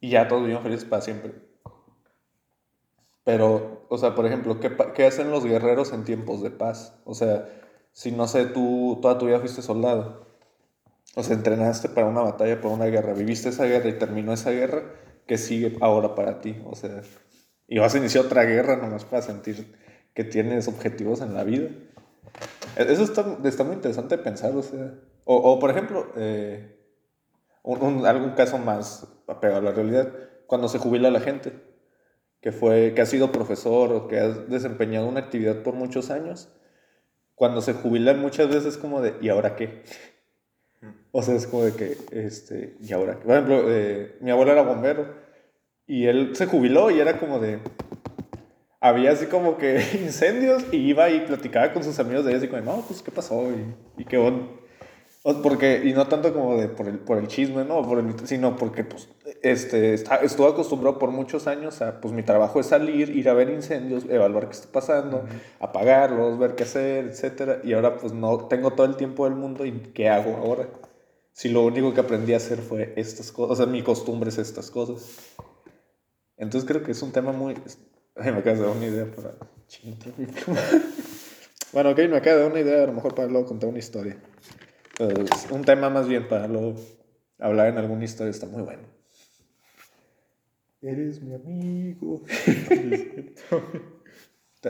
Y 0.00 0.10
ya 0.10 0.28
todos 0.28 0.42
vivieron 0.42 0.62
felices 0.62 0.84
para 0.84 1.02
siempre. 1.02 1.32
Pero, 3.24 3.86
o 3.88 3.98
sea, 3.98 4.14
por 4.14 4.26
ejemplo, 4.26 4.58
¿qué, 4.58 4.76
qué 4.94 5.06
hacen 5.06 5.30
los 5.30 5.44
guerreros 5.44 5.92
en 5.92 6.04
tiempos 6.04 6.42
de 6.42 6.50
paz? 6.50 6.94
O 7.04 7.14
sea, 7.14 7.48
si 7.92 8.10
no 8.10 8.26
sé, 8.26 8.46
tú 8.46 8.98
toda 9.00 9.18
tu 9.18 9.26
vida 9.26 9.38
fuiste 9.38 9.62
soldado. 9.62 10.26
O 11.14 11.22
sea, 11.22 11.36
entrenaste 11.36 11.88
para 11.88 12.06
una 12.06 12.22
batalla, 12.22 12.60
para 12.60 12.74
una 12.74 12.86
guerra, 12.86 13.12
viviste 13.12 13.50
esa 13.50 13.66
guerra 13.66 13.90
y 13.90 13.98
terminó 13.98 14.32
esa 14.32 14.50
guerra, 14.50 14.82
¿qué 15.26 15.36
sigue 15.36 15.76
ahora 15.80 16.14
para 16.14 16.40
ti? 16.40 16.60
O 16.64 16.74
sea, 16.74 17.02
y 17.68 17.78
vas 17.78 17.94
a 17.94 17.98
iniciar 17.98 18.24
otra 18.24 18.44
guerra 18.44 18.76
nomás 18.76 19.04
para 19.04 19.22
sentir 19.22 19.76
que 20.14 20.24
tienes 20.24 20.68
objetivos 20.68 21.20
en 21.20 21.34
la 21.34 21.44
vida. 21.44 21.68
E- 22.76 22.92
Eso 22.92 23.02
está, 23.02 23.38
está 23.44 23.64
muy 23.64 23.74
interesante 23.76 24.18
pensar, 24.18 24.54
o 24.56 24.62
sea. 24.62 24.94
O, 25.24 25.36
o, 25.36 25.58
por 25.58 25.70
ejemplo, 25.70 26.12
eh, 26.16 26.76
un, 27.62 27.82
un- 27.82 28.06
algún 28.06 28.30
caso 28.32 28.58
más 28.58 29.06
apegado 29.28 29.60
a 29.60 29.64
la 29.64 29.72
realidad, 29.72 30.12
cuando 30.46 30.68
se 30.68 30.78
jubila 30.78 31.10
la 31.10 31.20
gente, 31.20 31.52
que, 32.40 32.52
fue, 32.52 32.92
que 32.94 33.02
ha 33.02 33.06
sido 33.06 33.32
profesor 33.32 33.92
o 33.92 34.08
que 34.08 34.18
ha 34.20 34.28
desempeñado 34.28 35.06
una 35.06 35.20
actividad 35.20 35.62
por 35.62 35.74
muchos 35.74 36.10
años, 36.10 36.48
cuando 37.34 37.60
se 37.60 37.72
jubilan 37.74 38.20
muchas 38.20 38.48
veces 38.48 38.66
es 38.66 38.78
como 38.78 39.00
de, 39.00 39.14
¿y 39.20 39.28
ahora 39.28 39.56
qué? 39.56 39.82
O 41.12 41.22
sea, 41.22 41.34
es 41.36 41.46
como 41.46 41.64
de 41.64 41.72
que, 41.74 41.96
este, 42.12 42.76
¿y 42.80 42.92
ahora 42.92 43.18
qué? 43.18 43.24
Por 43.26 43.32
ejemplo, 43.34 43.64
eh, 43.68 44.16
mi 44.20 44.30
abuelo 44.30 44.52
era 44.52 44.62
bombero 44.62 45.06
y 45.86 46.06
él 46.06 46.34
se 46.34 46.46
jubiló 46.46 46.90
y 46.90 47.00
era 47.00 47.18
como 47.20 47.38
de, 47.38 47.60
había 48.82 49.12
así 49.12 49.26
como 49.26 49.56
que 49.56 49.80
incendios 50.02 50.64
y 50.72 50.76
iba 50.76 51.08
y 51.08 51.20
platicaba 51.20 51.72
con 51.72 51.84
sus 51.84 51.98
amigos 52.00 52.24
de 52.24 52.32
ellos 52.32 52.44
y 52.44 52.48
como, 52.48 52.62
no, 52.62 52.84
pues, 52.86 53.00
¿qué 53.00 53.12
pasó? 53.12 53.48
Y, 53.50 54.02
y 54.02 54.04
qué 54.04 54.18
onda. 54.18 54.44
porque, 55.40 55.82
y 55.84 55.92
no 55.92 56.08
tanto 56.08 56.32
como 56.34 56.60
de 56.60 56.68
por 56.68 56.88
el, 56.88 56.98
por 56.98 57.18
el 57.18 57.28
chisme, 57.28 57.64
¿no? 57.64 57.82
Por 57.82 58.00
el, 58.00 58.26
sino 58.26 58.56
porque, 58.56 58.82
pues, 58.82 59.08
este, 59.40 59.94
está, 59.94 60.16
estuve 60.16 60.48
acostumbrado 60.48 60.98
por 60.98 61.12
muchos 61.12 61.46
años 61.46 61.80
a, 61.80 62.00
pues, 62.00 62.12
mi 62.12 62.24
trabajo 62.24 62.58
es 62.58 62.66
salir, 62.66 63.10
ir 63.10 63.28
a 63.28 63.34
ver 63.34 63.50
incendios, 63.50 64.04
evaluar 64.10 64.48
qué 64.48 64.56
está 64.56 64.72
pasando, 64.72 65.26
apagarlos, 65.60 66.36
ver 66.40 66.56
qué 66.56 66.64
hacer, 66.64 67.04
etcétera. 67.04 67.60
Y 67.62 67.74
ahora, 67.74 67.98
pues, 67.98 68.12
no 68.12 68.46
tengo 68.48 68.72
todo 68.72 68.86
el 68.86 68.96
tiempo 68.96 69.26
del 69.26 69.36
mundo 69.36 69.64
y 69.64 69.70
¿qué 69.94 70.08
hago 70.08 70.36
ahora? 70.38 70.68
Si 71.32 71.48
lo 71.48 71.62
único 71.64 71.94
que 71.94 72.00
aprendí 72.00 72.34
a 72.34 72.38
hacer 72.38 72.58
fue 72.58 72.94
estas 72.96 73.30
cosas, 73.30 73.52
o 73.52 73.56
sea, 73.56 73.66
mi 73.66 73.82
costumbre 73.82 74.28
es 74.30 74.38
estas 74.38 74.72
cosas. 74.72 75.18
Entonces 76.36 76.68
creo 76.68 76.82
que 76.82 76.90
es 76.90 77.00
un 77.00 77.12
tema 77.12 77.30
muy... 77.30 77.54
me 78.16 78.30
acaba 78.30 78.56
de 78.56 78.62
dar 78.62 78.76
una 78.76 78.86
idea 78.86 79.06
para... 79.10 79.34
bueno, 81.72 81.90
ok, 81.90 81.98
me 81.98 82.16
acaba 82.16 82.36
de 82.36 82.42
dar 82.42 82.50
una 82.50 82.60
idea, 82.60 82.84
a 82.84 82.86
lo 82.86 82.92
mejor 82.92 83.14
para 83.14 83.28
luego 83.28 83.46
contar 83.46 83.68
una 83.70 83.78
historia. 83.78 84.16
Pues, 84.96 85.46
un 85.50 85.64
tema 85.64 85.88
más 85.90 86.06
bien 86.06 86.28
para 86.28 86.46
luego 86.46 86.76
hablar 87.38 87.68
en 87.68 87.78
alguna 87.78 88.04
historia 88.04 88.30
está 88.30 88.46
muy 88.46 88.62
bueno. 88.62 88.82
Eres 90.82 91.22
mi 91.22 91.34
amigo. 91.34 92.22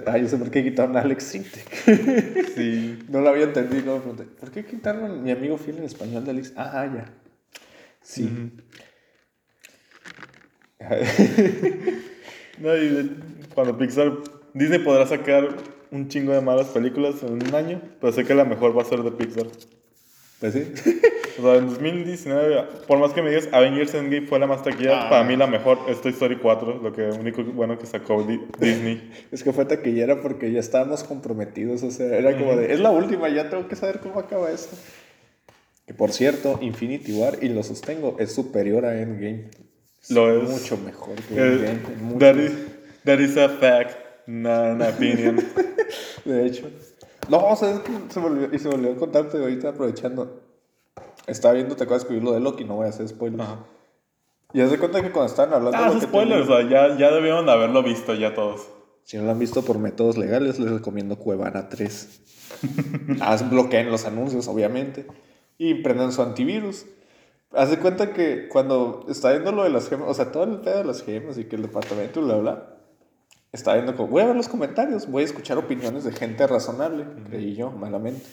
ah, 0.07 0.19
yo 0.19 0.29
sé 0.29 0.37
por 0.37 0.51
qué 0.51 0.63
quitaron 0.63 0.97
a 0.97 1.01
Alex 1.01 1.25
Sintek. 1.25 2.49
sí. 2.55 2.99
No 3.09 3.21
lo 3.23 3.31
había 3.31 3.45
entendido. 3.45 4.01
¿Por 4.39 4.51
qué 4.51 4.65
quitaron 4.65 5.23
mi 5.23 5.31
amigo 5.31 5.57
fiel 5.57 5.79
en 5.79 5.85
español 5.85 6.25
de 6.25 6.31
Alex? 6.33 6.53
Ah, 6.57 6.87
ya. 6.95 7.07
Sí. 8.03 8.29
no, 12.59 12.77
y 12.77 13.17
cuando 13.55 13.77
Pixar. 13.77 14.13
Disney 14.55 14.81
podrá 14.81 15.07
sacar 15.07 15.49
un 15.91 16.09
chingo 16.09 16.33
de 16.33 16.41
malas 16.41 16.69
películas 16.69 17.23
en 17.23 17.35
un 17.35 17.55
año, 17.55 17.81
pero 18.01 18.13
sé 18.13 18.25
que 18.25 18.35
la 18.35 18.45
mejor 18.45 18.77
va 18.77 18.83
a 18.83 18.85
ser 18.85 19.03
de 19.03 19.11
Pixar. 19.13 19.47
Pues 20.41 20.55
sí. 20.55 20.73
O 21.39 21.43
sea, 21.43 21.55
en 21.55 21.67
2019, 21.67 22.65
por 22.87 22.99
más 22.99 23.13
que 23.13 23.23
me 23.23 23.31
digas, 23.31 23.49
Avengers 23.53 23.95
Endgame 23.95 24.27
fue 24.27 24.39
la 24.39 24.47
más 24.47 24.63
taquillera, 24.63 25.07
ah. 25.07 25.09
para 25.09 25.25
mí 25.25 25.35
la 25.35 25.47
mejor 25.47 25.79
es 25.89 26.01
Toy 26.01 26.13
Story 26.13 26.37
4, 26.37 26.81
lo 26.83 26.93
que 26.93 27.05
único 27.05 27.43
bueno 27.43 27.79
que 27.79 27.87
sacó 27.87 28.23
Disney. 28.59 29.11
es 29.33 29.43
que 29.43 29.53
fue 29.53 29.65
taquillera 29.65 30.21
porque 30.21 30.53
ya 30.53 30.61
estábamos 30.61 31.05
comprometidos, 31.05 31.83
o 31.85 31.91
sea, 31.91 32.19
era 32.19 32.37
como 32.37 32.57
de, 32.57 32.73
es 32.73 32.81
la 32.81 32.91
última, 32.91 33.31
ya 33.31 33.49
tengo 33.49 33.67
que 33.67 33.77
saber 33.77 34.01
cómo 34.01 34.21
acaba 34.21 34.51
esto. 34.51 34.77
Que 35.87 35.95
por 35.95 36.13
cierto, 36.13 36.59
Infinity 36.61 37.13
War, 37.15 37.39
y 37.41 37.49
lo 37.49 37.63
sostengo, 37.63 38.17
es 38.19 38.33
superior 38.33 38.85
a 38.85 39.01
Endgame. 39.01 39.47
lo 40.11 40.43
es. 40.43 40.51
Mucho 40.51 40.77
mejor 40.77 41.15
que 41.15 41.35
Endgame. 41.35 42.73
That, 43.05 43.21
is, 43.21 43.37
a 43.37 43.49
fact, 43.49 43.97
not 44.27 44.65
an 44.65 44.83
opinion. 44.83 45.37
de 46.25 46.47
hecho. 46.47 46.71
No, 47.29 47.39
o 47.39 47.57
sea, 47.57 47.81
se 48.09 48.21
me 48.21 48.27
olvidó, 48.27 48.55
y 48.55 48.59
se 48.59 48.69
me 48.69 48.75
olvidó 48.75 48.97
contarte 48.97 49.39
ahorita 49.39 49.71
aprovechando. 49.71 50.41
Estaba 51.27 51.55
viendo, 51.55 51.77
te 51.77 51.85
acuerdas 51.85 52.05
que 52.05 52.15
vi 52.15 52.21
lo 52.21 52.33
de 52.33 52.41
Loki, 52.41 52.65
no 52.65 52.77
voy 52.77 52.87
a 52.87 52.89
hacer 52.89 53.09
spoilers. 53.09 53.49
Y 54.53 54.61
haz 54.61 54.71
de 54.71 54.79
cuenta 54.79 55.01
que 55.01 55.13
cuando 55.13 55.31
estaban 55.31 55.55
hablando 55.55 55.79
ah, 55.79 55.95
de 55.95 56.01
spoilers, 56.01 56.49
o 56.49 56.59
sea, 56.59 56.69
ya, 56.69 56.99
ya 56.99 57.11
debieron 57.11 57.47
de 57.47 57.53
haberlo 57.53 57.83
visto 57.83 58.15
ya 58.15 58.35
todos. 58.35 58.69
Si 59.05 59.17
no 59.17 59.25
lo 59.25 59.31
han 59.31 59.39
visto 59.39 59.63
por 59.63 59.79
métodos 59.79 60.19
legales, 60.19 60.59
les 60.59 60.71
recomiendo 60.71 61.17
Cuevana 61.17 61.69
3. 61.69 62.21
ah, 63.21 63.37
bloqueen 63.49 63.91
los 63.91 64.05
anuncios, 64.05 64.49
obviamente. 64.49 65.07
Y 65.59 65.75
prendan 65.83 66.13
su 66.13 66.23
antivirus. 66.23 66.87
Haz 67.53 67.71
de 67.71 67.79
cuenta 67.79 68.13
que 68.13 68.49
cuando 68.49 69.07
está 69.09 69.31
viendo 69.31 69.53
lo 69.53 69.65
de 69.65 69.71
las 69.71 69.89
gemas, 69.89 70.09
o 70.09 70.15
sea, 70.15 70.33
todo 70.33 70.45
el 70.45 70.61
pedo 70.61 70.79
de 70.79 70.85
las 70.85 71.03
gemas 71.03 71.39
y 71.39 71.45
que 71.45 71.57
el 71.57 71.63
departamento 71.63 72.23
bla, 72.23 72.37
bla, 72.37 72.72
estaba 73.53 73.77
viendo 73.77 73.97
como, 73.97 74.09
voy 74.09 74.23
a 74.23 74.27
ver 74.27 74.37
los 74.37 74.49
comentarios, 74.49 75.11
voy 75.11 75.23
a 75.23 75.27
escuchar 75.27 75.59
opiniones 75.59 76.05
de 76.05 76.13
gente 76.13 76.47
razonable, 76.47 77.07
creí 77.29 77.55
yo, 77.55 77.71
malamente. 77.71 78.25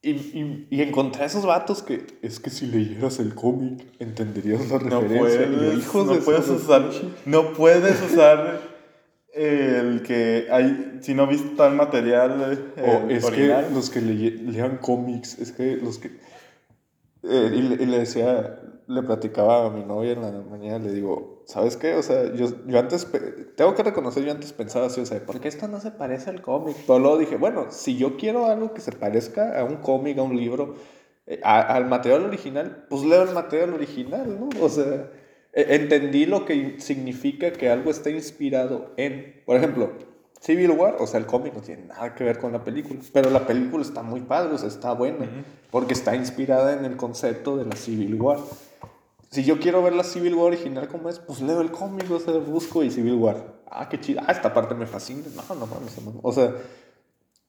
Y, 0.00 0.10
y, 0.10 0.66
y, 0.70 0.82
encontré 0.82 1.24
a 1.24 1.26
esos 1.26 1.44
vatos 1.44 1.82
que 1.82 2.06
es 2.22 2.38
que 2.38 2.50
si 2.50 2.66
leyeras 2.66 3.18
el 3.18 3.34
cómic 3.34 3.84
entenderías 3.98 4.70
la 4.70 4.78
no 4.78 5.00
referencia. 5.00 5.48
Puedes, 5.48 5.94
no, 5.94 6.24
puedes 6.24 6.48
usar, 6.48 6.90
no 7.26 7.52
puedes 7.52 8.00
usar 8.02 8.60
el 9.34 10.02
que 10.02 10.46
hay, 10.50 10.98
si 11.00 11.14
no 11.14 11.26
viste 11.26 11.56
tal 11.56 11.74
material. 11.74 12.58
o 12.80 13.10
es 13.10 13.26
que 13.26 13.66
los 13.72 13.90
que 13.90 14.00
lean 14.00 14.78
cómics, 14.78 15.38
es 15.38 15.52
que 15.52 15.76
los 15.76 15.98
que. 15.98 16.10
Eh, 17.22 17.50
y, 17.52 17.82
y, 17.82 17.86
le 17.86 17.98
decía, 17.98 18.60
le 18.86 19.02
platicaba 19.02 19.66
a 19.66 19.70
mi 19.70 19.84
novia 19.84 20.12
en 20.12 20.22
la 20.22 20.30
mañana, 20.30 20.78
le 20.78 20.92
digo, 20.92 21.42
¿sabes 21.46 21.76
qué? 21.76 21.94
O 21.94 22.02
sea, 22.02 22.32
yo, 22.34 22.48
yo 22.66 22.78
antes, 22.78 23.06
tengo 23.56 23.74
que 23.74 23.82
reconocer, 23.82 24.24
yo 24.24 24.32
antes 24.32 24.52
pensaba 24.52 24.86
así, 24.86 25.00
o 25.00 25.06
sea, 25.06 25.24
¿por 25.24 25.40
qué 25.40 25.48
esto 25.48 25.68
no 25.68 25.80
se 25.80 25.90
parece 25.90 26.30
al 26.30 26.40
cómic? 26.42 26.76
Pero 26.86 26.98
luego 26.98 27.18
dije, 27.18 27.36
bueno, 27.36 27.66
si 27.70 27.96
yo 27.96 28.16
quiero 28.16 28.46
algo 28.46 28.72
que 28.72 28.80
se 28.80 28.92
parezca 28.92 29.58
a 29.60 29.64
un 29.64 29.76
cómic, 29.76 30.18
a 30.18 30.22
un 30.22 30.36
libro, 30.36 30.76
eh, 31.26 31.40
al 31.42 31.86
material 31.86 32.24
original, 32.24 32.86
pues 32.88 33.02
leo 33.02 33.22
el 33.22 33.34
material 33.34 33.74
original, 33.74 34.40
¿no? 34.40 34.48
O 34.62 34.68
sea, 34.70 35.10
e, 35.52 35.74
entendí 35.74 36.24
lo 36.24 36.44
que 36.46 36.80
significa 36.80 37.52
que 37.52 37.68
algo 37.68 37.90
esté 37.90 38.12
inspirado 38.12 38.92
en, 38.96 39.42
por 39.44 39.56
ejemplo, 39.56 39.92
Civil 40.40 40.70
War, 40.70 40.96
o 41.00 41.06
sea, 41.06 41.20
el 41.20 41.26
cómic 41.26 41.54
no 41.54 41.60
tiene 41.60 41.86
nada 41.86 42.14
que 42.14 42.24
ver 42.24 42.38
con 42.38 42.52
la 42.52 42.62
película, 42.64 43.00
pero 43.12 43.30
la 43.30 43.46
película 43.46 43.82
está 43.82 44.02
muy 44.02 44.20
padre, 44.20 44.54
o 44.54 44.58
sea, 44.58 44.68
está 44.68 44.92
buena, 44.92 45.26
porque 45.70 45.94
está 45.94 46.14
inspirada 46.14 46.74
en 46.74 46.84
el 46.84 46.96
concepto 46.96 47.56
de 47.56 47.64
la 47.64 47.76
Civil 47.76 48.14
War 48.20 48.38
si 49.30 49.44
yo 49.44 49.58
quiero 49.58 49.82
ver 49.82 49.92
la 49.92 50.04
Civil 50.04 50.34
War 50.34 50.46
original 50.46 50.88
como 50.88 51.08
es, 51.10 51.18
pues 51.18 51.40
leo 51.40 51.60
el 51.60 51.70
cómic, 51.70 52.10
o 52.10 52.18
sea, 52.18 52.34
busco 52.34 52.82
y 52.82 52.90
Civil 52.90 53.14
War. 53.14 53.60
Ah, 53.70 53.88
qué 53.88 54.00
chido. 54.00 54.22
Ah, 54.26 54.32
esta 54.32 54.54
parte 54.54 54.74
me 54.74 54.86
fascina. 54.86 55.22
No, 55.34 55.54
no 55.54 55.66
mames, 55.66 56.02
no, 56.02 56.18
O 56.22 56.32
sea, 56.32 56.54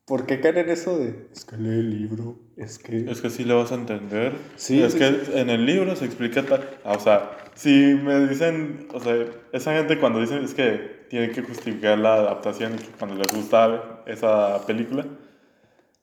¿por 0.06 0.26
qué 0.26 0.42
caer 0.42 0.58
en 0.58 0.70
eso 0.70 0.98
de, 0.98 1.30
es 1.32 1.46
que 1.46 1.56
lee 1.56 1.80
el 1.80 1.90
libro, 1.90 2.38
es 2.58 2.80
que... 2.80 3.10
Es 3.10 3.22
que 3.22 3.30
sí 3.30 3.46
le 3.46 3.54
vas 3.54 3.72
a 3.72 3.76
entender. 3.76 4.36
Sí. 4.58 4.82
Es 4.82 4.96
que 4.96 5.08
en 5.36 5.50
el 5.50 5.66
libro 5.66 5.96
se 5.96 6.06
explica 6.06 6.46
tal... 6.46 6.70
Ah, 6.84 6.96
o 6.98 7.00
sea, 7.00 7.32
si 7.56 7.70
me 7.70 8.28
dicen, 8.28 8.90
o 8.94 9.00
sea, 9.00 9.16
esa 9.54 9.74
gente 9.74 10.00
cuando 10.00 10.20
dicen 10.20 10.44
es 10.44 10.54
que 10.54 10.99
tiene 11.10 11.32
que 11.32 11.42
justificar 11.42 11.98
la 11.98 12.16
adaptación 12.16 12.76
cuando 12.98 13.16
les 13.18 13.34
gusta 13.34 14.04
esa 14.06 14.66
película, 14.66 15.06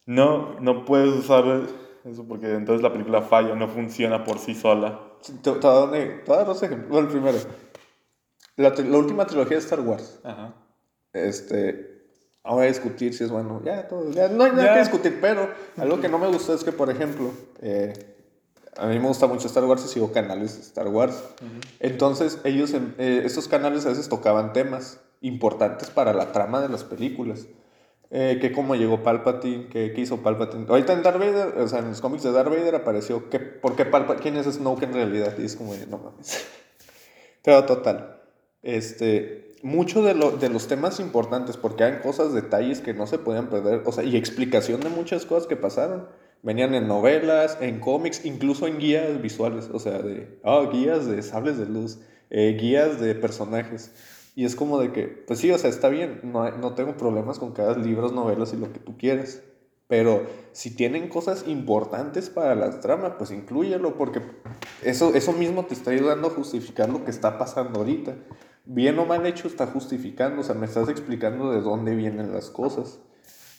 no, 0.05 0.61
no 0.61 0.85
puedes 0.85 1.09
usar 1.09 1.45
eso 2.05 2.25
porque 2.29 2.53
entonces 2.53 2.83
la 2.83 2.93
película 2.93 3.23
falla, 3.23 3.55
no 3.55 3.69
funciona 3.69 4.25
por 4.25 4.39
sí 4.39 4.55
sola. 4.55 5.01
Todas 5.43 6.47
los 6.47 6.63
ejemplos. 6.63 6.91
Bueno, 6.91 7.09
el 7.09 7.13
primero. 7.13 7.39
La, 8.57 8.71
la, 8.71 8.99
última 8.99 9.27
trilogía 9.27 9.57
de 9.57 9.63
Star 9.63 9.81
Wars. 9.81 10.21
Ajá. 10.23 10.55
Este. 11.13 11.97
Voy 12.45 12.65
a 12.65 12.69
discutir 12.69 13.13
si 13.13 13.25
es 13.25 13.31
bueno. 13.31 13.61
Ya, 13.65 13.89
todo. 13.89 14.11
Ya, 14.13 14.29
no 14.29 14.45
hay 14.45 14.53
nada 14.53 14.75
que 14.75 14.81
discutir, 14.81 15.19
pero 15.21 15.51
algo 15.77 16.01
que 16.01 16.09
no 16.09 16.19
me 16.19 16.29
gustó 16.29 16.55
es 16.55 16.63
que, 16.63 16.71
por 16.71 16.91
ejemplo, 16.91 17.33
eh, 17.61 18.16
a 18.79 18.87
mí 18.87 18.99
me 18.99 19.09
gusta 19.09 19.27
mucho 19.27 19.47
Star 19.47 19.65
Wars 19.65 19.85
y 19.85 19.89
sigo 19.89 20.13
canales 20.13 20.57
de 20.57 20.63
Star 20.63 20.89
Wars. 20.89 21.23
Entonces, 21.81 22.41
ellos, 22.45 22.73
eh, 22.75 23.23
estos 23.25 23.49
canales 23.49 23.87
a 23.87 23.91
veces 23.91 24.09
tocaban 24.09 24.53
temas 24.53 25.01
importantes 25.21 25.91
para 25.91 26.13
la 26.13 26.33
trama 26.33 26.61
de 26.61 26.69
las 26.69 26.85
películas. 26.85 27.47
Eh, 28.11 28.39
que 28.41 28.53
cómo 28.53 28.77
llegó 28.77 29.03
Palpatine, 29.03 29.69
que, 29.69 29.93
qué 29.93 30.01
hizo 30.01 30.19
Palpatine. 30.19 30.67
Ahorita 30.69 30.93
en 30.93 31.03
Darth 31.03 31.19
Vader, 31.19 31.59
o 31.59 31.67
sea, 31.67 31.81
en 31.81 31.89
los 31.89 32.01
cómics 32.01 32.23
de 32.23 32.31
Darth 32.31 32.49
Vader 32.49 32.77
apareció 32.77 33.29
que, 33.29 33.41
¿por 33.41 33.75
qué 33.75 33.85
Palpatine? 33.85 34.23
¿Quién 34.23 34.37
es 34.37 34.47
Snoke 34.47 34.85
en 34.85 34.93
realidad? 34.93 35.35
Y 35.39 35.45
es 35.45 35.57
como, 35.57 35.75
no 35.89 35.99
mames. 35.99 36.47
Pero 37.43 37.65
total, 37.65 38.23
este, 38.63 39.57
mucho 39.63 40.03
de, 40.03 40.15
lo, 40.15 40.33
de 40.33 40.49
los 40.49 40.69
temas 40.69 41.01
importantes, 41.01 41.57
porque 41.57 41.83
hay 41.83 41.99
cosas, 41.99 42.33
detalles 42.33 42.81
que 42.81 42.95
no 42.95 43.09
se 43.09 43.19
podían 43.19 43.49
perder, 43.49 43.83
o 43.85 43.91
sea, 43.91 44.05
y 44.05 44.17
explicación 44.17 44.81
de 44.81 44.89
muchas 44.89 45.27
cosas 45.27 45.49
que 45.49 45.57
pasaron. 45.57 46.09
Venían 46.43 46.75
en 46.75 46.87
novelas, 46.87 47.59
en 47.61 47.81
cómics, 47.81 48.25
incluso 48.25 48.67
en 48.67 48.79
guías 48.79 49.21
visuales, 49.21 49.69
o 49.73 49.79
sea, 49.79 50.01
de, 50.01 50.39
oh, 50.45 50.71
guías 50.71 51.07
de 51.07 51.23
sables 51.23 51.59
de 51.59 51.67
luz, 51.67 51.99
eh, 52.31 52.57
guías 52.61 53.01
de 53.01 53.15
personajes. 53.15 53.93
Y 54.37 54.45
es 54.45 54.55
como 54.55 54.79
de 54.79 54.93
que, 54.93 55.05
pues 55.07 55.41
sí, 55.41 55.51
o 55.51 55.59
sea, 55.59 55.71
está 55.71 55.89
bien, 55.89 56.21
no, 56.23 56.51
no 56.59 56.75
tengo 56.75 56.97
problemas 56.97 57.39
con 57.39 57.53
hagas 57.53 57.79
libros, 57.79 58.13
novelas 58.13 58.53
y 58.53 58.57
lo 58.59 58.73
que 58.73 58.79
tú 58.79 58.97
quieras. 58.97 59.43
Pero 59.89 60.27
si 60.53 60.75
tienen 60.75 61.09
cosas 61.09 61.47
importantes 61.47 62.29
para 62.29 62.55
la 62.55 62.81
trama, 62.81 63.19
pues 63.19 63.31
incluyelo, 63.31 63.97
porque 63.97 64.21
eso, 64.83 65.15
eso 65.15 65.33
mismo 65.33 65.65
te 65.65 65.75
está 65.75 65.93
ayudando 65.93 66.29
a 66.29 66.31
justificar 66.31 66.89
lo 66.89 67.05
que 67.05 67.11
está 67.11 67.39
pasando 67.39 67.79
ahorita. 67.79 68.17
Bien 68.65 68.99
o 68.99 69.07
mal 69.07 69.25
hecho 69.27 69.47
está 69.47 69.67
justificando, 69.69 70.41
o 70.41 70.45
sea, 70.45 70.57
me 70.57 70.67
estás 70.67 70.89
explicando 70.89 71.53
de 71.53 71.61
dónde 71.61 71.95
vienen 71.95 72.33
las 72.33 72.51
cosas. 72.51 72.99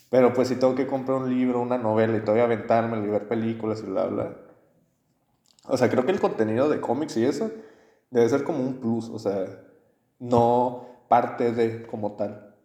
Pero 0.09 0.33
pues 0.33 0.47
si 0.47 0.55
tengo 0.55 0.75
que 0.75 0.87
comprar 0.87 1.17
un 1.17 1.29
libro, 1.29 1.61
una 1.61 1.77
novela 1.77 2.17
y 2.17 2.21
todavía 2.21 2.45
aventarme 2.45 2.97
y 2.99 3.07
ver 3.07 3.27
películas 3.27 3.83
y 3.85 3.89
bla, 3.89 4.05
bla. 4.05 4.37
O 5.65 5.75
sea, 5.75 5.89
creo 5.89 6.05
que 6.05 6.11
el 6.11 6.21
contenido 6.21 6.69
de 6.69 6.79
cómics 6.79 7.17
y 7.17 7.25
eso 7.25 7.51
debe 8.09 8.29
ser 8.29 8.43
como 8.43 8.59
un 8.59 8.79
plus, 8.79 9.09
o 9.09 9.19
sea, 9.19 9.45
no 10.19 10.85
parte 11.09 11.51
de 11.51 11.85
como 11.85 12.13
tal. 12.13 12.55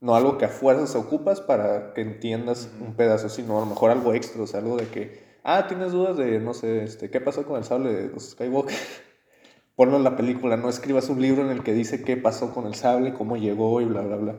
No 0.00 0.14
algo 0.14 0.38
que 0.38 0.44
a 0.44 0.48
fuerzas 0.48 0.94
ocupas 0.94 1.40
para 1.40 1.94
que 1.94 2.02
entiendas 2.02 2.70
un 2.80 2.94
pedazo, 2.94 3.28
sino 3.28 3.56
a 3.56 3.60
lo 3.60 3.66
mejor 3.66 3.90
algo 3.90 4.12
extra, 4.14 4.42
o 4.42 4.46
sea, 4.46 4.60
algo 4.60 4.76
de 4.76 4.86
que, 4.88 5.24
ah, 5.42 5.66
tienes 5.66 5.92
dudas 5.92 6.16
de, 6.16 6.38
no 6.40 6.54
sé, 6.54 6.84
este, 6.84 7.10
¿qué 7.10 7.20
pasó 7.20 7.44
con 7.44 7.56
el 7.56 7.64
sable 7.64 7.92
de 7.92 8.08
los 8.08 8.30
Skywalker? 8.30 8.76
Ponlo 9.76 9.96
en 9.96 10.04
la 10.04 10.14
película, 10.14 10.56
no 10.56 10.68
escribas 10.68 11.08
un 11.08 11.20
libro 11.20 11.42
en 11.42 11.50
el 11.50 11.64
que 11.64 11.72
dice 11.72 12.04
qué 12.04 12.16
pasó 12.16 12.52
con 12.54 12.66
el 12.66 12.74
sable, 12.74 13.14
cómo 13.14 13.36
llegó 13.36 13.80
y 13.80 13.86
bla, 13.86 14.02
bla, 14.02 14.16
bla. 14.16 14.34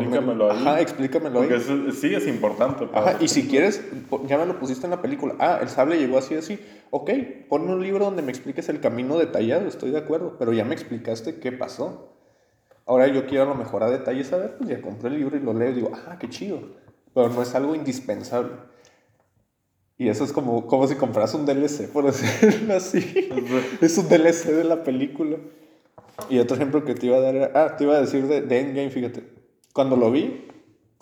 Explícamelo 0.00 0.50
ahí. 0.50 0.58
Ajá, 0.60 0.80
explícamelo 0.80 1.38
Porque 1.40 1.54
ahí. 1.54 1.60
eso- 1.60 1.90
sí 1.92 2.14
es 2.14 2.26
importante. 2.26 2.88
Ajá, 2.94 3.16
y 3.20 3.28
si 3.28 3.46
quieres, 3.48 3.84
ya 4.26 4.38
me 4.38 4.46
lo 4.46 4.58
pusiste 4.58 4.86
en 4.86 4.90
la 4.90 5.02
película. 5.02 5.34
Ah, 5.38 5.58
el 5.60 5.68
sable 5.68 5.98
llegó 5.98 6.18
así, 6.18 6.34
así. 6.34 6.58
Ok, 6.90 7.10
ponme 7.48 7.72
un 7.72 7.82
libro 7.82 8.04
donde 8.04 8.22
me 8.22 8.30
expliques 8.30 8.68
el 8.68 8.80
camino 8.80 9.18
detallado, 9.18 9.66
estoy 9.68 9.90
de 9.90 9.98
acuerdo. 9.98 10.36
Pero 10.38 10.52
ya 10.52 10.64
me 10.64 10.74
explicaste 10.74 11.36
qué 11.40 11.52
pasó. 11.52 12.08
Ahora 12.86 13.06
yo 13.06 13.26
quiero 13.26 13.44
a 13.44 13.46
lo 13.46 13.54
mejor 13.54 13.82
a 13.82 13.90
detalle 13.90 14.24
saber, 14.24 14.56
pues 14.58 14.68
ya 14.70 14.80
compré 14.80 15.08
el 15.10 15.18
libro 15.18 15.36
y 15.36 15.40
lo 15.40 15.52
leo 15.54 15.70
y 15.70 15.74
digo, 15.74 15.92
ah, 15.94 16.16
qué 16.18 16.28
chido. 16.28 16.58
Pero 17.14 17.28
no 17.28 17.42
es 17.42 17.54
algo 17.54 17.74
indispensable. 17.74 18.52
Y 19.98 20.08
eso 20.08 20.24
es 20.24 20.32
como, 20.32 20.66
como 20.66 20.88
si 20.88 20.96
compras 20.96 21.32
un 21.34 21.46
DLC, 21.46 21.86
por 21.92 22.04
decirlo 22.06 22.74
así. 22.74 23.28
es 23.80 23.98
un 23.98 24.08
DLC 24.08 24.46
de 24.52 24.64
la 24.64 24.82
película. 24.82 25.36
Y 26.28 26.38
otro 26.38 26.56
ejemplo 26.56 26.84
que 26.84 26.94
te 26.94 27.06
iba 27.06 27.18
a 27.18 27.20
dar 27.20 27.36
era, 27.36 27.50
ah, 27.54 27.76
te 27.76 27.84
iba 27.84 27.96
a 27.96 28.00
decir 28.00 28.26
de, 28.26 28.40
de 28.42 28.60
Endgame, 28.60 28.90
fíjate. 28.90 29.41
Cuando 29.72 29.96
lo 29.96 30.10
vi, 30.10 30.48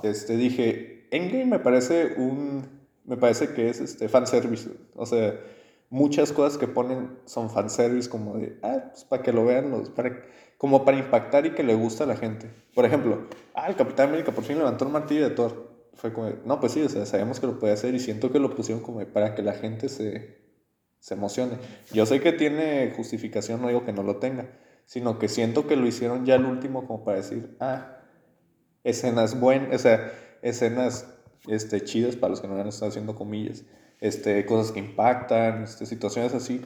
este, 0.02 0.36
dije, 0.36 1.08
Endgame 1.10 1.46
me 1.46 1.58
parece 1.58 2.14
un, 2.16 2.80
me 3.04 3.16
parece 3.16 3.52
que 3.54 3.68
es 3.68 3.80
este, 3.80 4.08
fanservice. 4.08 4.70
O 4.94 5.06
sea, 5.06 5.38
muchas 5.88 6.32
cosas 6.32 6.58
que 6.58 6.68
ponen 6.68 7.18
son 7.24 7.50
fanservice 7.50 8.08
como 8.08 8.38
de, 8.38 8.58
ah, 8.62 8.90
pues 8.92 9.04
para 9.04 9.22
que 9.22 9.32
lo 9.32 9.44
vean, 9.44 9.70
los, 9.70 9.90
para, 9.90 10.22
como 10.56 10.84
para 10.84 10.98
impactar 10.98 11.46
y 11.46 11.50
que 11.50 11.62
le 11.62 11.74
gusta 11.74 12.04
a 12.04 12.06
la 12.06 12.16
gente. 12.16 12.50
Por 12.74 12.84
ejemplo, 12.84 13.26
ah, 13.54 13.68
el 13.68 13.76
Capitán 13.76 14.08
América 14.08 14.32
por 14.32 14.44
fin 14.44 14.58
levantó 14.58 14.84
el 14.84 14.92
martillo 14.92 15.28
de 15.28 15.34
Thor. 15.34 15.70
Fue 15.94 16.12
como, 16.12 16.30
no, 16.44 16.60
pues 16.60 16.72
sí, 16.72 16.82
o 16.82 16.88
sea, 16.88 17.04
sabemos 17.04 17.40
que 17.40 17.46
lo 17.46 17.58
puede 17.58 17.74
hacer 17.74 17.94
y 17.94 17.98
siento 17.98 18.30
que 18.30 18.38
lo 18.38 18.54
pusieron 18.54 18.82
como 18.82 19.04
para 19.06 19.34
que 19.34 19.42
la 19.42 19.52
gente 19.52 19.88
se, 19.88 20.38
se 21.00 21.14
emocione. 21.14 21.58
Yo 21.92 22.06
sé 22.06 22.20
que 22.20 22.32
tiene 22.32 22.92
justificación, 22.96 23.60
no 23.60 23.68
digo 23.68 23.84
que 23.84 23.92
no 23.92 24.02
lo 24.02 24.16
tenga, 24.16 24.48
sino 24.86 25.18
que 25.18 25.28
siento 25.28 25.66
que 25.66 25.76
lo 25.76 25.86
hicieron 25.86 26.24
ya 26.24 26.36
al 26.36 26.46
último 26.46 26.86
como 26.86 27.04
para 27.04 27.18
decir, 27.18 27.56
ah, 27.60 27.99
escenas 28.84 29.38
buenas, 29.38 29.74
o 29.74 29.78
sea, 29.78 30.12
escenas 30.42 31.06
este, 31.48 31.82
chidas 31.84 32.16
para 32.16 32.30
los 32.30 32.40
que 32.40 32.48
no 32.48 32.58
han 32.58 32.68
estado 32.68 32.90
haciendo 32.90 33.14
comillas, 33.14 33.64
este, 34.00 34.44
cosas 34.46 34.72
que 34.72 34.80
impactan, 34.80 35.64
este, 35.64 35.86
situaciones 35.86 36.34
así, 36.34 36.62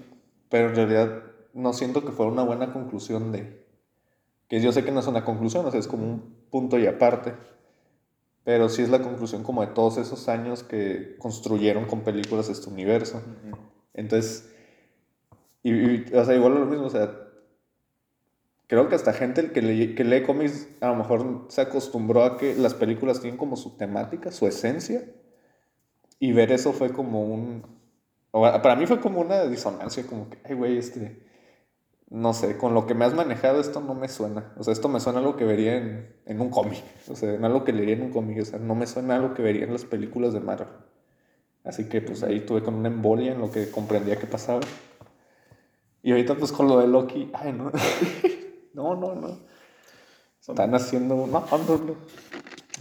pero 0.49 0.69
en 0.69 0.77
realidad 0.77 1.23
no 1.53 1.73
siento 1.73 2.05
que 2.05 2.13
fuera 2.13 2.33
una 2.33 2.43
buena 2.43 2.73
conclusión 2.73 3.33
de, 3.33 3.65
que 4.49 4.61
yo 4.61 4.73
sé 4.73 4.85
que 4.85 4.93
no 4.93 5.01
es 5.01 5.07
una 5.07 5.25
conclusión, 5.25 5.67
o 5.67 5.71
sea, 5.71 5.81
es 5.81 5.89
como 5.89 6.05
un 6.05 6.35
punto 6.51 6.79
y 6.79 6.87
aparte, 6.87 7.35
pero 8.45 8.69
sí 8.69 8.83
es 8.83 8.91
la 8.91 9.01
conclusión 9.01 9.43
como 9.43 9.63
de 9.63 9.69
todos 9.69 9.97
esos 9.97 10.29
años 10.29 10.63
que 10.63 11.17
construyeron 11.19 11.87
con 11.87 12.03
películas 12.03 12.51
este 12.51 12.69
universo. 12.69 13.23
Entonces, 13.95 14.51
y, 15.63 15.73
y, 15.73 16.07
o 16.15 16.25
sea, 16.25 16.35
igual 16.35 16.55
lo 16.55 16.67
mismo, 16.67 16.85
o 16.85 16.91
sea, 16.91 17.24
creo 18.67 18.89
que 18.89 18.95
hasta 18.95 19.13
gente 19.13 19.53
que 19.53 19.63
lee, 19.63 19.95
que 19.95 20.05
lee 20.05 20.23
cómics 20.23 20.69
a 20.81 20.89
lo 20.89 20.97
mejor 20.97 21.47
se 21.49 21.61
acostumbró 21.61 22.25
a 22.25 22.37
que 22.39 22.55
las 22.55 22.75
películas 22.75 23.21
tienen 23.21 23.39
como 23.39 23.57
su 23.57 23.77
temática, 23.77 24.31
su 24.31 24.47
esencia, 24.47 25.05
y 26.19 26.33
ver 26.33 26.53
eso 26.53 26.73
fue 26.73 26.93
como 26.93 27.23
un, 27.23 27.63
para 28.33 28.77
mí 28.77 28.87
fue 28.87 29.01
como 29.01 29.21
una 29.21 29.45
disonancia, 29.45 30.07
como 30.07 30.31
que, 30.31 30.39
ay, 30.45 30.55
güey, 30.55 30.79
este, 30.79 31.23
no 32.11 32.33
sé, 32.33 32.57
con 32.57 32.75
lo 32.75 32.87
que 32.87 32.95
me 32.95 33.05
has 33.05 33.15
manejado 33.15 33.61
esto 33.61 33.81
no 33.81 33.95
me 33.95 34.09
suena, 34.09 34.53
o 34.57 34.65
sea, 34.65 34.73
esto 34.73 34.89
me 34.89 35.01
suena 35.01 35.19
a 35.19 35.23
algo 35.23 35.37
que 35.37 35.45
vería 35.45 35.77
en, 35.77 36.15
en 36.27 36.41
un 36.41 36.51
cómic, 36.51 36.83
o 37.09 37.17
sea, 37.17 37.35
en 37.35 37.45
algo 37.45 37.65
que 37.65 37.73
leería 37.73 37.97
en 37.97 38.03
un 38.03 38.11
cómic, 38.11 38.41
o 38.41 38.45
sea, 38.45 38.59
no 38.59 38.75
me 38.75 38.87
suena 38.87 39.15
a 39.15 39.17
algo 39.19 39.35
que 39.35 39.43
vería 39.43 39.65
en 39.65 39.73
las 39.73 39.85
películas 39.85 40.33
de 40.33 40.41
Marvel. 40.41 40.69
Así 41.65 41.89
que 41.89 42.03
pues 42.03 42.23
ahí 42.23 42.41
tuve 42.41 42.63
con 42.63 42.75
una 42.75 42.89
embolia 42.89 43.33
en 43.33 43.41
lo 43.41 43.51
que 43.51 43.71
comprendía 43.71 44.17
que 44.17 44.27
pasaba. 44.27 44.61
Y 46.03 46.11
ahorita 46.11 46.35
pues 46.35 46.53
con 46.53 46.69
lo 46.69 46.79
de 46.79 46.87
Loki, 46.87 47.31
ay 47.33 47.53
no, 47.53 47.73
no, 48.75 48.95
no, 48.97 49.15
no. 49.15 49.39
Están 50.41 50.75
haciendo, 50.75 51.15
no, 51.27 51.27
no, 51.51 51.59
no. 51.79 51.97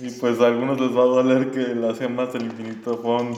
Y 0.02 0.10
pues 0.20 0.40
a 0.42 0.48
algunos 0.48 0.82
les 0.82 0.90
va 0.96 1.04
a 1.04 1.06
doler 1.06 1.52
que 1.52 1.76
las 1.76 2.00
gemas 2.00 2.34
del 2.34 2.44
infinito 2.46 2.98
fueron... 2.98 3.34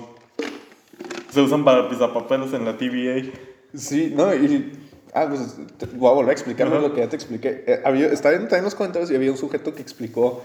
Se 1.32 1.42
usan 1.42 1.64
para 1.66 1.90
pisapapeles 1.90 2.54
en 2.54 2.66
la 2.66 2.78
TVA. 2.78 3.30
Sí, 3.74 4.14
no, 4.16 4.34
y, 4.34 4.72
ah, 5.14 5.28
pues 5.30 5.58
te- 5.78 5.86
voy 5.88 6.10
a 6.10 6.14
volver 6.14 6.30
a 6.30 6.34
explicarme 6.34 6.80
lo 6.80 6.94
que 6.94 7.02
ya 7.02 7.10
te 7.10 7.18
expliqué. 7.18 7.66
Eh, 7.68 7.82
había, 7.84 8.08
estaba 8.08 8.32
viendo 8.32 8.48
también 8.48 8.64
los 8.64 8.76
comentarios 8.76 9.12
y 9.12 9.16
había 9.16 9.32
un 9.32 9.38
sujeto 9.38 9.76
que 9.76 9.82
explicó, 9.82 10.42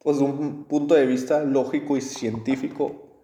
pues 0.00 0.18
de 0.18 0.24
un 0.24 0.64
punto 0.64 0.94
de 0.94 1.06
vista 1.06 1.42
lógico 1.44 1.96
y 1.96 2.02
científico, 2.02 3.22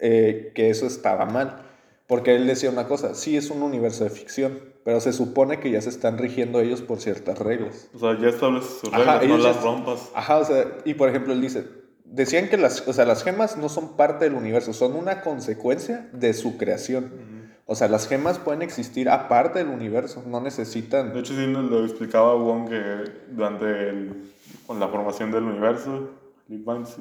eh, 0.00 0.52
que 0.54 0.70
eso 0.70 0.86
estaba 0.86 1.26
mal. 1.26 1.62
Porque 2.06 2.34
él 2.34 2.46
decía 2.46 2.70
una 2.70 2.88
cosa, 2.88 3.14
sí 3.14 3.36
es 3.36 3.50
un 3.50 3.62
universo 3.62 4.04
de 4.04 4.10
ficción, 4.10 4.58
pero 4.84 5.00
se 5.00 5.12
supone 5.12 5.60
que 5.60 5.70
ya 5.70 5.80
se 5.80 5.88
están 5.90 6.18
rigiendo 6.18 6.60
ellos 6.60 6.82
por 6.82 7.00
ciertas 7.00 7.38
reglas. 7.38 7.88
O 7.94 7.98
sea, 7.98 8.18
ya 8.18 8.28
estableces 8.28 8.78
sus 8.80 8.92
Ajá, 8.92 8.98
reglas, 8.98 9.16
no 9.16 9.22
ellos 9.34 9.44
las 9.44 9.56
ya- 9.56 9.62
rompas. 9.62 10.10
Ajá, 10.14 10.38
o 10.38 10.44
sea, 10.44 10.64
y 10.84 10.94
por 10.94 11.08
ejemplo 11.08 11.32
él 11.32 11.40
dice, 11.40 11.64
decían 12.04 12.48
que 12.48 12.56
las, 12.56 12.86
o 12.88 12.92
sea, 12.92 13.04
las 13.04 13.22
gemas 13.24 13.56
no 13.56 13.68
son 13.68 13.96
parte 13.96 14.24
del 14.24 14.34
universo, 14.34 14.72
son 14.72 14.94
una 14.96 15.20
consecuencia 15.22 16.08
de 16.12 16.34
su 16.34 16.56
creación. 16.58 17.30
O 17.64 17.74
sea, 17.76 17.86
las 17.88 18.08
gemas 18.08 18.38
pueden 18.40 18.60
existir 18.60 19.08
aparte 19.08 19.60
del 19.60 19.68
universo, 19.68 20.22
no 20.26 20.40
necesitan... 20.40 21.14
De 21.14 21.20
hecho, 21.20 21.32
sí 21.34 21.46
nos 21.46 21.70
lo 21.70 21.84
explicaba 21.84 22.34
Wong 22.34 22.68
que 22.68 22.82
durante 23.30 23.64
el- 23.88 24.30
con 24.66 24.80
la 24.80 24.88
formación 24.88 25.30
del 25.30 25.44
universo, 25.44 26.10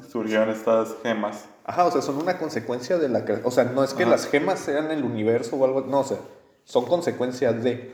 surgieron 0.09 0.49
estas 0.49 0.89
gemas. 1.03 1.45
Ajá, 1.65 1.85
o 1.85 1.91
sea, 1.91 2.01
son 2.01 2.17
una 2.17 2.37
consecuencia 2.37 2.97
de 2.97 3.09
la 3.09 3.23
creación. 3.25 3.47
O 3.47 3.51
sea, 3.51 3.65
no 3.65 3.83
es 3.83 3.93
que 3.93 4.03
Ajá. 4.03 4.11
las 4.11 4.27
gemas 4.27 4.59
sean 4.59 4.91
el 4.91 5.03
universo 5.03 5.55
o 5.57 5.65
algo, 5.65 5.81
no, 5.81 5.99
o 6.01 6.03
sea, 6.03 6.17
son 6.65 6.85
consecuencias 6.85 7.63
de. 7.63 7.91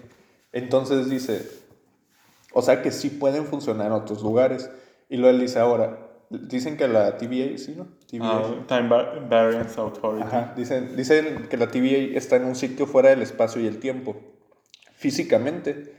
Entonces 0.52 1.10
dice, 1.10 1.42
o 2.54 2.62
sea 2.62 2.82
que 2.82 2.92
sí 2.92 3.10
pueden 3.10 3.46
funcionar 3.46 3.88
en 3.88 3.94
otros 3.94 4.22
lugares. 4.22 4.70
Y 5.10 5.18
luego 5.18 5.36
él 5.36 5.42
dice 5.42 5.60
ahora, 5.60 6.00
dicen 6.30 6.76
que 6.78 6.88
la 6.88 7.18
TVA, 7.18 7.58
¿sí, 7.58 7.74
no? 7.78 7.88
TVA. 8.10 8.22
Ah, 8.24 8.66
Time 8.68 8.90
Va- 8.90 9.20
Variance 9.30 9.80
Authority. 9.80 10.24
Ajá, 10.24 10.54
dicen, 10.56 10.96
dicen 10.96 11.48
que 11.50 11.58
la 11.58 11.68
TVA 11.68 12.18
está 12.18 12.36
en 12.38 12.46
un 12.46 12.56
sitio 12.56 12.86
fuera 12.88 13.10
del 13.10 13.22
espacio 13.22 13.62
y 13.62 13.68
el 13.68 13.80
tiempo. 13.80 14.16
Físicamente, 14.94 15.94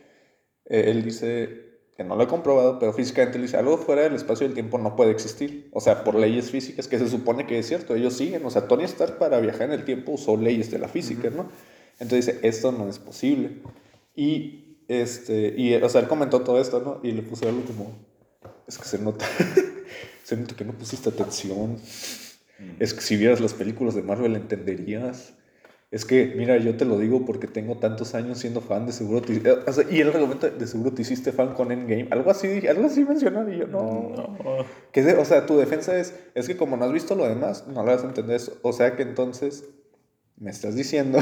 eh, 0.67 0.85
él 0.91 1.05
dice 1.05 1.67
que 1.97 2.05
no 2.05 2.17
lo 2.17 2.25
he 2.25 2.27
comprobado, 2.29 2.79
pero 2.79 2.93
físicamente 2.93 3.39
él 3.39 3.43
dice 3.43 3.57
algo 3.57 3.77
fuera 3.79 4.03
del 4.03 4.15
espacio 4.15 4.47
y 4.47 4.49
el 4.51 4.55
tiempo 4.55 4.79
no 4.79 4.97
puede 4.97 5.11
existir. 5.11 5.69
O 5.73 5.81
sea, 5.81 6.05
por 6.05 6.15
leyes 6.15 6.51
físicas, 6.51 6.89
que 6.89 6.99
se 6.99 7.09
supone 7.09 7.47
que 7.47 7.59
es 7.59 7.67
cierto, 7.67 7.95
ellos 7.95 8.15
siguen. 8.17 8.45
O 8.45 8.51
sea, 8.51 8.69
Tony 8.69 8.85
Stark 8.85 9.19
para 9.19 9.41
viajar 9.41 9.63
en 9.63 9.73
el 9.73 9.85
tiempo 9.85 10.13
usó 10.13 10.37
leyes 10.37 10.71
de 10.71 10.79
la 10.79 10.89
física, 10.89 11.31
¿no? 11.31 11.49
Entonces 11.99 12.27
dice, 12.27 12.47
esto 12.47 12.73
no 12.73 12.89
es 12.89 12.99
posible. 12.99 13.63
Y, 14.15 14.85
este, 14.89 15.55
y, 15.57 15.75
o 15.75 15.89
sea, 15.89 16.01
él 16.01 16.09
comentó 16.09 16.43
todo 16.43 16.61
esto, 16.61 16.81
¿no? 16.81 17.01
Y 17.03 17.13
le 17.13 17.23
puse 17.23 17.49
algo 17.49 17.63
como, 17.63 17.93
es 18.67 18.79
que 18.79 18.85
se 18.85 18.99
nota, 18.99 19.27
se 20.25 20.37
nota 20.37 20.55
que 20.55 20.65
no 20.65 20.73
pusiste 20.73 21.09
atención. 21.09 21.79
Es 22.79 22.95
que 22.95 23.01
si 23.01 23.17
vieras 23.17 23.41
las 23.41 23.55
películas 23.55 23.95
de 23.95 24.03
Marvel 24.03 24.35
entenderías. 24.35 25.35
Es 25.91 26.05
que, 26.05 26.35
mira, 26.37 26.59
yo 26.59 26.77
te 26.77 26.85
lo 26.85 26.99
digo 26.99 27.25
porque 27.25 27.47
tengo 27.47 27.79
tantos 27.79 28.15
años 28.15 28.39
siendo 28.39 28.61
fan, 28.61 28.85
de 28.85 28.93
seguro 28.93 29.23
te, 29.23 29.37
eh, 29.37 29.53
o 29.67 29.73
sea, 29.73 29.87
y 29.91 30.01
el 30.01 30.09
argumento 30.09 30.51
de 30.51 30.67
seguro 30.67 30.93
te 30.93 31.01
hiciste 31.01 31.33
fan 31.33 31.55
con 31.55 31.73
Endgame, 31.73 32.09
algo 32.11 32.31
así, 32.31 32.67
algo 32.67 32.85
así 32.85 33.07
mencionó 33.07 33.51
y 33.51 33.57
yo 33.57 33.67
no. 33.69 34.13
No. 34.15 34.67
Que 34.93 35.01
o 35.15 35.25
sea, 35.25 35.47
tu 35.47 35.57
defensa 35.57 35.99
es, 35.99 36.15
es 36.35 36.47
que 36.47 36.59
como 36.59 36.77
no 36.77 36.85
has 36.85 36.93
visto 36.93 37.15
lo 37.15 37.27
demás, 37.27 37.67
no 37.69 37.83
lo 37.85 37.91
vas 37.91 38.05
a 38.05 38.07
entender. 38.07 38.39
O 38.61 38.73
sea 38.75 38.97
que 38.97 39.03
entonces 39.03 39.65
me 40.37 40.51
estás 40.51 40.75
diciendo 40.75 41.21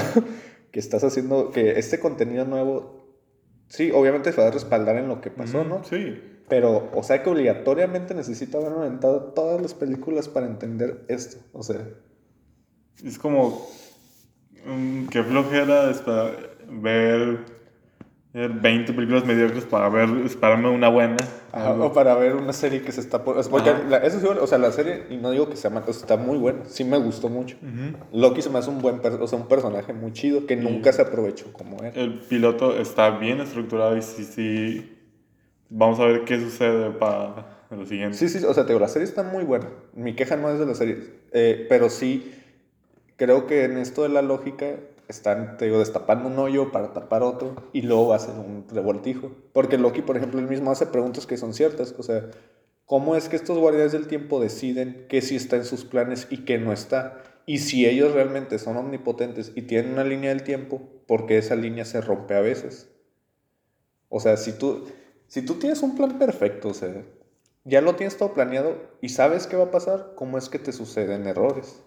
que 0.76 0.80
estás 0.80 1.02
haciendo, 1.04 1.52
que 1.52 1.78
este 1.78 1.98
contenido 1.98 2.44
nuevo, 2.44 3.08
sí, 3.66 3.90
obviamente 3.94 4.30
se 4.30 4.42
va 4.42 4.48
a 4.48 4.50
respaldar 4.50 4.96
en 4.96 5.08
lo 5.08 5.22
que 5.22 5.30
pasó, 5.30 5.64
¿no? 5.64 5.82
Sí. 5.84 6.22
Pero, 6.50 6.90
o 6.92 7.02
sea 7.02 7.22
que 7.22 7.30
obligatoriamente 7.30 8.12
necesito 8.12 8.58
haber 8.58 8.72
aventado 8.72 9.32
todas 9.32 9.58
las 9.62 9.72
películas 9.72 10.28
para 10.28 10.44
entender 10.44 11.06
esto. 11.08 11.38
O 11.54 11.62
sea, 11.62 11.80
Es 13.02 13.18
como 13.18 13.66
mm, 14.66 15.06
que 15.06 15.22
flojera 15.22 15.90
ver 16.68 17.38
20 18.36 18.92
películas 18.92 19.24
mediocres 19.24 19.64
para 19.64 19.88
ver, 19.88 20.10
esperarme 20.24 20.68
una 20.68 20.88
buena. 20.88 21.16
ajá, 21.52 21.72
o 21.72 21.92
para 21.94 22.14
ver 22.16 22.34
una 22.34 22.52
serie 22.52 22.82
que 22.82 22.92
se 22.92 23.00
está 23.00 23.24
por... 23.24 23.42
Porque 23.48 23.72
la- 23.88 23.96
eso 23.98 24.20
sí, 24.20 24.26
o 24.26 24.46
sea, 24.46 24.58
la 24.58 24.72
serie, 24.72 25.04
y 25.08 25.16
no 25.16 25.30
digo 25.30 25.48
que 25.48 25.56
sea 25.56 25.70
o 25.70 25.82
sea, 25.84 25.90
está 26.02 26.16
muy 26.18 26.36
buena, 26.36 26.66
sí 26.66 26.84
me 26.84 26.98
gustó 26.98 27.30
mucho. 27.30 27.56
Loki 28.12 28.42
se 28.42 28.50
me 28.50 28.58
hace 28.58 28.68
un 28.68 28.82
buen, 28.82 29.00
o 29.04 29.26
sea, 29.26 29.38
un 29.38 29.48
personaje 29.48 29.94
muy 29.94 30.12
chido 30.12 30.46
que 30.46 30.54
nunca 30.56 30.92
se 30.92 31.00
aprovechó 31.00 31.50
como 31.52 31.82
él. 31.82 31.92
El 31.94 32.20
piloto 32.20 32.76
está 32.78 33.10
bien 33.18 33.40
estructurado 33.40 33.96
y 33.96 34.02
sí, 34.02 34.24
sí. 34.24 34.92
Vamos 35.70 35.98
a 35.98 36.04
ver 36.04 36.24
qué 36.24 36.38
sucede 36.38 36.90
para 36.90 37.64
lo 37.70 37.86
siguiente. 37.86 38.18
Sí, 38.18 38.28
sí, 38.28 38.44
o 38.44 38.52
sea, 38.52 38.64
te 38.64 38.68
digo, 38.74 38.80
la 38.80 38.88
serie 38.88 39.08
está 39.08 39.22
muy 39.22 39.44
buena. 39.44 39.68
Mi 39.94 40.14
queja 40.14 40.36
no 40.36 40.50
es 40.50 40.58
de 40.58 40.66
la 40.66 40.74
serie, 40.74 40.98
eh, 41.32 41.66
pero 41.70 41.88
sí 41.88 42.34
creo 43.16 43.46
que 43.46 43.64
en 43.64 43.78
esto 43.78 44.02
de 44.02 44.10
la 44.10 44.20
lógica 44.22 44.66
están, 45.08 45.56
te 45.56 45.66
digo, 45.66 45.78
destapando 45.78 46.28
un 46.28 46.38
hoyo 46.38 46.72
para 46.72 46.92
tapar 46.92 47.22
otro 47.22 47.54
y 47.72 47.82
luego 47.82 48.12
hacen 48.12 48.38
un 48.38 48.66
revoltijo. 48.68 49.30
Porque 49.52 49.78
Loki, 49.78 50.02
por 50.02 50.16
ejemplo, 50.16 50.40
él 50.40 50.48
mismo 50.48 50.70
hace 50.70 50.86
preguntas 50.86 51.26
que 51.26 51.36
son 51.36 51.54
ciertas. 51.54 51.94
O 51.98 52.02
sea, 52.02 52.28
¿cómo 52.84 53.16
es 53.16 53.28
que 53.28 53.36
estos 53.36 53.58
guardianes 53.58 53.92
del 53.92 54.08
tiempo 54.08 54.40
deciden 54.40 55.06
qué 55.08 55.22
sí 55.22 55.36
está 55.36 55.56
en 55.56 55.64
sus 55.64 55.84
planes 55.84 56.26
y 56.30 56.44
qué 56.44 56.58
no 56.58 56.72
está? 56.72 57.22
Y 57.46 57.58
si 57.58 57.86
ellos 57.86 58.12
realmente 58.12 58.58
son 58.58 58.76
omnipotentes 58.76 59.52
y 59.54 59.62
tienen 59.62 59.92
una 59.92 60.04
línea 60.04 60.30
del 60.30 60.42
tiempo, 60.42 60.82
¿por 61.06 61.26
qué 61.26 61.38
esa 61.38 61.54
línea 61.54 61.84
se 61.84 62.00
rompe 62.00 62.34
a 62.34 62.40
veces? 62.40 62.90
O 64.08 64.18
sea, 64.18 64.36
si 64.36 64.52
tú, 64.52 64.86
si 65.28 65.42
tú 65.42 65.54
tienes 65.54 65.82
un 65.82 65.94
plan 65.94 66.18
perfecto, 66.18 66.68
o 66.68 66.74
sea, 66.74 67.04
ya 67.64 67.80
lo 67.80 67.94
tienes 67.94 68.16
todo 68.16 68.34
planeado 68.34 68.76
y 69.00 69.10
sabes 69.10 69.46
qué 69.46 69.56
va 69.56 69.64
a 69.64 69.70
pasar, 69.70 70.12
¿cómo 70.16 70.38
es 70.38 70.48
que 70.48 70.58
te 70.58 70.72
suceden 70.72 71.26
errores? 71.26 71.82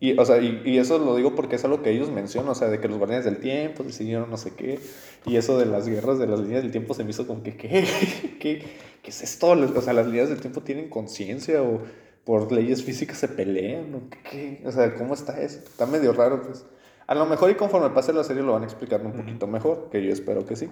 Y, 0.00 0.18
o 0.18 0.24
sea, 0.24 0.40
y, 0.40 0.62
y, 0.64 0.78
eso 0.78 0.98
lo 0.98 1.14
digo 1.14 1.34
porque 1.34 1.56
es 1.56 1.64
algo 1.64 1.82
que 1.82 1.90
ellos 1.90 2.10
mencionan, 2.10 2.50
o 2.50 2.54
sea, 2.54 2.68
de 2.68 2.80
que 2.80 2.88
los 2.88 2.96
guardianes 2.96 3.26
del 3.26 3.38
tiempo 3.38 3.82
decidieron 3.82 4.30
no 4.30 4.38
sé 4.38 4.54
qué, 4.54 4.80
y 5.26 5.36
eso 5.36 5.58
de 5.58 5.66
las 5.66 5.86
guerras 5.86 6.18
de 6.18 6.26
las 6.26 6.40
líneas 6.40 6.62
del 6.62 6.72
tiempo 6.72 6.94
se 6.94 7.04
me 7.04 7.10
hizo 7.10 7.26
como 7.26 7.42
que, 7.42 7.54
¿qué? 7.56 7.86
¿Qué, 8.40 8.64
qué 9.02 9.10
es 9.10 9.22
esto? 9.22 9.50
O 9.50 9.82
sea, 9.82 9.92
las 9.92 10.06
líneas 10.06 10.30
del 10.30 10.40
tiempo 10.40 10.62
tienen 10.62 10.88
conciencia 10.88 11.62
o 11.62 11.82
por 12.24 12.50
leyes 12.50 12.82
físicas 12.82 13.18
se 13.18 13.28
pelean, 13.28 13.94
o 13.94 14.02
qué, 14.30 14.62
o 14.64 14.72
sea, 14.72 14.94
¿cómo 14.94 15.12
está 15.12 15.40
eso? 15.40 15.58
Está 15.58 15.84
medio 15.84 16.12
raro, 16.12 16.42
pues. 16.42 16.64
A 17.06 17.14
lo 17.14 17.26
mejor 17.26 17.50
y 17.50 17.54
conforme 17.56 17.90
pase 17.90 18.12
la 18.12 18.24
serie 18.24 18.42
lo 18.42 18.52
van 18.52 18.62
a 18.62 18.66
explicar 18.66 19.04
un 19.04 19.12
poquito 19.12 19.46
mejor, 19.46 19.88
que 19.90 20.02
yo 20.02 20.12
espero 20.12 20.46
que 20.46 20.56
sí. 20.56 20.68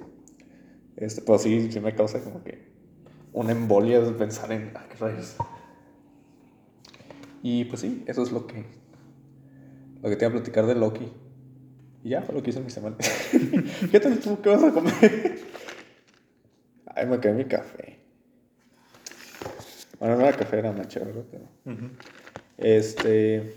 Este, 0.96 1.20
pero 1.20 1.38
sí, 1.38 1.70
sí 1.70 1.80
me 1.80 1.94
causa 1.94 2.20
como 2.20 2.42
que 2.42 2.68
una 3.32 3.52
embolia 3.52 4.00
de 4.00 4.12
pensar 4.12 4.52
en, 4.52 4.72
ah, 4.74 4.86
qué 4.88 4.96
rayos. 4.96 5.36
Y 7.42 7.64
pues 7.66 7.80
sí, 7.80 8.04
eso 8.06 8.22
es 8.22 8.32
lo 8.32 8.46
que, 8.46 8.64
lo 10.02 10.08
que 10.08 10.16
te 10.16 10.24
iba 10.24 10.30
a 10.30 10.36
platicar 10.36 10.66
de 10.66 10.74
Loki. 10.74 11.12
Y 12.04 12.10
ya 12.10 12.22
fue 12.22 12.34
lo 12.34 12.42
que 12.42 12.50
hice 12.50 12.58
en 12.60 12.64
mi 12.64 12.70
semana. 12.70 12.96
¿Qué 13.90 14.00
tal 14.00 14.18
tú? 14.20 14.40
¿Qué 14.40 14.50
vas 14.50 14.62
a 14.62 14.72
comer? 14.72 14.92
Ay, 16.86 17.06
me 17.06 17.20
quedé 17.20 17.34
mi 17.34 17.44
café. 17.44 17.98
Bueno, 19.98 20.16
no 20.16 20.26
era 20.26 20.36
café, 20.36 20.58
era 20.58 20.72
mancha, 20.72 21.00
¿verdad? 21.00 21.24
Pero, 21.30 21.48
Este. 22.56 23.54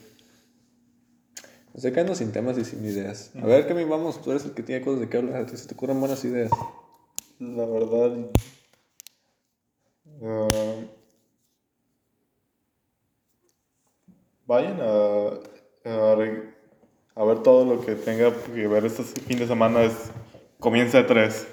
Estoy 1.73 1.91
quedando 1.93 2.15
sin 2.15 2.31
temas 2.31 2.57
y 2.57 2.65
sin 2.65 2.83
ideas. 2.83 3.31
A 3.41 3.45
ver, 3.45 3.65
¿qué 3.65 3.73
vamos? 3.85 4.21
Tú 4.21 4.31
eres 4.31 4.43
el 4.45 4.51
que 4.51 4.63
tiene 4.63 4.83
cosas 4.83 4.99
de 5.01 5.09
qué 5.09 5.17
hablar. 5.17 5.49
Se 5.49 5.67
te 5.67 5.73
ocurren 5.73 5.99
buenas 5.99 6.23
ideas. 6.25 6.51
La 7.39 7.65
verdad. 7.65 8.29
Uh, 10.19 10.85
vayan 14.45 14.77
a, 14.81 15.39
a, 15.85 16.15
ver 17.25 17.39
todo 17.43 17.65
lo 17.65 17.81
que 17.81 17.95
tenga 17.95 18.31
que 18.53 18.67
ver 18.67 18.85
este 18.85 19.03
fin 19.03 19.39
de 19.39 19.47
semana. 19.47 19.83
Es, 19.83 20.11
comienza 20.59 20.99
el 20.99 21.07
3. 21.07 21.47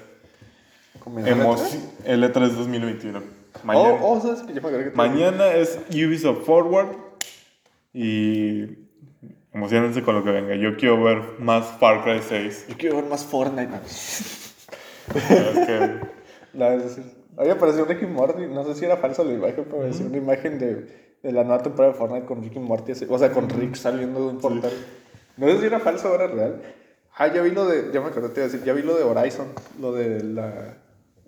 ¿Comienza 0.99 1.77
el 2.05 2.23
E3 2.23 2.49
2021. 2.49 3.21
Mañana, 3.63 3.89
oh, 4.01 4.13
oh, 4.13 4.21
¿sabes 4.21 4.45
yo 4.53 4.61
me 4.61 4.83
que 4.83 4.91
mañana 4.95 5.53
es 5.53 5.79
Ubisoft 5.89 6.45
Forward. 6.45 6.89
Y 7.93 8.77
emocionense 9.53 10.03
con 10.03 10.15
lo 10.15 10.23
que 10.23 10.31
venga. 10.31 10.55
Yo 10.55 10.77
quiero 10.77 11.03
ver 11.03 11.21
más 11.39 11.65
Far 11.79 12.03
Cry 12.03 12.21
6. 12.21 12.67
Yo 12.69 12.77
quiero 12.77 12.95
ver 12.97 13.05
más 13.05 13.25
Fortnite. 13.25 13.75
es 13.85 14.67
que... 15.13 15.99
La, 16.53 16.79
había 17.37 17.53
aparecido 17.53 17.85
Ricky 17.85 18.05
Morty, 18.05 18.47
no 18.47 18.65
sé 18.65 18.75
si 18.75 18.85
era 18.85 18.97
falsa 18.97 19.23
la 19.23 19.33
imagen, 19.33 19.65
pero 19.69 19.83
decía 19.83 20.05
una 20.05 20.17
imagen 20.17 20.59
de, 20.59 21.08
de, 21.23 21.31
la 21.31 21.43
nueva 21.43 21.61
temporada 21.63 21.93
de 21.93 21.99
Fortnite 21.99 22.25
con 22.25 22.41
Ricky 22.41 22.59
Morty, 22.59 22.93
o 23.07 23.19
sea, 23.19 23.31
con 23.31 23.49
Rick 23.49 23.75
saliendo 23.75 24.19
de 24.19 24.27
un 24.27 24.37
portal. 24.39 24.71
No 25.37 25.47
sé 25.47 25.59
si 25.59 25.65
era 25.65 25.79
falso 25.79 26.11
o 26.11 26.15
era 26.15 26.27
real. 26.27 26.61
Ah, 27.15 27.27
ya 27.33 27.41
vi 27.41 27.51
lo 27.51 27.65
de, 27.65 27.91
ya 27.91 28.01
me 28.01 28.07
acuerdo, 28.07 28.29
te 28.29 28.39
iba 28.39 28.47
a 28.47 28.49
decir, 28.49 28.65
ya 28.65 28.73
vi 28.73 28.81
lo 28.81 28.95
de 28.95 29.03
Horizon, 29.03 29.47
lo 29.79 29.91
de 29.91 30.23
la, 30.23 30.77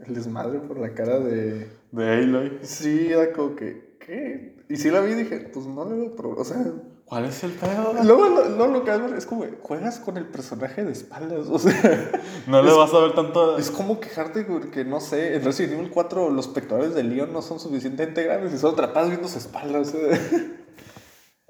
el 0.06 0.14
desmadre 0.14 0.60
por 0.60 0.80
la 0.80 0.94
cara 0.94 1.20
de... 1.20 1.68
De 1.92 2.10
Aloy. 2.10 2.60
Sí, 2.62 3.12
era 3.12 3.34
como 3.34 3.56
que, 3.56 3.98
¿qué? 4.00 4.56
Y 4.70 4.78
sí 4.78 4.90
la 4.90 5.02
vi 5.02 5.12
y 5.12 5.16
dije, 5.16 5.50
pues 5.52 5.66
no 5.66 5.84
le 5.90 5.96
veo 5.96 6.16
problema, 6.16 6.42
o 6.42 6.46
sea... 6.46 6.64
¿Cuál 7.12 7.26
es 7.26 7.44
el 7.44 7.52
pedo? 7.52 7.94
Luego 8.06 8.30
lo, 8.30 8.68
lo, 8.68 8.86
que 8.86 9.18
es 9.18 9.26
como, 9.26 9.44
juegas 9.60 10.00
con 10.00 10.16
el 10.16 10.28
personaje 10.28 10.86
de 10.86 10.94
espaldas, 10.94 11.48
o 11.50 11.60
sea... 11.60 12.10
No 12.48 12.62
le 12.62 12.72
vas 12.72 12.94
a 12.94 13.00
ver 13.00 13.12
tanto... 13.14 13.58
Es 13.58 13.70
como 13.70 14.00
quejarte 14.00 14.48
que, 14.72 14.86
no 14.86 15.02
sé, 15.02 15.36
en 15.36 15.44
Resident 15.44 15.74
Evil 15.74 15.90
4 15.90 16.30
los 16.30 16.48
pectorales 16.48 16.96
de 16.96 17.04
Leon 17.04 17.34
no 17.34 17.42
son 17.42 17.60
suficientemente 17.60 18.24
grandes 18.24 18.54
y 18.54 18.58
solo 18.58 18.72
atrapadas 18.72 19.10
viendo 19.10 19.28
su 19.28 19.40
espalda, 19.40 19.80
o 19.80 19.84
sea... 19.84 20.00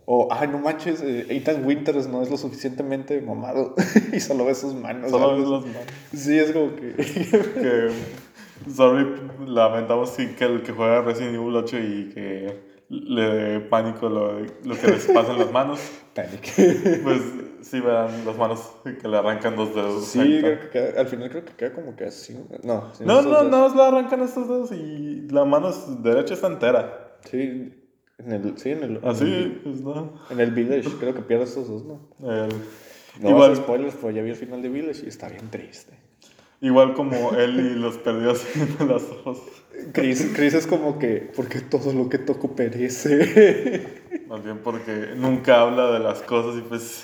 O, 0.06 0.30
ay, 0.32 0.48
no 0.48 0.58
manches, 0.58 1.00
eh, 1.04 1.28
Ethan 1.30 1.64
Winters 1.64 2.08
no 2.08 2.24
es 2.24 2.32
lo 2.32 2.38
suficientemente 2.38 3.22
mamado 3.22 3.76
y 4.14 4.20
solo 4.20 4.46
ves 4.46 4.58
sus 4.58 4.74
manos. 4.74 5.12
Solo 5.12 5.38
ves 5.38 5.48
las 5.48 5.64
manos. 5.64 5.92
Sí, 6.12 6.40
es 6.40 6.54
como 6.54 6.76
que... 6.76 6.96
que 6.96 7.92
sorry, 8.76 9.06
lamentamos 9.46 10.10
que 10.10 10.44
el 10.44 10.64
que 10.64 10.72
juega 10.72 11.04
Resident 11.04 11.36
Evil 11.36 11.56
8 11.56 11.78
y 11.78 12.10
que 12.16 12.71
le 12.92 13.22
dé 13.22 13.60
pánico 13.62 14.10
lo, 14.10 14.40
lo 14.40 14.76
que 14.76 14.88
les 14.88 15.08
pasa 15.08 15.32
en 15.32 15.40
las 15.40 15.52
manos. 15.52 15.80
Panic. 16.14 16.54
Pues 17.04 17.22
sí 17.62 17.80
verán 17.80 18.26
las 18.26 18.38
manos 18.38 18.72
que 18.84 19.08
le 19.08 19.18
arrancan 19.18 19.56
dos 19.56 19.74
dedos. 19.74 20.06
Sí, 20.06 20.40
creo 20.42 20.60
que 20.60 20.70
queda, 20.70 21.00
al 21.00 21.08
final 21.08 21.30
creo 21.30 21.46
que 21.46 21.54
queda 21.54 21.74
como 21.74 21.96
que 21.96 22.06
así. 22.06 22.38
No, 22.64 22.92
no, 23.00 23.22
no, 23.22 23.44
no, 23.44 23.76
le 23.76 23.82
arrancan 23.82 24.22
estos 24.22 24.48
dedos 24.48 24.72
y 24.74 25.28
la 25.30 25.46
mano 25.46 25.72
derecha 26.00 26.34
está 26.34 26.48
entera. 26.48 27.18
Sí, 27.30 27.74
en 28.18 28.32
el, 28.32 28.58
sí, 28.58 28.72
en 28.72 28.84
el. 28.84 29.00
Así, 29.04 29.24
en 29.24 29.34
el, 29.34 29.52
pues 29.64 29.82
no. 29.82 30.14
En 30.30 30.40
el 30.40 30.52
Village, 30.52 30.90
creo 31.00 31.14
que 31.14 31.22
pierde 31.22 31.46
estos 31.46 31.70
dos, 31.70 31.86
¿no? 31.86 32.10
El, 32.20 32.50
no 33.22 33.30
igual, 33.30 33.56
spoilers, 33.56 33.96
pero 33.96 34.12
ya 34.12 34.22
vi 34.22 34.32
el 34.32 34.36
final 34.36 34.62
de 34.62 34.70
Village 34.70 35.06
y 35.06 35.10
está 35.10 35.30
bien 35.30 35.50
triste. 35.50 35.94
Igual 36.62 36.94
como 36.94 37.32
él 37.32 37.60
y 37.60 37.80
los 37.80 37.98
perdió 37.98 38.32
así 38.32 38.48
en 38.80 38.88
los 38.88 39.04
ojos. 39.12 39.40
Chris, 39.94 40.32
Chris 40.36 40.54
es 40.54 40.68
como 40.68 41.00
que, 41.00 41.32
porque 41.36 41.62
todo 41.62 41.94
lo 41.94 42.10
que 42.10 42.18
toco 42.18 42.56
perece. 42.56 44.02
Más 44.28 44.44
bien 44.44 44.60
porque 44.60 45.10
nunca 45.16 45.62
habla 45.62 45.92
de 45.92 46.00
las 46.00 46.22
cosas 46.22 46.58
y 46.58 46.62
pues... 46.62 47.04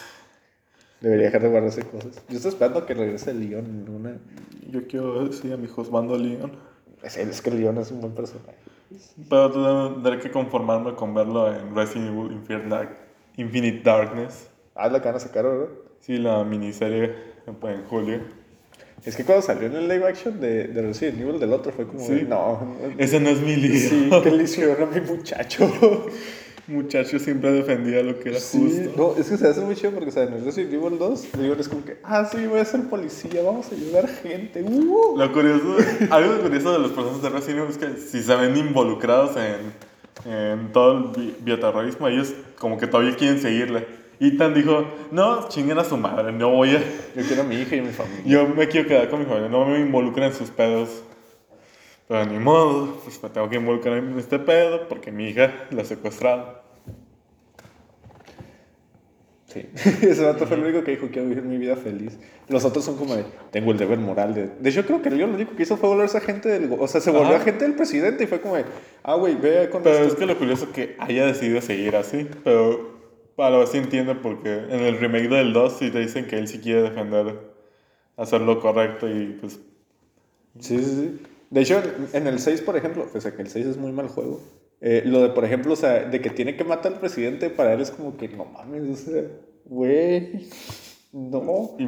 Debería 1.01 1.25
dejar 1.25 1.43
de 1.43 1.49
guardarse 1.49 1.83
cosas. 1.83 2.23
Yo 2.27 2.37
estoy 2.37 2.49
esperando 2.49 2.85
que 2.85 2.93
regrese 2.93 3.33
Leon 3.33 3.65
en 3.65 3.89
una... 3.89 4.17
Yo 4.71 4.87
quiero, 4.87 5.31
sí, 5.31 5.51
a 5.51 5.57
mi 5.57 5.67
juzgando 5.67 6.17
Leon. 6.17 6.51
Es, 7.03 7.17
es 7.17 7.41
que 7.41 7.51
Leon 7.51 7.77
es 7.77 7.91
un 7.91 8.01
buen 8.01 8.13
personaje. 8.13 8.55
Pero 9.29 9.93
tendré 9.93 10.19
que 10.19 10.31
conformarme 10.31 10.95
con 10.95 11.13
verlo 11.13 11.53
en 11.53 11.75
Resident 11.75 12.09
Evil 12.09 12.31
Infinite 13.37 13.81
Darkness. 13.83 14.49
Ah, 14.75 14.89
la 14.89 15.01
que 15.01 15.07
van 15.07 15.17
a 15.17 15.19
sacar, 15.19 15.43
¿verdad? 15.43 15.67
Sí, 15.99 16.17
la 16.17 16.43
miniserie 16.43 17.13
en 17.45 17.83
julio. 17.85 18.21
Es 19.05 19.15
que 19.15 19.23
cuando 19.23 19.41
salió 19.41 19.67
en 19.67 19.75
el 19.75 19.87
live 19.87 20.07
action 20.07 20.39
de, 20.39 20.67
de 20.67 20.81
Resident 20.81 21.21
Evil 21.21 21.39
del 21.39 21.53
otro 21.53 21.71
fue 21.71 21.85
como, 21.87 22.05
sí. 22.05 22.25
no. 22.27 22.75
Ese 22.97 23.19
no 23.19 23.29
es 23.29 23.39
mi 23.39 23.55
lío. 23.55 23.89
Sí, 23.89 24.09
que 24.23 24.31
le 24.31 24.43
hicieron 24.43 24.83
a 24.83 24.85
mi 24.87 25.01
muchacho. 25.01 25.71
muchacho 26.67 27.17
siempre 27.17 27.51
defendía 27.51 28.03
lo 28.03 28.19
que 28.19 28.29
era 28.29 28.39
sí, 28.39 28.59
justo. 28.59 28.93
No, 28.97 29.19
es 29.19 29.29
que 29.29 29.37
se 29.37 29.47
hace 29.47 29.61
muy 29.61 29.75
chido 29.75 29.91
porque, 29.91 30.09
o 30.09 30.11
sea, 30.11 30.23
en 30.23 30.33
el 30.33 30.43
Resident 30.45 30.73
Evil 30.73 30.99
2, 30.99 31.27
Leon 31.39 31.59
es 31.59 31.69
como 31.69 31.85
que, 31.85 31.97
ah, 32.03 32.27
sí, 32.29 32.45
voy 32.45 32.59
a 32.59 32.65
ser 32.65 32.81
policía, 32.89 33.41
vamos 33.41 33.71
a 33.71 33.75
ayudar 33.75 34.07
gente. 34.07 34.61
Uh. 34.61 35.17
Lo 35.17 35.31
curioso, 35.31 35.77
algo 36.09 36.41
curioso 36.41 36.73
de 36.73 36.79
los 36.79 36.91
personajes 36.91 37.21
de 37.21 37.29
Resident 37.29 37.59
Evil 37.59 37.71
es 37.71 37.77
que 37.77 38.01
si 38.01 38.21
se 38.21 38.35
ven 38.35 38.57
involucrados 38.57 39.37
en, 39.37 40.31
en 40.31 40.71
todo 40.73 41.13
el 41.15 41.35
bioterrorismo, 41.39 42.07
ellos 42.09 42.33
como 42.59 42.77
que 42.77 42.87
todavía 42.87 43.15
quieren 43.15 43.39
seguirle. 43.39 43.87
Ethan 44.19 44.53
dijo, 44.53 44.85
no, 45.11 45.47
chinguen 45.49 45.77
a 45.77 45.83
su 45.83 45.97
madre, 45.97 46.31
no 46.31 46.49
voy 46.49 46.75
a... 46.75 46.79
Yo 47.15 47.23
quiero 47.27 47.43
a 47.43 47.45
mi 47.45 47.55
hija 47.55 47.75
y 47.75 47.79
a 47.79 47.83
mi 47.83 47.91
familia. 47.91 48.23
Yo 48.25 48.47
me 48.47 48.67
quiero 48.67 48.87
quedar 48.87 49.09
con 49.09 49.19
mi 49.19 49.25
familia, 49.25 49.49
no 49.49 49.65
me 49.65 49.79
involucren 49.79 50.27
en 50.27 50.33
sus 50.33 50.49
pedos. 50.49 51.03
Pero 52.07 52.25
ni 52.25 52.39
modo, 52.39 52.99
pues 53.03 53.21
me 53.21 53.29
tengo 53.29 53.49
que 53.49 53.57
involucrar 53.57 53.97
en 53.97 54.17
este 54.17 54.39
pedo 54.39 54.87
porque 54.87 55.11
mi 55.11 55.27
hija 55.29 55.53
la 55.71 55.83
secuestraron. 55.83 56.45
Sí, 59.45 59.65
ese 60.01 60.23
vato 60.25 60.45
fue 60.45 60.57
el 60.57 60.63
único 60.63 60.83
que 60.83 60.91
dijo 60.91 61.07
quiero 61.11 61.27
vivir 61.29 61.43
mi 61.43 61.57
vida 61.57 61.75
feliz. 61.75 62.17
Los 62.49 62.65
otros 62.65 62.83
son 62.83 62.97
como 62.97 63.15
de, 63.15 63.23
tengo 63.51 63.71
el 63.71 63.77
deber 63.77 63.99
moral 63.99 64.33
de... 64.33 64.49
De 64.59 64.69
hecho, 64.69 64.85
creo 64.85 65.01
que 65.01 65.09
yo 65.09 65.27
lo 65.27 65.33
único 65.35 65.55
que 65.55 65.63
hizo 65.63 65.77
fue 65.77 65.89
volverse 65.89 66.17
agente 66.17 66.49
del... 66.49 66.73
O 66.79 66.87
sea, 66.87 67.01
se 67.01 67.11
volvió 67.11 67.27
Ajá. 67.35 67.37
agente 67.41 67.65
del 67.65 67.75
presidente 67.75 68.23
y 68.23 68.27
fue 68.27 68.41
como 68.41 68.55
de, 68.55 68.65
ah, 69.03 69.15
güey, 69.15 69.35
ve 69.35 69.69
con 69.69 69.83
Pero 69.83 69.97
esto. 69.97 70.07
es 70.07 70.15
que 70.15 70.25
lo 70.25 70.37
curioso 70.37 70.65
es 70.65 70.71
que 70.71 70.95
haya 70.99 71.25
decidido 71.25 71.61
seguir 71.61 71.95
así, 71.95 72.27
pero 72.43 72.96
a 73.37 73.49
lo 73.49 73.65
sí 73.67 73.77
entiendo 73.77 74.21
porque 74.21 74.49
en 74.49 74.81
el 74.81 74.99
remake 74.99 75.29
del 75.29 75.53
2 75.53 75.77
sí 75.77 75.91
te 75.91 75.99
dicen 75.99 76.25
que 76.25 76.37
él 76.37 76.47
sí 76.47 76.59
quiere 76.59 76.83
defender, 76.83 77.39
hacer 78.15 78.41
lo 78.41 78.59
correcto 78.59 79.07
y 79.09 79.37
pues... 79.39 79.59
Sí, 80.59 80.79
sí, 80.79 80.85
sí. 80.85 81.21
De 81.49 81.61
hecho, 81.61 81.81
en 82.13 82.27
el 82.27 82.39
6, 82.39 82.61
por 82.61 82.75
ejemplo, 82.75 83.07
pese 83.11 83.29
a 83.29 83.35
que 83.35 83.41
el 83.41 83.49
6 83.49 83.65
es 83.67 83.77
muy 83.77 83.91
mal 83.91 84.07
juego, 84.07 84.41
eh, 84.81 85.03
lo 85.05 85.21
de, 85.21 85.29
por 85.29 85.45
ejemplo, 85.45 85.73
o 85.73 85.75
sea, 85.75 86.03
de 86.03 86.19
que 86.19 86.29
tiene 86.29 86.55
que 86.55 86.63
matar 86.63 86.93
al 86.93 86.99
presidente, 86.99 87.49
para 87.49 87.73
él 87.73 87.81
es 87.81 87.91
como 87.91 88.17
que, 88.17 88.27
no 88.27 88.45
mames, 88.45 89.07
o 89.07 89.11
sea, 89.11 89.23
güey, 89.65 90.47
no. 91.11 91.75
Y 91.79 91.87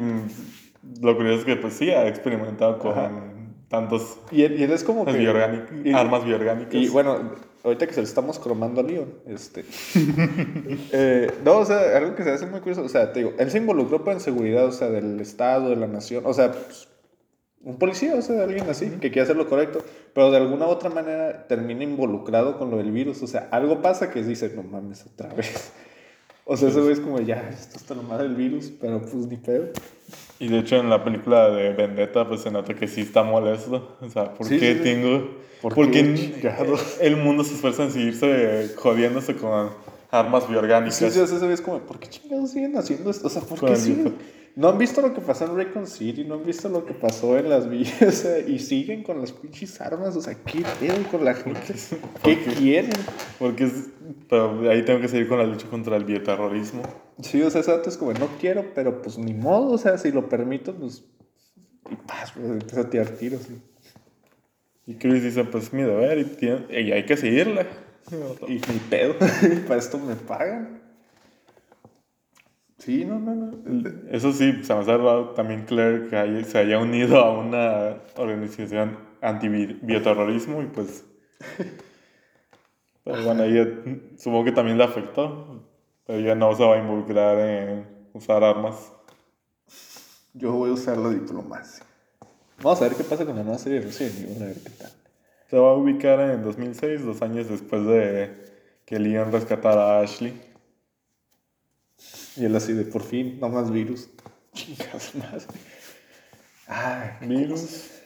lo 1.00 1.16
curioso 1.16 1.40
es 1.40 1.44
que, 1.44 1.56
pues 1.56 1.74
sí, 1.74 1.90
ha 1.90 2.08
experimentado 2.08 2.78
con 2.78 2.92
Ajá. 2.92 3.10
tantos... 3.68 4.18
Y 4.30 4.42
él, 4.42 4.58
y 4.58 4.62
él, 4.62 4.72
es 4.72 4.82
como 4.82 5.04
que... 5.04 5.22
y, 5.22 5.92
armas 5.92 6.24
biorgánicas. 6.24 6.74
Y 6.74 6.88
bueno, 6.88 7.32
ahorita 7.62 7.86
que 7.86 7.94
se 7.94 8.00
lo 8.00 8.06
estamos 8.06 8.38
cromando 8.38 8.80
a 8.80 8.84
Leon, 8.84 9.12
este... 9.26 9.64
eh, 10.92 11.30
no, 11.44 11.58
o 11.58 11.64
sea, 11.64 11.96
algo 11.96 12.14
que 12.14 12.22
se 12.22 12.30
hace 12.30 12.46
muy 12.46 12.60
curioso, 12.60 12.82
o 12.82 12.88
sea, 12.88 13.12
te 13.12 13.20
digo, 13.20 13.34
él 13.38 13.50
se 13.50 13.58
involucró 13.58 14.04
para 14.04 14.14
en 14.14 14.20
seguridad, 14.20 14.66
o 14.66 14.72
sea, 14.72 14.88
del 14.88 15.20
Estado, 15.20 15.70
de 15.70 15.76
la 15.76 15.86
nación, 15.86 16.24
o 16.26 16.32
sea, 16.32 16.52
pues, 16.52 16.88
un 17.62 17.78
policía, 17.78 18.14
o 18.14 18.22
sea, 18.22 18.42
alguien 18.42 18.68
así, 18.70 18.88
que 18.88 19.10
quiere 19.10 19.22
hacer 19.22 19.36
lo 19.36 19.48
correcto, 19.48 19.84
pero 20.14 20.30
de 20.30 20.38
alguna 20.38 20.66
u 20.66 20.70
otra 20.70 20.88
manera 20.88 21.46
termina 21.46 21.84
involucrado 21.84 22.58
con 22.58 22.70
lo 22.70 22.78
del 22.78 22.90
virus, 22.90 23.22
o 23.22 23.26
sea, 23.26 23.48
algo 23.50 23.82
pasa 23.82 24.10
que 24.10 24.22
dice, 24.22 24.50
no 24.54 24.62
mames, 24.62 25.06
otra 25.06 25.32
vez. 25.34 25.72
O 26.52 26.56
sea, 26.56 26.68
ese 26.68 26.80
güey 26.80 26.94
es 26.94 26.98
como, 26.98 27.20
ya, 27.20 27.48
esto 27.48 27.76
está 27.76 27.94
lo 27.94 28.02
más 28.02 28.18
del 28.18 28.34
virus, 28.34 28.72
pero 28.80 29.00
pues 29.00 29.14
ni 29.26 29.36
pedo. 29.36 29.68
Y 30.40 30.48
de 30.48 30.58
hecho 30.58 30.78
en 30.78 30.90
la 30.90 31.04
película 31.04 31.48
de 31.48 31.72
Vendetta 31.74 32.26
pues 32.26 32.40
se 32.40 32.50
nota 32.50 32.74
que 32.74 32.88
sí 32.88 33.02
está 33.02 33.22
molesto. 33.22 33.96
O 34.00 34.08
sea, 34.10 34.34
¿por 34.34 34.48
Sí, 34.48 34.58
qué 34.58 34.74
sí, 34.74 34.80
tengo... 34.82 35.30
¿Por 35.62 35.76
¿Por 35.76 35.92
qué 35.92 36.12
chingados? 36.12 36.96
el 37.00 37.18
mundo 37.18 37.44
se 37.44 37.54
esfuerza 37.54 37.84
en 37.84 37.92
seguirse 37.92 38.72
jodiéndose 38.74 39.36
con 39.36 39.70
armas 40.10 40.48
biorgánicas? 40.48 40.96
Sí, 40.96 41.08
sí, 41.12 41.20
o 41.20 41.26
sea, 41.28 41.36
ese 41.36 41.44
güey 41.44 41.52
es 41.54 41.60
como, 41.60 41.78
¿por 41.86 42.00
qué 42.00 42.08
chingados 42.08 42.50
siguen 42.50 42.76
haciendo 42.76 43.10
esto? 43.10 43.28
O 43.28 43.30
sea, 43.30 43.42
¿por 43.42 43.60
qué 43.64 43.76
siguen? 43.76 44.16
No 44.56 44.68
han 44.68 44.78
visto 44.78 45.00
lo 45.00 45.14
que 45.14 45.20
pasó 45.20 45.46
en 45.46 45.56
Raycon 45.56 45.86
City, 45.86 46.24
no 46.24 46.34
han 46.34 46.44
visto 46.44 46.68
lo 46.68 46.84
que 46.84 46.92
pasó 46.92 47.38
en 47.38 47.48
las 47.48 47.68
villas, 47.70 48.26
y 48.48 48.58
siguen 48.58 49.02
con 49.02 49.20
las 49.20 49.32
pinches 49.32 49.80
armas, 49.80 50.16
o 50.16 50.20
sea, 50.20 50.34
¿qué 50.34 50.64
pedo 50.80 51.02
con 51.10 51.24
la 51.24 51.34
gente? 51.34 51.74
¿Qué 52.22 52.36
quieren? 52.58 52.90
Porque 53.38 53.64
es... 53.64 53.90
Pero 54.28 54.68
ahí 54.68 54.84
tengo 54.84 55.00
que 55.00 55.08
seguir 55.08 55.28
con 55.28 55.38
la 55.38 55.44
lucha 55.46 55.68
contra 55.68 55.96
el 55.96 56.04
bioterrorismo. 56.04 56.82
Sí, 57.22 57.40
o 57.42 57.50
sea, 57.50 57.60
ese 57.60 57.80
es 57.86 57.96
como, 57.96 58.12
no 58.12 58.28
quiero, 58.40 58.64
pero 58.74 59.00
pues 59.02 59.18
ni 59.18 59.34
modo, 59.34 59.72
o 59.72 59.78
sea, 59.78 59.96
si 59.98 60.10
lo 60.10 60.28
permito, 60.28 60.74
pues. 60.74 61.04
Y 61.90 61.94
paz, 61.96 62.32
pues 62.34 62.46
empieza 62.46 62.80
a 62.80 62.90
tirar 62.90 63.08
tiros. 63.10 63.42
¿sí? 63.42 63.60
Y 64.86 64.94
Chris 64.94 65.22
dice, 65.22 65.44
pues 65.44 65.72
mi 65.72 65.82
deber 65.82 66.18
y, 66.18 66.24
tiene- 66.24 66.66
y 66.80 66.90
hay 66.92 67.06
que 67.06 67.16
seguirle. 67.16 67.66
Y 68.48 68.54
ni 68.54 68.78
pedo, 68.88 69.14
para 69.68 69.78
esto 69.78 69.98
me 69.98 70.16
pagan. 70.16 70.79
Sí, 72.80 73.04
no, 73.04 73.18
no, 73.20 73.34
no. 73.34 73.52
Eso 74.10 74.32
sí, 74.32 74.64
se 74.64 74.74
me 74.74 74.80
hace 74.80 74.96
raro 74.96 75.30
también 75.30 75.64
Claire 75.66 76.08
que 76.08 76.16
haya- 76.16 76.44
se 76.44 76.58
haya 76.58 76.78
unido 76.78 77.18
a 77.20 77.38
una 77.38 77.96
organización 78.16 78.96
anti-bioterrorismo 79.20 80.62
y 80.62 80.66
pues... 80.66 81.04
Pero 83.04 83.22
bueno, 83.22 83.44
ella 83.44 83.66
supongo 84.16 84.44
que 84.44 84.52
también 84.52 84.78
le 84.78 84.84
afectó, 84.84 85.62
pero 86.06 86.18
ella 86.18 86.34
no 86.34 86.54
se 86.54 86.64
va 86.64 86.76
a 86.76 86.78
involucrar 86.78 87.38
en 87.38 87.86
usar 88.12 88.42
armas. 88.44 88.92
Yo 90.34 90.52
voy 90.52 90.70
a 90.70 90.74
usar 90.74 90.96
la 90.98 91.10
diplomacia. 91.10 91.84
Vamos 92.62 92.80
a 92.82 92.88
ver 92.88 92.96
qué 92.96 93.04
pasa 93.04 93.24
con 93.24 93.36
la 93.36 93.42
nueva 93.42 93.58
serie 93.58 93.80
de 93.80 93.86
Resident 93.86 94.18
Evil, 94.20 94.42
a 94.42 94.46
ver 94.46 94.56
qué 94.62 94.70
tal. 94.70 94.90
Se 95.48 95.58
va 95.58 95.70
a 95.70 95.74
ubicar 95.74 96.20
en 96.20 96.42
2006, 96.42 97.04
dos 97.04 97.20
años 97.22 97.48
después 97.48 97.84
de 97.86 98.30
que 98.84 98.98
Leon 98.98 99.32
rescatara 99.32 99.98
a 99.98 100.00
Ashley. 100.02 100.32
Y 102.40 102.46
él 102.46 102.56
así 102.56 102.72
de 102.72 102.84
por 102.86 103.02
fin, 103.02 103.38
no 103.38 103.50
más 103.50 103.70
virus. 103.70 104.08
Chingas 104.54 105.14
más. 105.14 105.46
Ay, 106.66 107.28
Virus, 107.28 108.00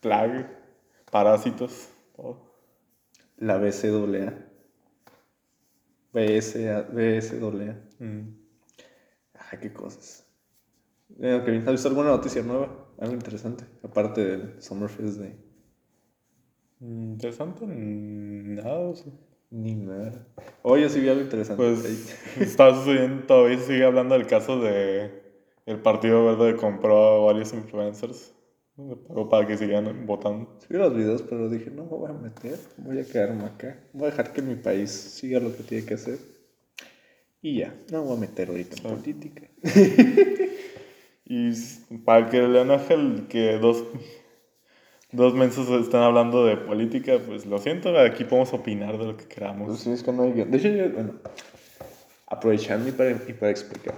plague, 0.00 0.46
parásitos, 1.10 1.90
todo. 2.16 2.50
la 3.36 3.58
BCAA. 3.58 4.32
BSA, 6.14 6.82
BSAA. 6.92 7.76
Mm. 7.98 8.34
Ay, 9.34 9.58
qué 9.60 9.70
cosas. 9.70 10.26
Eh, 11.20 11.62
¿has 11.66 11.72
visto 11.72 11.88
alguna 11.88 12.08
noticia 12.08 12.42
nueva? 12.42 12.88
Algo 12.98 13.12
interesante, 13.12 13.64
aparte 13.82 14.24
del 14.24 14.62
Summerfest 14.62 15.18
Day. 15.18 15.36
Interesante, 16.80 17.66
nada. 17.66 18.78
o 18.78 18.94
sea. 18.94 19.12
Ni 19.54 19.76
nada. 19.76 20.26
Oye, 20.62 20.88
sí 20.88 20.98
vi 20.98 21.08
algo 21.08 21.22
interesante. 21.22 21.62
Pues 21.62 22.16
está 22.40 22.74
sucediendo, 22.74 23.24
todavía 23.24 23.58
sigue 23.58 23.84
hablando 23.84 24.16
del 24.16 24.26
caso 24.26 24.60
de 24.60 25.22
el 25.66 25.78
Partido 25.78 26.24
Verde 26.24 26.56
compró 26.56 26.96
a 26.96 27.26
varios 27.26 27.52
influencers 27.54 28.34
pagó 28.76 29.28
para 29.28 29.46
que 29.46 29.56
sigan 29.56 30.06
votando. 30.06 30.56
Sí 30.58 30.66
vi 30.70 30.78
los 30.78 30.96
videos, 30.96 31.22
pero 31.22 31.48
dije, 31.48 31.70
no 31.70 31.84
me 31.84 31.90
voy 31.90 32.10
a 32.10 32.14
meter, 32.14 32.58
voy 32.78 32.98
a 32.98 33.04
quedarme 33.04 33.44
acá. 33.44 33.78
Voy 33.92 34.08
a 34.08 34.10
dejar 34.10 34.32
que 34.32 34.42
mi 34.42 34.56
país 34.56 34.90
siga 34.90 35.38
lo 35.38 35.56
que 35.56 35.62
tiene 35.62 35.86
que 35.86 35.94
hacer. 35.94 36.18
Y 37.40 37.58
ya, 37.58 37.76
no 37.92 38.02
me 38.02 38.08
voy 38.08 38.16
a 38.16 38.20
meter 38.20 38.48
ahorita 38.48 38.76
en 38.76 38.96
política. 38.96 39.48
Y 41.26 41.52
para 42.04 42.28
que 42.28 42.36
León 42.42 42.70
Ángel, 42.70 43.26
que 43.30 43.56
dos, 43.56 43.82
dos 45.14 45.34
mensos 45.34 45.68
están 45.80 46.02
hablando 46.02 46.44
de 46.44 46.56
política, 46.56 47.18
pues 47.26 47.46
lo 47.46 47.58
siento, 47.58 47.98
aquí 47.98 48.24
podemos 48.24 48.52
opinar 48.52 48.98
de 48.98 49.04
lo 49.06 49.16
que 49.16 49.24
queramos. 49.26 49.78
sí, 49.80 49.90
es 49.90 50.02
que 50.02 50.12
no 50.12 50.22
hay 50.24 50.32
guion. 50.32 50.50
De 50.50 50.58
hecho, 50.58 50.68
yo, 50.68 50.90
bueno, 50.90 51.12
aprovechando 52.26 52.88
y 52.88 52.92
para, 52.92 53.10
y 53.10 53.32
para 53.32 53.50
explicar. 53.50 53.94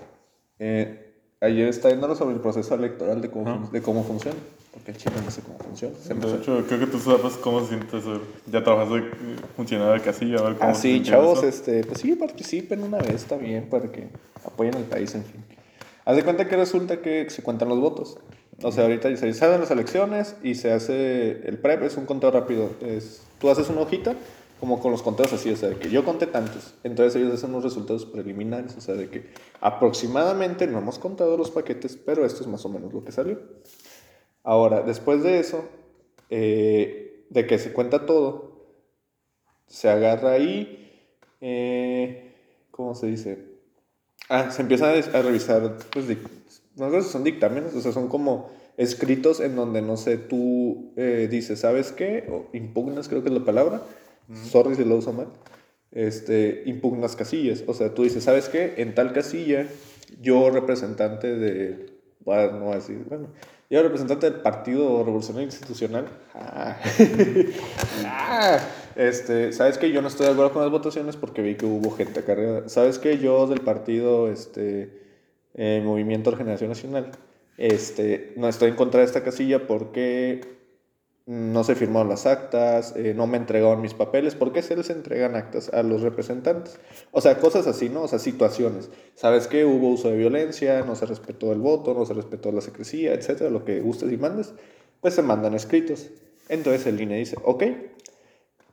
Eh, 0.59 1.13
ayer 1.41 1.69
estaba 1.69 1.95
viendo 1.95 2.15
sobre 2.15 2.35
el 2.35 2.41
proceso 2.41 2.75
electoral 2.75 3.21
de 3.21 3.31
cómo, 3.31 3.45
fun- 3.47 3.73
de 3.73 3.83
cómo 3.83 4.05
funciona. 4.05 4.39
Porque 4.73 4.91
el 4.91 4.97
chile 4.99 5.15
no 5.25 5.31
sé 5.31 5.41
cómo 5.41 5.59
funciona. 5.59 5.95
De 6.07 6.37
hecho, 6.37 6.63
creo 6.69 6.81
que 6.81 6.87
tú 6.87 6.99
sabes 6.99 7.35
cómo 7.39 7.61
se 7.63 7.69
siente 7.69 7.99
ser. 8.01 8.21
Ya 8.53 8.63
trabajas 8.63 8.93
de 8.93 9.03
funcionario 9.57 9.95
de 9.95 10.01
casilla, 10.03 10.39
a 10.39 10.43
ver 10.43 10.57
cómo 10.57 10.71
Ah, 10.71 10.75
sí, 10.75 11.03
chavos, 11.03 11.39
eso. 11.39 11.49
este, 11.49 11.83
pues 11.85 12.01
sí, 12.01 12.15
participen 12.15 12.83
una 12.83 12.99
vez, 12.99 13.15
está 13.15 13.37
bien, 13.37 13.71
para 13.71 13.91
que 13.91 14.09
apoyen 14.45 14.75
al 14.75 14.85
país, 14.85 15.15
en 15.15 15.25
fin. 15.25 15.43
Haz 16.05 16.17
de 16.17 16.25
cuenta 16.25 16.47
que 16.47 16.57
resulta 16.57 17.01
que 17.01 17.29
se 17.31 17.43
cuentan 17.43 17.71
los 17.71 17.81
votos. 17.81 18.19
O 18.63 18.73
sea, 18.73 18.85
ahorita 18.85 19.15
se 19.17 19.27
las 19.27 19.71
elecciones 19.71 20.37
y 20.43 20.55
se 20.55 20.73
hace 20.73 21.47
el 21.47 21.59
PREP, 21.59 21.83
es 21.83 21.97
un 21.97 22.07
conteo 22.07 22.31
rápido. 22.31 22.71
Es, 22.81 23.23
tú 23.39 23.51
haces 23.51 23.69
una 23.69 23.83
hojita, 23.83 24.15
como 24.61 24.81
con 24.81 24.91
los 24.93 25.03
conteos 25.03 25.33
así, 25.35 25.51
o 25.51 25.57
sea, 25.57 25.69
de 25.69 25.77
que 25.77 25.91
yo 25.91 26.05
conté 26.05 26.27
tantos. 26.27 26.75
Entonces 26.83 27.21
ellos 27.21 27.35
hacen 27.35 27.51
unos 27.51 27.65
resultados 27.65 28.07
preliminares, 28.07 28.75
o 28.77 28.81
sea, 28.81 28.95
de 28.95 29.11
que 29.11 29.29
aproximadamente 29.61 30.67
no 30.67 30.79
hemos 30.79 30.99
contado 30.99 31.37
los 31.37 31.51
paquetes, 31.51 31.97
pero 31.97 32.25
esto 32.25 32.43
es 32.43 32.47
más 32.47 32.65
o 32.65 32.71
menos 32.71 32.93
lo 32.95 33.05
que 33.05 33.13
salió. 33.13 33.39
Ahora, 34.43 34.81
después 34.81 35.23
de 35.23 35.39
eso, 35.41 35.65
eh, 36.31 37.27
de 37.29 37.47
que 37.47 37.59
se 37.59 37.73
cuenta 37.73 38.07
todo, 38.07 38.57
se 39.67 39.91
agarra 39.91 40.33
ahí, 40.33 41.11
eh, 41.41 42.33
¿cómo 42.71 42.95
se 42.95 43.09
dice? 43.09 43.45
Ah, 44.29 44.51
se 44.51 44.63
empiezan 44.63 44.91
a, 44.91 45.23
revisar, 45.23 45.77
pues, 45.93 46.09
dic- 46.09 46.29
no 46.77 46.91
sé 46.91 47.03
si 47.03 47.11
son 47.11 47.25
dictámenes, 47.25 47.75
o 47.75 47.81
sea, 47.81 47.93
son 47.93 48.09
como 48.09 48.51
escritos 48.77 49.41
en 49.41 49.57
donde, 49.57 49.83
no 49.83 49.97
sé, 49.97 50.19
tú 50.19 50.93
eh, 50.97 51.29
dices, 51.31 51.61
¿sabes 51.61 51.93
qué? 51.93 52.29
O 52.31 52.47
impugnas, 52.53 53.09
creo 53.09 53.23
que 53.23 53.29
es 53.29 53.35
la 53.35 53.45
palabra, 53.45 53.83
sorry 54.51 54.75
si 54.75 54.85
lo 54.85 54.97
uso 54.97 55.13
mal, 55.13 55.29
este, 55.91 56.63
impugnas 56.67 57.17
casillas, 57.17 57.65
o 57.67 57.75
sea, 57.75 57.95
tú 57.95 58.03
dices, 58.03 58.25
¿sabes 58.25 58.49
qué? 58.49 58.75
En 58.77 58.95
tal 58.95 59.13
casilla, 59.13 59.67
yo 60.21 60.51
representante 60.51 61.35
de, 61.35 61.87
bueno, 62.21 62.53
no 62.53 62.65
voy 62.67 62.73
a 62.73 62.77
decir, 62.77 63.05
bueno, 63.09 63.29
yo 63.69 63.83
representante 63.83 64.31
del 64.31 64.41
Partido 64.43 65.03
Revolucionario 65.03 65.47
Institucional, 65.47 66.07
ah, 66.35 66.77
Ah, 68.05 68.61
este, 68.95 69.53
¿sabes 69.53 69.77
que 69.77 69.91
Yo 69.91 70.03
no 70.03 70.09
estoy 70.09 70.27
de 70.27 70.33
acuerdo 70.33 70.53
con 70.53 70.63
las 70.63 70.71
votaciones 70.71 71.17
porque 71.17 71.43
vi 71.43 71.57
que 71.57 71.67
hubo 71.67 71.91
gente 71.91 72.23
cargada. 72.23 72.69
¿Sabes 72.69 72.99
que 72.99 73.19
Yo 73.19 73.47
del 73.47 73.61
partido 73.61 74.31
este, 74.31 75.06
eh, 75.57 75.83
Movimiento 75.85 76.31
Regeneración 76.31 76.71
Nacional 76.71 77.11
este, 77.59 78.35
no 78.37 78.49
estoy 78.49 78.71
en 78.71 78.77
contra 78.77 79.01
de 79.01 79.07
esta 79.07 79.23
casilla 79.23 79.67
porque 79.67 80.57
no 81.25 81.65
se 81.65 81.75
firmaron 81.75 82.09
las 82.09 82.27
actas, 82.27 82.95
eh, 82.97 83.13
no 83.15 83.27
me 83.27 83.37
entregaron 83.37 83.81
mis 83.81 83.95
papeles. 83.95 84.35
¿Por 84.35 84.53
qué 84.53 84.63
se 84.63 84.77
les 84.77 84.91
entregan 84.91 85.35
actas 85.35 85.71
a 85.73 85.83
los 85.83 86.03
representantes? 86.03 86.79
O 87.11 87.21
sea, 87.21 87.39
cosas 87.39 87.67
así, 87.67 87.89
¿no? 87.89 88.03
O 88.03 88.09
sea, 88.09 88.19
situaciones. 88.19 88.91
¿Sabes 89.15 89.49
que 89.49 89.65
Hubo 89.65 89.89
uso 89.89 90.11
de 90.11 90.17
violencia, 90.17 90.83
no 90.83 90.95
se 90.95 91.07
respetó 91.07 91.53
el 91.53 91.59
voto, 91.59 91.95
no 91.95 92.05
se 92.07 92.15
respetó 92.15 92.53
la 92.53 92.61
secrecía, 92.61 93.15
etcétera, 93.15 93.51
lo 93.51 93.65
que 93.65 93.81
gustes 93.81 94.13
y 94.13 94.17
mandes, 94.17 94.53
pues 95.01 95.15
se 95.15 95.23
mandan 95.23 95.55
escritos. 95.55 96.11
Entonces 96.49 96.87
el 96.87 97.01
INE 97.01 97.19
dice, 97.19 97.37
ok, 97.43 97.65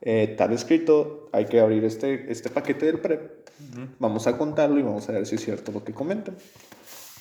eh, 0.01 0.35
tal 0.37 0.51
escrito, 0.53 1.29
hay 1.31 1.45
que 1.45 1.59
abrir 1.59 1.83
este, 1.85 2.31
este 2.31 2.49
paquete 2.49 2.85
del 2.85 2.99
PREP, 2.99 3.49
vamos 3.97 4.27
a 4.27 4.37
contarlo 4.37 4.77
y 4.77 4.83
vamos 4.83 5.09
a 5.09 5.13
ver 5.13 5.25
si 5.25 5.35
es 5.35 5.41
cierto 5.43 5.71
lo 5.71 5.83
que 5.83 5.93
comentan. 5.93 6.35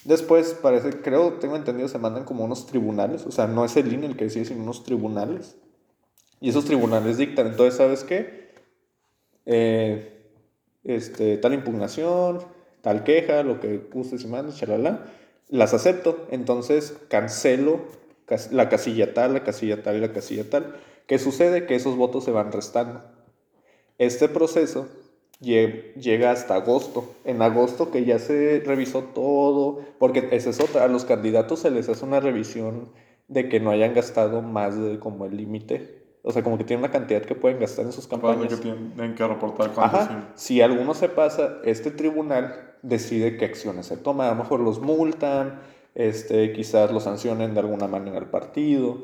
Después, 0.04 0.54
parece, 0.60 1.00
creo, 1.00 1.34
tengo 1.34 1.56
entendido, 1.56 1.88
se 1.88 1.98
mandan 1.98 2.24
como 2.24 2.44
unos 2.44 2.66
tribunales, 2.66 3.24
o 3.26 3.30
sea, 3.30 3.46
no 3.46 3.64
es 3.64 3.76
el 3.76 3.92
INE 3.92 4.06
el 4.06 4.16
que 4.16 4.24
decide, 4.24 4.44
sino 4.44 4.62
unos 4.62 4.82
tribunales. 4.84 5.56
Y 6.40 6.48
esos 6.48 6.64
tribunales 6.64 7.18
dictan, 7.18 7.46
entonces, 7.46 7.76
¿sabes 7.76 8.02
qué? 8.02 8.52
Eh, 9.46 10.26
este, 10.82 11.36
tal 11.38 11.54
impugnación, 11.54 12.40
tal 12.80 13.04
queja, 13.04 13.44
lo 13.44 13.60
que 13.60 13.78
gustes 13.92 14.24
y 14.24 14.26
mandes, 14.26 14.56
chalala, 14.56 15.06
las 15.48 15.72
acepto, 15.74 16.26
entonces 16.30 16.96
cancelo 17.08 17.80
la 18.50 18.68
casilla 18.68 19.14
tal, 19.14 19.34
la 19.34 19.44
casilla 19.44 19.82
tal 19.82 19.96
y 19.96 20.00
la 20.00 20.12
casilla 20.12 20.48
tal. 20.48 20.74
¿Qué 21.06 21.18
sucede? 21.18 21.66
Que 21.66 21.74
esos 21.74 21.96
votos 21.96 22.24
se 22.24 22.30
van 22.30 22.52
restando. 22.52 23.02
Este 23.98 24.28
proceso 24.28 24.88
llega 25.42 26.30
hasta 26.30 26.54
agosto. 26.54 27.14
En 27.24 27.42
agosto 27.42 27.90
que 27.90 28.04
ya 28.04 28.18
se 28.18 28.62
revisó 28.64 29.02
todo, 29.14 29.80
porque 29.98 30.28
esa 30.32 30.50
es 30.50 30.60
otra, 30.60 30.84
a 30.84 30.88
los 30.88 31.04
candidatos 31.04 31.60
se 31.60 31.70
les 31.70 31.88
hace 31.88 32.04
una 32.04 32.20
revisión 32.20 32.88
de 33.28 33.48
que 33.48 33.60
no 33.60 33.70
hayan 33.70 33.94
gastado 33.94 34.42
más 34.42 34.80
de 34.80 34.98
como 34.98 35.26
el 35.26 35.36
límite. 35.36 36.02
O 36.22 36.30
sea, 36.30 36.42
como 36.42 36.56
que 36.56 36.64
tienen 36.64 36.84
una 36.84 36.92
cantidad 36.92 37.22
que 37.22 37.34
pueden 37.34 37.58
gastar 37.58 37.84
en 37.84 37.92
sus 37.92 38.06
campañas. 38.06 38.54
que 38.54 38.56
tienen 38.56 39.14
que 39.14 39.26
reportar 39.26 39.72
Ajá. 39.76 40.28
Si 40.36 40.60
alguno 40.60 40.94
se 40.94 41.08
pasa, 41.08 41.58
este 41.64 41.90
tribunal 41.90 42.74
decide 42.82 43.36
qué 43.36 43.44
acciones 43.44 43.86
se 43.86 43.96
toman. 43.96 44.28
A 44.28 44.30
lo 44.30 44.36
mejor 44.36 44.60
los 44.60 44.80
multan, 44.80 45.60
este, 45.94 46.52
quizás 46.52 46.92
los 46.92 47.02
sancionen 47.02 47.54
de 47.54 47.60
alguna 47.60 47.88
manera 47.88 48.18
al 48.18 48.30
partido. 48.30 48.98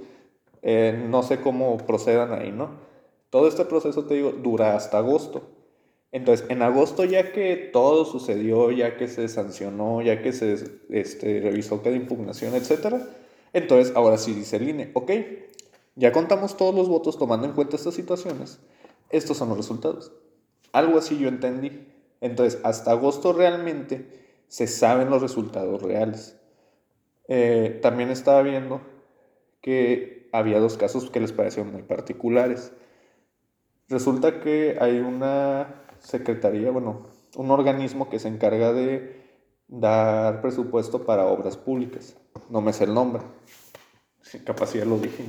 Eh, 0.62 1.06
no 1.08 1.24
sé 1.24 1.40
cómo 1.40 1.76
procedan 1.78 2.32
ahí, 2.32 2.52
¿no? 2.52 2.70
Todo 3.30 3.48
este 3.48 3.64
proceso, 3.64 4.04
te 4.04 4.14
digo, 4.14 4.30
dura 4.30 4.76
hasta 4.76 4.98
agosto. 4.98 5.42
Entonces, 6.10 6.46
en 6.48 6.62
agosto, 6.62 7.04
ya 7.04 7.32
que 7.32 7.56
todo 7.56 8.04
sucedió, 8.04 8.70
ya 8.70 8.96
que 8.96 9.08
se 9.08 9.28
sancionó, 9.28 10.00
ya 10.00 10.22
que 10.22 10.32
se 10.32 10.56
este, 10.88 11.40
revisó 11.40 11.82
cada 11.82 11.96
impugnación, 11.96 12.54
etc., 12.54 12.96
entonces 13.52 13.94
ahora 13.96 14.18
sí 14.18 14.34
dice 14.34 14.56
el 14.56 14.68
INE, 14.68 14.90
ok, 14.94 15.10
ya 15.96 16.12
contamos 16.12 16.56
todos 16.56 16.74
los 16.74 16.88
votos 16.88 17.18
tomando 17.18 17.46
en 17.46 17.52
cuenta 17.52 17.76
estas 17.76 17.94
situaciones, 17.94 18.60
estos 19.10 19.36
son 19.36 19.48
los 19.48 19.58
resultados. 19.58 20.12
Algo 20.72 20.98
así 20.98 21.18
yo 21.18 21.28
entendí. 21.28 21.86
Entonces, 22.20 22.60
hasta 22.62 22.92
agosto 22.92 23.32
realmente 23.32 24.06
se 24.48 24.66
saben 24.66 25.10
los 25.10 25.22
resultados 25.22 25.82
reales. 25.82 26.38
Eh, 27.28 27.78
también 27.82 28.10
estaba 28.10 28.42
viendo 28.42 28.80
que 29.60 30.28
había 30.32 30.60
dos 30.60 30.76
casos 30.76 31.10
que 31.10 31.20
les 31.20 31.32
parecieron 31.32 31.72
muy 31.72 31.82
particulares. 31.82 32.72
Resulta 33.88 34.40
que 34.40 34.76
hay 34.80 34.98
una 34.98 35.87
secretaría, 36.08 36.70
bueno, 36.70 37.02
un 37.36 37.50
organismo 37.50 38.08
que 38.08 38.18
se 38.18 38.28
encarga 38.28 38.72
de 38.72 39.20
dar 39.68 40.40
presupuesto 40.40 41.04
para 41.04 41.26
obras 41.26 41.58
públicas. 41.58 42.16
No 42.48 42.62
me 42.62 42.72
sé 42.72 42.84
el 42.84 42.94
nombre. 42.94 43.22
capacidad 44.44 44.86
lo 44.86 44.98
dije. 44.98 45.22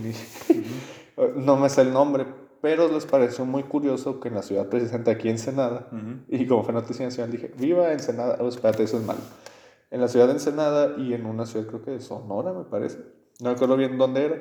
no 1.35 1.57
me 1.57 1.69
sé 1.69 1.81
el 1.81 1.91
nombre, 1.91 2.25
pero 2.61 2.87
les 2.87 3.05
pareció 3.05 3.43
muy 3.43 3.63
curioso 3.63 4.21
que 4.21 4.29
en 4.29 4.35
la 4.35 4.41
ciudad 4.41 4.69
precisamente 4.69 5.11
aquí 5.11 5.27
en 5.27 5.35
Ensenada, 5.35 5.89
y 6.29 6.47
como 6.47 6.63
fue 6.63 6.73
noticia 6.73 7.03
nacional 7.03 7.31
dije, 7.31 7.51
viva 7.57 7.91
Ensenada, 7.91 8.37
oh, 8.39 8.47
espérate, 8.47 8.83
eso 8.83 8.97
es 8.97 9.03
malo. 9.03 9.19
En 9.91 9.99
la 9.99 10.07
ciudad 10.07 10.27
de 10.27 10.33
Ensenada 10.33 10.95
y 10.97 11.13
en 11.13 11.25
una 11.25 11.45
ciudad 11.45 11.67
creo 11.67 11.81
que 11.81 11.91
de 11.91 11.99
Sonora, 11.99 12.53
me 12.53 12.63
parece, 12.63 12.99
no 13.41 13.51
recuerdo 13.51 13.75
bien 13.75 13.97
dónde 13.97 14.25
era, 14.25 14.37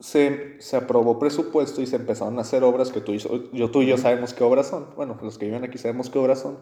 se, 0.00 0.60
se, 0.60 0.76
aprobó 0.76 1.18
presupuesto 1.18 1.80
y 1.80 1.86
se 1.86 1.96
empezaron 1.96 2.38
a 2.38 2.42
hacer 2.42 2.64
obras 2.64 2.90
que 2.90 3.00
tú 3.00 3.12
y 3.12 3.18
yo, 3.18 3.70
tú 3.70 3.82
y 3.82 3.86
yo 3.86 3.96
sabemos 3.96 4.34
qué 4.34 4.44
obras 4.44 4.68
son, 4.68 4.88
bueno, 4.96 5.18
los 5.22 5.38
que 5.38 5.46
viven 5.46 5.64
aquí 5.64 5.78
sabemos 5.78 6.10
qué 6.10 6.18
obras 6.18 6.40
son, 6.40 6.58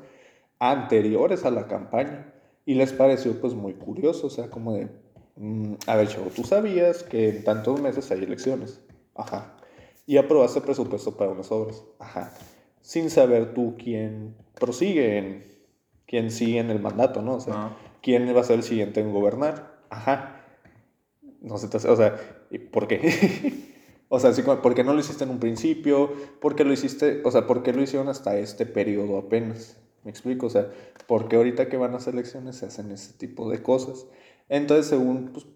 anteriores 0.58 1.44
a 1.44 1.50
la 1.50 1.66
campaña. 1.66 2.32
Y 2.64 2.74
les 2.74 2.92
pareció 2.92 3.40
pues 3.40 3.54
muy 3.54 3.74
curioso, 3.74 4.28
o 4.28 4.30
sea, 4.30 4.48
como 4.48 4.74
de, 4.74 4.88
mm, 5.36 5.74
a 5.86 5.96
ver, 5.96 6.08
chavo, 6.08 6.30
tú 6.34 6.44
sabías 6.44 7.02
que 7.02 7.30
en 7.30 7.44
tantos 7.44 7.80
meses 7.80 8.10
hay 8.12 8.22
elecciones. 8.22 8.80
Ajá. 9.16 9.56
Y 10.06 10.16
aprobaste 10.16 10.60
presupuesto 10.60 11.16
para 11.16 11.32
unas 11.32 11.50
obras. 11.50 11.82
Ajá. 11.98 12.32
Sin 12.80 13.10
saber 13.10 13.54
tú 13.54 13.74
quién 13.76 14.36
prosigue 14.54 15.18
en, 15.18 15.44
quién 16.06 16.30
sigue 16.30 16.60
en 16.60 16.70
el 16.70 16.80
mandato, 16.80 17.22
¿no? 17.22 17.34
O 17.34 17.40
sea, 17.40 17.76
quién 18.00 18.34
va 18.34 18.40
a 18.40 18.44
ser 18.44 18.56
el 18.56 18.62
siguiente 18.62 19.00
en 19.00 19.12
gobernar. 19.12 19.80
Ajá. 19.90 20.41
No 21.42 21.58
sé, 21.58 21.66
o 21.76 21.96
sea, 21.96 22.16
¿por 22.70 22.86
qué? 22.86 23.74
o 24.08 24.20
sea, 24.20 24.32
¿por 24.62 24.74
qué 24.74 24.84
no 24.84 24.94
lo 24.94 25.00
hiciste 25.00 25.24
en 25.24 25.30
un 25.30 25.40
principio? 25.40 26.12
¿Por 26.40 26.54
qué 26.54 26.64
lo 26.64 26.72
hiciste? 26.72 27.20
O 27.24 27.30
sea, 27.30 27.46
¿por 27.46 27.62
qué 27.62 27.72
lo 27.72 27.82
hicieron 27.82 28.08
hasta 28.08 28.38
este 28.38 28.64
periodo 28.64 29.18
apenas? 29.18 29.76
¿Me 30.04 30.10
explico? 30.10 30.46
O 30.46 30.50
sea, 30.50 30.70
¿por 31.06 31.28
qué 31.28 31.36
ahorita 31.36 31.68
que 31.68 31.76
van 31.76 31.94
a 31.94 31.98
elecciones 31.98 32.56
se 32.56 32.66
hacen 32.66 32.92
ese 32.92 33.12
tipo 33.14 33.50
de 33.50 33.60
cosas? 33.60 34.06
Entonces, 34.48 34.86
según, 34.86 35.30
pues, 35.32 35.46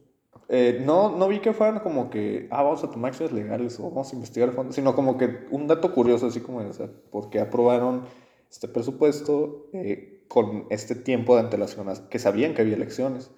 eh, 0.49 0.83
no, 0.85 1.17
no 1.17 1.29
vi 1.29 1.41
que 1.41 1.53
fueran 1.53 1.81
como 1.81 2.11
que, 2.11 2.49
ah, 2.51 2.63
vamos 2.63 2.83
a 2.85 2.91
tomar 2.91 3.11
acciones 3.11 3.33
legales 3.35 3.79
o 3.81 3.85
vamos 3.91 4.13
a 4.13 4.15
investigar 4.15 4.49
a 4.49 4.53
fondo, 4.53 4.73
sino 4.73 4.95
como 4.95 5.19
que 5.19 5.47
un 5.51 5.67
dato 5.67 5.93
curioso, 5.93 6.27
así 6.27 6.41
como, 6.41 6.59
o 6.59 6.73
sea, 6.73 6.89
¿por 7.11 7.31
qué 7.31 7.41
aprobaron 7.41 8.05
este 8.51 8.69
presupuesto 8.69 9.69
eh, 9.73 10.25
con 10.29 10.67
este 10.71 10.95
tiempo 10.95 11.35
de 11.35 11.43
antelación, 11.43 11.89
que 12.09 12.19
sabían 12.19 12.55
que 12.55 12.63
había 12.63 12.77
elecciones? 12.77 13.31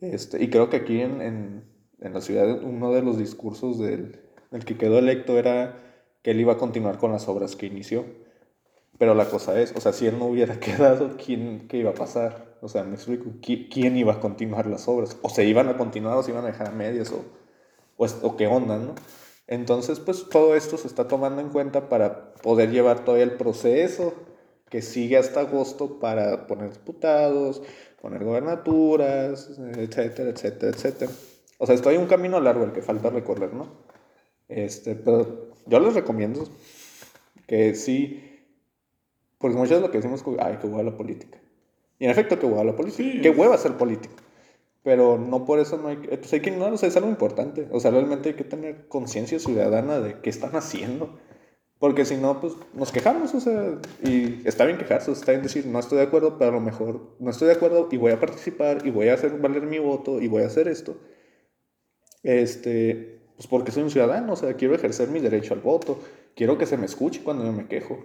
Este, 0.00 0.42
y 0.42 0.50
creo 0.50 0.68
que 0.68 0.76
aquí 0.76 1.00
en, 1.00 1.22
en, 1.22 1.64
en 2.00 2.12
la 2.12 2.20
ciudad 2.20 2.62
uno 2.62 2.92
de 2.92 3.02
los 3.02 3.18
discursos 3.18 3.78
del, 3.78 4.20
del 4.50 4.64
que 4.64 4.76
quedó 4.76 4.98
electo 4.98 5.38
era 5.38 5.82
que 6.22 6.32
él 6.32 6.40
iba 6.40 6.54
a 6.54 6.58
continuar 6.58 6.98
con 6.98 7.12
las 7.12 7.28
obras 7.28 7.56
que 7.56 7.66
inició. 7.66 8.04
Pero 8.98 9.14
la 9.14 9.28
cosa 9.28 9.60
es, 9.60 9.74
o 9.76 9.80
sea, 9.80 9.92
si 9.92 10.06
él 10.06 10.18
no 10.18 10.26
hubiera 10.26 10.58
quedado, 10.60 11.16
¿quién, 11.16 11.68
¿qué 11.68 11.78
iba 11.78 11.90
a 11.90 11.94
pasar? 11.94 12.56
O 12.62 12.68
sea, 12.68 12.84
me 12.84 12.94
explico, 12.94 13.26
¿quién 13.40 13.96
iba 13.96 14.14
a 14.14 14.20
continuar 14.20 14.66
las 14.66 14.88
obras? 14.88 15.16
¿O 15.22 15.28
se 15.28 15.44
iban 15.44 15.68
a 15.68 15.76
continuar 15.76 16.16
o 16.16 16.22
se 16.22 16.30
iban 16.30 16.44
a 16.44 16.48
dejar 16.48 16.68
a 16.68 16.72
medias? 16.72 17.12
¿O, 17.12 17.24
o, 17.96 18.06
o 18.22 18.36
qué 18.36 18.46
onda, 18.46 18.78
no? 18.78 18.94
Entonces, 19.46 20.00
pues 20.00 20.28
todo 20.28 20.56
esto 20.56 20.76
se 20.76 20.88
está 20.88 21.06
tomando 21.06 21.40
en 21.40 21.50
cuenta 21.50 21.88
para 21.88 22.32
poder 22.34 22.70
llevar 22.70 23.04
todavía 23.04 23.24
el 23.24 23.36
proceso 23.36 24.14
que 24.68 24.82
sigue 24.82 25.16
hasta 25.16 25.40
agosto 25.40 25.98
para 25.98 26.46
poner 26.46 26.72
diputados, 26.72 27.62
poner 28.00 28.24
gobernaturas, 28.24 29.50
etcétera, 29.76 30.30
etcétera, 30.30 30.72
etcétera. 30.72 31.12
O 31.58 31.66
sea, 31.66 31.74
esto 31.74 31.88
hay 31.88 31.96
un 31.96 32.06
camino 32.06 32.40
largo 32.40 32.64
el 32.64 32.72
que 32.72 32.82
falta 32.82 33.10
recorrer, 33.10 33.54
¿no? 33.54 33.68
Este, 34.48 34.94
pero 34.94 35.50
yo 35.66 35.80
les 35.80 35.94
recomiendo 35.94 36.44
que 37.46 37.74
sí 37.74 38.26
porque 39.38 39.56
muchas 39.56 39.70
veces 39.70 39.82
lo 39.82 39.90
que 39.90 39.98
decimos 39.98 40.22
es, 40.26 40.26
ay, 40.40 40.58
qué 40.60 40.66
hueva 40.66 40.82
la 40.82 40.96
política. 40.96 41.38
Y 41.98 42.04
en 42.04 42.10
efecto, 42.10 42.38
qué 42.38 42.46
hueva 42.46 42.64
la 42.64 42.76
política. 42.76 43.22
Qué 43.22 43.30
hueva 43.30 43.56
ser 43.58 43.76
político. 43.76 44.14
Pero 44.82 45.18
no 45.18 45.44
por 45.44 45.58
eso 45.58 45.76
no 45.76 45.88
hay 45.88 45.96
que... 45.96 46.16
Pues 46.16 46.32
hay 46.32 46.40
que 46.40 46.50
ignorar, 46.50 46.72
o 46.72 46.76
sea, 46.76 46.88
es 46.88 46.96
algo 46.96 47.08
importante. 47.08 47.68
O 47.72 47.80
sea, 47.80 47.90
realmente 47.90 48.30
hay 48.30 48.34
que 48.34 48.44
tener 48.44 48.88
conciencia 48.88 49.38
ciudadana 49.38 50.00
de 50.00 50.20
qué 50.20 50.30
están 50.30 50.54
haciendo. 50.56 51.18
Porque 51.78 52.06
si 52.06 52.16
no, 52.16 52.40
pues 52.40 52.54
nos 52.72 52.90
quejamos, 52.90 53.34
o 53.34 53.40
sea, 53.40 53.78
y 54.02 54.40
está 54.46 54.64
bien 54.64 54.78
quejarse, 54.78 55.12
está 55.12 55.32
bien 55.32 55.42
decir, 55.42 55.66
no 55.66 55.78
estoy 55.78 55.98
de 55.98 56.04
acuerdo, 56.04 56.38
pero 56.38 56.50
a 56.50 56.54
lo 56.54 56.60
mejor 56.60 57.16
no 57.18 57.30
estoy 57.30 57.48
de 57.48 57.54
acuerdo 57.54 57.88
y 57.90 57.98
voy 57.98 58.12
a 58.12 58.20
participar 58.20 58.86
y 58.86 58.90
voy 58.90 59.08
a 59.08 59.14
hacer 59.14 59.38
valer 59.38 59.62
mi 59.62 59.78
voto 59.78 60.22
y 60.22 60.28
voy 60.28 60.42
a 60.42 60.46
hacer 60.46 60.68
esto. 60.68 60.96
Este, 62.22 63.20
pues 63.36 63.46
porque 63.46 63.72
soy 63.72 63.82
un 63.82 63.90
ciudadano, 63.90 64.32
o 64.32 64.36
sea, 64.36 64.54
quiero 64.54 64.74
ejercer 64.74 65.08
mi 65.08 65.20
derecho 65.20 65.52
al 65.52 65.60
voto, 65.60 66.00
quiero 66.34 66.56
que 66.56 66.64
se 66.64 66.78
me 66.78 66.86
escuche 66.86 67.22
cuando 67.22 67.44
yo 67.44 67.52
me 67.52 67.68
quejo. 67.68 67.98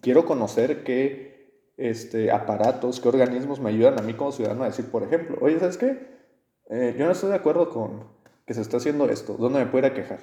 Quiero 0.00 0.24
conocer 0.24 0.84
qué 0.84 1.72
este, 1.76 2.30
aparatos, 2.30 3.00
qué 3.00 3.08
organismos 3.08 3.60
me 3.60 3.70
ayudan 3.70 3.98
a 3.98 4.02
mí 4.02 4.14
como 4.14 4.30
ciudadano 4.30 4.62
a 4.62 4.66
decir, 4.68 4.86
por 4.90 5.02
ejemplo, 5.02 5.38
oye, 5.40 5.58
¿sabes 5.58 5.76
qué? 5.76 6.18
Eh, 6.70 6.94
yo 6.96 7.04
no 7.04 7.12
estoy 7.12 7.30
de 7.30 7.36
acuerdo 7.36 7.70
con 7.70 8.04
que 8.46 8.54
se 8.54 8.60
está 8.60 8.76
haciendo 8.76 9.08
esto. 9.08 9.34
¿Dónde 9.34 9.58
me 9.58 9.66
pudiera 9.66 9.92
quejar? 9.92 10.20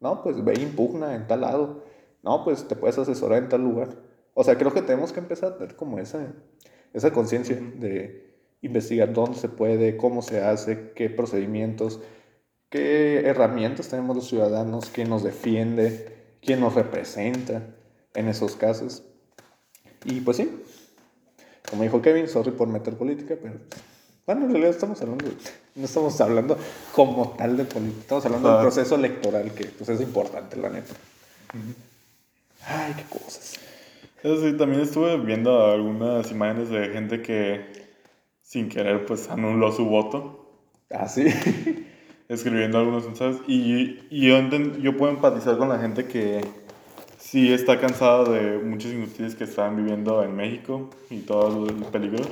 No, 0.00 0.22
pues 0.22 0.42
ve 0.44 0.54
impugna 0.60 1.14
en 1.14 1.26
tal 1.26 1.42
lado. 1.42 1.84
No, 2.24 2.42
pues 2.42 2.66
te 2.66 2.74
puedes 2.74 2.98
asesorar 2.98 3.42
en 3.42 3.50
tal 3.50 3.62
lugar. 3.62 3.90
O 4.32 4.42
sea, 4.42 4.56
creo 4.56 4.72
que 4.72 4.82
tenemos 4.82 5.12
que 5.12 5.20
empezar 5.20 5.52
a 5.52 5.58
tener 5.58 5.76
como 5.76 5.98
esa, 5.98 6.26
esa 6.94 7.12
conciencia 7.12 7.56
de 7.56 8.34
investigar 8.62 9.12
dónde 9.12 9.38
se 9.38 9.48
puede, 9.50 9.98
cómo 9.98 10.22
se 10.22 10.42
hace, 10.42 10.92
qué 10.94 11.10
procedimientos, 11.10 12.00
qué 12.70 13.26
herramientas 13.26 13.88
tenemos 13.88 14.16
los 14.16 14.26
ciudadanos, 14.26 14.88
quién 14.90 15.10
nos 15.10 15.22
defiende, 15.22 16.36
quién 16.40 16.60
nos 16.60 16.74
representa 16.74 17.62
en 18.14 18.28
esos 18.28 18.56
casos. 18.56 19.04
Y 20.06 20.20
pues 20.20 20.38
sí, 20.38 20.50
como 21.68 21.82
dijo 21.82 22.00
Kevin, 22.00 22.26
sorry 22.26 22.52
por 22.52 22.68
meter 22.68 22.94
política, 22.96 23.36
pero 23.40 23.56
bueno, 24.24 24.46
en 24.46 24.50
realidad 24.50 24.70
estamos 24.70 25.00
hablando, 25.02 25.26
no 25.74 25.84
estamos 25.84 26.18
hablando 26.22 26.56
como 26.92 27.34
tal 27.36 27.58
de 27.58 27.64
política, 27.64 28.00
estamos 28.00 28.24
hablando 28.24 28.50
del 28.50 28.60
proceso 28.62 28.94
electoral, 28.94 29.52
que 29.52 29.66
pues 29.66 29.90
es 29.90 30.00
importante, 30.00 30.56
la 30.56 30.70
neta. 30.70 30.94
Ay, 32.66 32.94
qué 32.96 33.04
cosas. 33.04 33.60
Eso 34.22 34.40
sí, 34.40 34.56
también 34.56 34.82
estuve 34.82 35.18
viendo 35.18 35.66
algunas 35.70 36.30
imágenes 36.30 36.70
de 36.70 36.88
gente 36.88 37.20
que 37.20 37.84
sin 38.42 38.68
querer 38.68 39.04
pues 39.04 39.28
anuló 39.28 39.72
su 39.72 39.84
voto. 39.84 40.48
Ah, 40.90 41.08
sí. 41.08 41.26
Escribiendo 42.28 42.78
algunos 42.78 43.04
mensajes. 43.04 43.36
Y, 43.46 43.98
y 44.10 44.28
yo, 44.28 44.38
yo 44.80 44.96
puedo 44.96 45.12
empatizar 45.12 45.58
con 45.58 45.68
la 45.68 45.78
gente 45.78 46.06
que 46.06 46.40
sí 47.18 47.52
está 47.52 47.78
cansado 47.80 48.32
de 48.32 48.58
muchas 48.58 48.92
injusticias 48.92 49.34
que 49.34 49.44
están 49.44 49.76
viviendo 49.76 50.22
en 50.22 50.34
México 50.36 50.88
y 51.10 51.18
todo 51.18 51.66
el 51.66 51.74
peligro. 51.86 52.24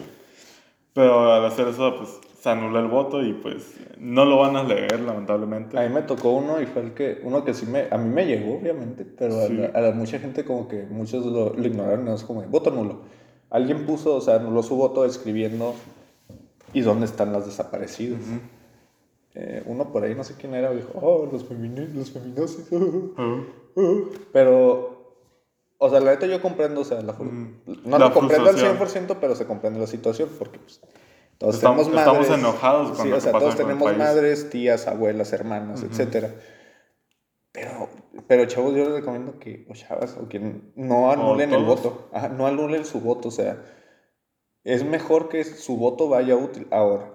Pero 0.95 1.33
al 1.33 1.45
hacer 1.45 1.68
eso, 1.68 1.97
pues 1.99 2.32
se 2.43 2.51
anula 2.51 2.80
el 2.80 2.88
voto 2.88 3.22
y 3.22 3.34
pues 3.34 3.74
no 3.99 4.24
lo 4.24 4.38
van 4.38 4.57
a 4.57 4.64
leer, 4.64 4.99
lamentablemente. 4.99 5.78
A 5.78 5.82
mí 5.86 5.95
me 5.95 6.03
tocó 6.03 6.32
uno 6.32 6.61
y 6.61 6.66
fue 6.66 6.82
el 6.82 6.93
que, 6.93 7.20
uno 7.22 7.45
que 7.45 7.55
sí 7.55 7.66
me, 7.66 7.86
a 7.88 7.97
mí 7.97 8.12
me 8.12 8.26
llegó, 8.26 8.57
obviamente, 8.57 9.05
pero 9.05 9.36
a, 9.43 9.80
la, 9.80 9.93
mucha 9.93 10.18
gente 10.18 10.45
como 10.45 10.66
que 10.66 10.82
muchos 10.82 11.24
lo, 11.24 11.55
ignoraron, 11.64 12.09
es 12.09 12.24
como, 12.24 12.43
voto 12.43 12.72
nulo. 12.72 13.03
Alguien 13.49 13.86
puso, 13.86 14.16
o 14.16 14.20
sea, 14.20 14.36
anuló 14.36 14.64
su 14.64 14.74
voto 14.74 15.05
escribiendo, 15.05 15.76
¿y 16.72 16.80
dónde 16.80 17.07
están 17.07 17.32
las 17.32 17.47
desaparecidas? 17.47 18.22
Eh, 19.34 19.62
uno 19.66 19.93
por 19.93 20.03
ahí, 20.03 20.16
no 20.16 20.24
sé 20.24 20.34
quién 20.36 20.55
era, 20.55 20.72
dijo, 20.72 20.90
oh, 21.01 21.28
los, 21.30 21.45
femini 21.45 21.86
los 21.95 22.11
feminazis. 22.11 22.68
Pero, 24.32 25.14
o 25.78 25.90
sea, 25.90 26.01
la 26.01 26.11
neta 26.11 26.26
yo 26.26 26.43
comprendo, 26.43 26.80
o 26.80 26.84
sea, 26.84 27.03
la, 27.03 27.14
no 27.84 27.99
lo 28.01 28.12
comprendo 28.12 28.51
al 28.51 28.57
100%, 28.57 29.18
pero 29.20 29.36
se 29.36 29.47
comprende 29.47 29.78
la 29.78 29.86
situación, 29.86 30.28
porque 30.38 30.59
pues, 30.59 30.80
todos 31.39 31.57
estamos, 31.57 31.87
tenemos 31.87 32.07
madres. 32.07 32.22
Estamos 32.22 32.39
enojados 32.39 32.97
con 32.97 33.07
sí, 33.07 33.12
o 33.12 33.20
sea, 33.20 33.33
todos 33.33 33.57
tenemos 33.57 33.97
madres, 33.97 34.51
tías, 34.51 34.87
abuelas, 34.87 35.33
hermanas, 35.33 35.83
etcétera. 35.83 36.30
Pero, 37.53 37.89
pero 38.26 38.47
chavos, 38.47 38.74
yo 38.74 38.85
les 38.85 38.95
recomiendo 38.95 39.39
que, 39.39 39.66
o 39.68 39.74
chavas, 39.74 40.16
o 40.16 40.28
que 40.28 40.41
no 40.74 41.11
anulen 41.11 41.53
el 41.53 41.64
voto. 41.64 42.09
no 42.37 42.47
anulen 42.47 42.85
su 42.85 43.01
voto, 43.01 43.28
o 43.28 43.33
sea, 43.33 43.62
es 44.64 44.85
mejor 44.85 45.28
que 45.28 45.45
su 45.45 45.76
voto 45.76 46.09
vaya 46.09 46.37
útil. 46.37 46.66
Ahora, 46.70 47.12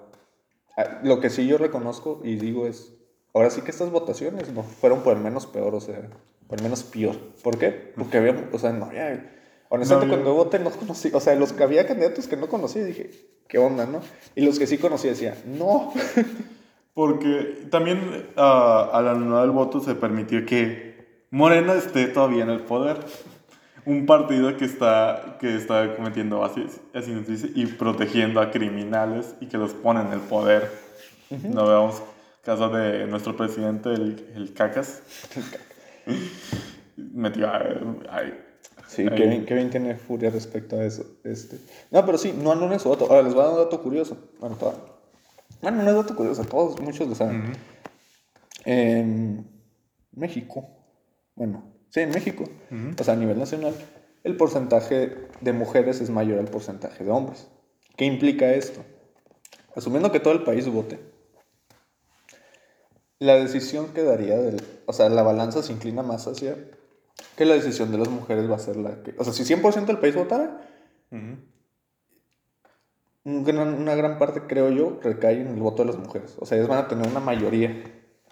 lo 1.03 1.20
que 1.20 1.30
sí 1.30 1.47
yo 1.47 1.57
reconozco 1.57 2.22
y 2.24 2.36
digo 2.36 2.68
es, 2.68 2.93
ahora 3.34 3.49
sí 3.49 3.61
que 3.61 3.72
estas 3.72 3.91
votaciones 3.91 4.49
no 4.53 4.63
fueron 4.63 5.01
por 5.01 5.15
el 5.18 5.24
menos 5.24 5.47
peor, 5.47 5.74
o 5.74 5.80
sea, 5.82 6.09
por 6.47 6.59
el 6.59 6.63
menos 6.63 6.84
peor. 6.84 7.15
¿Por 7.43 7.57
qué? 7.57 7.93
Porque 7.95 8.18
había, 8.18 8.49
o 8.51 8.59
sea, 8.59 8.72
no 8.74 8.86
había, 8.86 9.34
Honestamente, 9.70 10.07
No, 10.07 10.18
yo- 10.18 10.24
cuando 10.24 10.43
voté 10.43 10.59
no 10.63 10.72
conocí, 10.72 11.09
o 11.13 11.20
sea, 11.20 11.36
los 11.36 11.53
que 11.53 11.63
había 11.63 11.86
candidatos 11.88 12.28
que 12.28 12.38
no 12.38 12.47
conocía, 12.47 12.84
dije, 12.86 13.09
¿qué 13.47 13.57
onda, 13.57 13.86
no? 13.86 14.01
Y 14.36 14.41
los 14.45 14.59
que 14.59 14.68
sí 14.68 14.78
conocía 14.78 15.11
decía, 15.11 15.36
no. 15.45 15.93
Porque 16.93 17.65
también 17.70 18.28
ah, 18.38 18.89
al 18.91 19.07
anular 19.07 19.45
el 19.45 19.51
voto 19.51 19.80
se 19.80 19.93
permitió 19.95 20.45
que 20.45 21.26
Morena 21.30 21.74
esté 21.76 22.07
todavía 22.07 22.43
en 22.43 22.49
el 22.49 22.61
poder. 22.61 22.97
Un 23.86 24.05
partido 24.05 24.57
que 24.57 24.65
está, 24.65 25.38
que 25.39 25.55
está 25.55 25.95
cometiendo 25.95 26.43
asesinatos 26.43 27.45
y 27.55 27.65
protegiendo 27.68 28.41
a 28.41 28.51
criminales 28.51 29.36
y 29.39 29.45
que 29.47 29.57
los 29.57 29.74
pone 29.74 30.01
en 30.01 30.11
el 30.11 30.20
poder. 30.20 30.70
No 31.43 31.65
veamos 31.68 32.01
caso 32.43 32.68
de 32.70 33.05
nuestro 33.07 33.38
presidente, 33.38 33.93
el, 33.93 34.26
el 34.36 34.53
Cacas. 34.53 35.03
Metió 36.97 37.47
a... 37.47 37.63
ay, 38.09 38.34
Sí, 38.88 39.01
Ahí. 39.01 39.15
Kevin, 39.15 39.45
Kevin 39.45 39.69
tiene 39.69 39.95
furia 39.95 40.29
respecto 40.29 40.77
a 40.77 40.85
eso. 40.85 41.05
Este. 41.23 41.57
No, 41.91 42.05
pero 42.05 42.17
sí, 42.17 42.33
no 42.38 42.51
anulen 42.51 42.79
su. 42.79 42.91
Ahora 42.91 43.21
les 43.21 43.33
voy 43.33 43.43
a 43.43 43.45
dar 43.47 43.53
un 43.53 43.63
dato 43.63 43.81
curioso. 43.83 44.17
Bueno, 44.39 44.57
bueno, 45.61 45.83
no 45.83 45.89
es 45.89 45.95
dato 45.95 46.15
curioso, 46.15 46.43
todos, 46.45 46.79
muchos 46.79 47.07
lo 47.07 47.15
saben. 47.15 47.53
En 48.65 49.47
México, 50.11 50.69
bueno, 51.35 51.63
sí, 51.89 52.01
en 52.01 52.09
México, 52.09 52.43
o 52.99 53.03
sea, 53.03 53.13
a 53.15 53.17
nivel 53.17 53.39
nacional, 53.39 53.73
el 54.23 54.38
porcentaje 54.38 55.27
de 55.41 55.53
mujeres 55.53 56.01
es 56.01 56.09
mayor 56.09 56.39
al 56.39 56.47
porcentaje 56.47 57.03
de 57.03 57.11
hombres. 57.11 57.47
¿Qué 57.95 58.05
implica 58.05 58.51
esto? 58.51 58.81
Asumiendo 59.75 60.11
que 60.11 60.19
todo 60.19 60.33
el 60.33 60.43
país 60.43 60.67
vote, 60.67 60.99
la 63.19 63.35
decisión 63.35 63.93
quedaría 63.93 64.38
del, 64.38 64.61
o 64.85 64.93
sea, 64.93 65.09
la 65.09 65.23
balanza 65.23 65.63
se 65.63 65.73
inclina 65.73 66.03
más 66.03 66.27
hacia 66.27 66.55
que 67.38 67.45
la 67.45 67.53
decisión 67.53 67.91
de 67.91 67.99
las 67.99 68.09
mujeres 68.09 68.49
va 68.51 68.55
a 68.55 68.59
ser 68.59 68.75
la 68.75 69.01
que, 69.03 69.15
o 69.17 69.23
sea, 69.23 69.31
si 69.31 69.45
100% 69.45 69.85
del 69.85 69.99
país 69.99 70.15
votara, 70.15 70.59
Ujú. 71.11 71.38
un 73.25 73.43
gran- 73.43 73.73
una 73.75 73.95
gran 73.95 74.17
parte, 74.17 74.41
creo 74.47 74.69
yo, 74.71 74.99
recae 75.01 75.41
en 75.41 75.47
el 75.47 75.61
voto 75.61 75.83
de 75.83 75.88
las 75.91 75.97
mujeres. 75.97 76.35
O 76.39 76.45
sea, 76.45 76.57
ellas 76.57 76.69
van 76.69 76.79
a 76.79 76.88
tener 76.88 77.07
una 77.07 77.19
mayoría. 77.19 77.83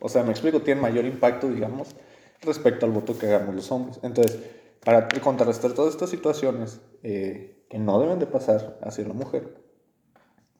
O 0.01 0.09
sea, 0.09 0.23
me 0.23 0.31
explico, 0.31 0.61
tienen 0.61 0.81
mayor 0.81 1.05
impacto, 1.05 1.47
digamos, 1.49 1.95
respecto 2.41 2.85
al 2.85 2.91
voto 2.91 3.17
que 3.17 3.27
hagamos 3.27 3.55
los 3.55 3.71
hombres. 3.71 3.99
Entonces, 4.03 4.39
para 4.83 5.07
contrarrestar 5.21 5.73
todas 5.73 5.93
estas 5.93 6.09
situaciones 6.09 6.79
eh, 7.03 7.63
que 7.69 7.77
no 7.79 7.99
deben 7.99 8.19
de 8.19 8.25
pasar 8.27 8.77
hacia 8.81 9.07
la 9.07 9.13
mujer, 9.13 9.55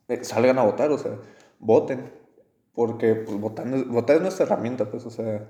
eh, 0.08 0.24
salgan 0.24 0.60
a 0.60 0.64
votar, 0.64 0.92
o 0.92 0.98
sea, 0.98 1.18
voten. 1.60 2.12
Porque 2.74 3.16
pues, 3.16 3.40
votar, 3.40 3.68
votar 3.86 4.18
es 4.18 4.22
nuestra 4.22 4.46
herramienta, 4.46 4.90
pues, 4.92 5.06
o 5.06 5.10
sea... 5.10 5.50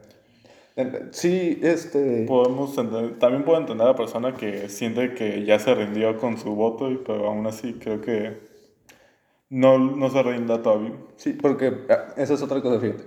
Sí, 1.12 1.60
este... 1.62 2.26
Podemos 2.28 2.78
entender- 2.78 3.18
también 3.20 3.46
puedo 3.46 3.60
entender 3.60 3.88
a 3.88 3.92
la 3.92 3.96
persona 3.96 4.36
que 4.36 4.68
siente 4.70 5.14
que 5.14 5.46
ya 5.46 5.58
se 5.60 5.74
rindió 5.74 6.18
con 6.18 6.38
su 6.38 6.54
voto, 6.56 6.92
y- 6.92 6.98
pero 6.98 7.28
aún 7.28 7.48
así 7.48 7.74
creo 7.76 8.02
que 8.02 8.40
no, 9.50 9.78
no 9.78 10.10
se 10.10 10.22
rinda 10.24 10.62
todavía. 10.62 10.94
Sí, 11.16 11.34
porque 11.34 11.72
ah, 11.90 12.14
esa 12.18 12.34
es 12.34 12.42
otra 12.42 12.62
cosa, 12.62 12.80
fíjate. 12.80 13.04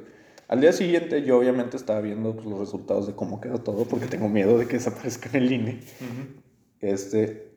Al 0.49 0.63
día 0.63 0.73
siguiente 0.73 1.23
yo 1.25 1.37
obviamente 1.39 1.77
estaba 1.77 2.01
viendo 2.01 2.35
pues, 2.35 2.47
los 2.47 2.59
resultados 2.59 3.07
de 3.07 3.15
cómo 3.15 3.39
quedó 3.41 3.59
todo, 3.59 3.85
porque 3.85 4.07
tengo 4.07 4.31
miedo 4.31 4.57
de 4.57 4.67
que 4.67 4.75
desaparezca 4.75 5.29
en 5.31 5.37
el 5.45 5.53
INE. 5.53 5.81
Este, 6.81 7.51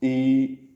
y 0.00 0.70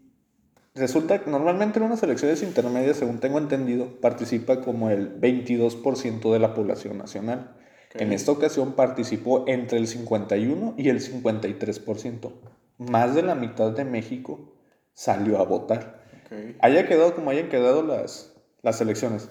resulta 0.76 1.20
que 1.20 1.29
normalmente 1.31 1.81
en 1.81 1.87
unas 1.87 2.01
elecciones 2.05 2.45
intermedias, 2.45 2.97
según 2.99 3.18
tengo 3.18 3.39
entendido, 3.39 3.87
participa 4.01 4.61
como 4.61 4.89
el 4.91 5.20
22% 5.20 6.33
de 6.33 6.39
la 6.39 6.55
población 6.55 6.97
nacional. 6.97 7.57
En 7.95 8.12
esta 8.12 8.32
ocasión 8.32 8.72
participó 8.72 9.45
entre 9.49 9.78
el 9.78 9.86
51 9.86 10.74
y 10.76 10.89
el 10.89 11.01
53%. 11.01 12.30
Más 12.78 13.14
de 13.14 13.22
la 13.22 13.34
mitad 13.34 13.72
de 13.72 13.84
México 13.84 14.53
salió 14.93 15.39
a 15.39 15.45
votar 15.45 16.03
Ok. 16.26 16.57
haya 16.61 16.86
quedado 16.86 17.14
como 17.14 17.30
hayan 17.30 17.49
quedado 17.49 17.82
las, 17.82 18.34
las 18.62 18.80
elecciones, 18.80 19.28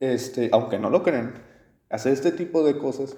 este, 0.00 0.48
aunque 0.52 0.78
no 0.78 0.90
lo 0.90 1.02
crean, 1.02 1.34
hacer 1.90 2.12
este 2.12 2.32
tipo 2.32 2.64
de 2.64 2.78
cosas 2.78 3.16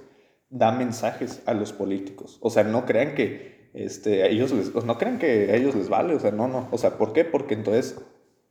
da 0.49 0.73
mensajes 0.73 1.43
a 1.47 1.55
los 1.55 1.73
políticos. 1.73 2.39
O 2.41 2.51
sea, 2.51 2.65
no 2.65 2.87
crean 2.87 3.15
que 3.15 3.71
este, 3.73 4.25
a 4.25 4.27
ellos 4.27 4.53
les, 4.53 4.75
no 4.75 4.99
crean 4.99 5.19
que 5.19 5.51
a 5.53 5.57
ellos 5.57 5.75
les 5.75 5.89
vale. 5.89 6.15
O 6.15 6.21
sea, 6.21 6.33
no, 6.33 6.49
no. 6.49 6.69
O 6.73 6.79
sea, 6.79 6.99
¿por 6.99 7.13
qué? 7.13 7.25
Porque 7.25 7.55
entonces 7.55 7.97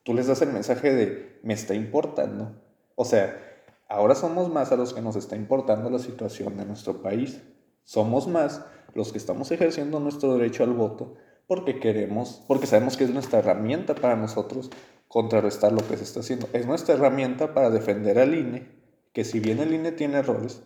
tú 0.03 0.13
les 0.13 0.27
das 0.27 0.41
el 0.41 0.53
mensaje 0.53 0.93
de 0.93 1.39
me 1.43 1.53
está 1.53 1.73
importando. 1.73 2.55
O 2.95 3.05
sea, 3.05 3.48
ahora 3.89 4.15
somos 4.15 4.49
más 4.49 4.71
a 4.71 4.77
los 4.77 4.93
que 4.93 5.01
nos 5.01 5.15
está 5.15 5.35
importando 5.35 5.89
la 5.89 5.99
situación 5.99 6.55
de 6.57 6.65
nuestro 6.65 7.01
país. 7.01 7.41
Somos 7.83 8.27
más 8.27 8.63
los 8.93 9.11
que 9.11 9.17
estamos 9.17 9.51
ejerciendo 9.51 9.99
nuestro 9.99 10.33
derecho 10.33 10.63
al 10.63 10.73
voto 10.73 11.15
porque 11.49 11.79
queremos, 11.79 12.43
porque 12.47 12.67
sabemos 12.67 12.95
que 12.95 13.05
es 13.05 13.09
nuestra 13.09 13.39
herramienta 13.39 13.95
para 13.95 14.15
nosotros 14.15 14.69
contrarrestar 15.07 15.71
lo 15.71 15.79
que 15.79 15.97
se 15.97 16.03
está 16.03 16.19
haciendo. 16.19 16.47
Es 16.53 16.67
nuestra 16.67 16.93
herramienta 16.93 17.55
para 17.55 17.71
defender 17.71 18.19
al 18.19 18.35
INE, 18.35 18.69
que 19.13 19.23
si 19.23 19.39
bien 19.39 19.57
el 19.57 19.73
INE 19.73 19.91
tiene 19.91 20.19
errores, 20.19 20.61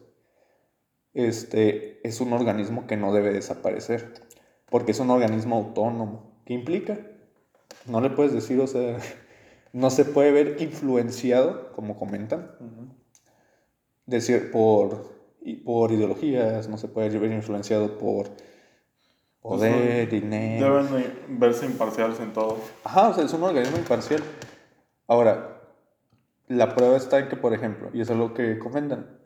este, 1.13 2.05
es 2.05 2.19
un 2.19 2.33
organismo 2.33 2.85
que 2.85 2.97
no 2.97 3.13
debe 3.13 3.31
desaparecer, 3.31 4.13
porque 4.69 4.91
es 4.91 4.99
un 4.99 5.09
organismo 5.09 5.55
autónomo. 5.55 6.41
¿Qué 6.45 6.53
implica? 6.53 6.99
No 7.85 8.01
le 8.01 8.09
puedes 8.09 8.33
decir, 8.33 8.59
o 8.59 8.67
sea, 8.67 8.97
no 9.71 9.89
se 9.89 10.03
puede 10.03 10.33
ver 10.33 10.61
influenciado, 10.61 11.71
como 11.71 11.95
comentan, 11.95 12.51
decir, 14.05 14.51
por, 14.51 15.11
por 15.63 15.91
ideologías, 15.91 16.67
no 16.67 16.77
se 16.77 16.87
puede 16.87 17.17
ver 17.17 17.31
influenciado 17.31 17.97
por 17.97 18.29
poder, 19.41 20.09
dinero. 20.09 20.83
Deben 20.83 20.91
de 20.91 21.13
verse 21.29 21.65
imparciales 21.65 22.19
en 22.19 22.33
todo. 22.33 22.57
Ajá, 22.83 23.09
o 23.09 23.13
sea, 23.13 23.25
es 23.25 23.33
un 23.33 23.43
organismo 23.43 23.77
imparcial. 23.77 24.23
Ahora, 25.07 25.61
la 26.47 26.75
prueba 26.75 26.97
está 26.97 27.19
en 27.19 27.29
que, 27.29 27.35
por 27.35 27.53
ejemplo, 27.53 27.89
y 27.93 28.01
eso 28.01 28.13
es 28.13 28.19
lo 28.19 28.33
que 28.33 28.59
comentan, 28.59 29.19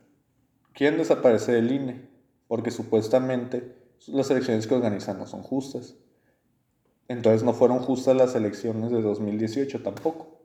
quieren 0.73 0.97
desaparecer 0.97 1.55
el 1.55 1.71
INE 1.71 2.07
porque 2.47 2.71
supuestamente 2.71 3.75
las 4.07 4.29
elecciones 4.29 4.67
que 4.67 4.75
organizan 4.75 5.17
no 5.17 5.27
son 5.27 5.41
justas. 5.41 5.95
Entonces 7.07 7.43
no 7.43 7.53
fueron 7.53 7.79
justas 7.79 8.15
las 8.15 8.35
elecciones 8.35 8.91
de 8.91 9.01
2018 9.01 9.81
tampoco. 9.81 10.36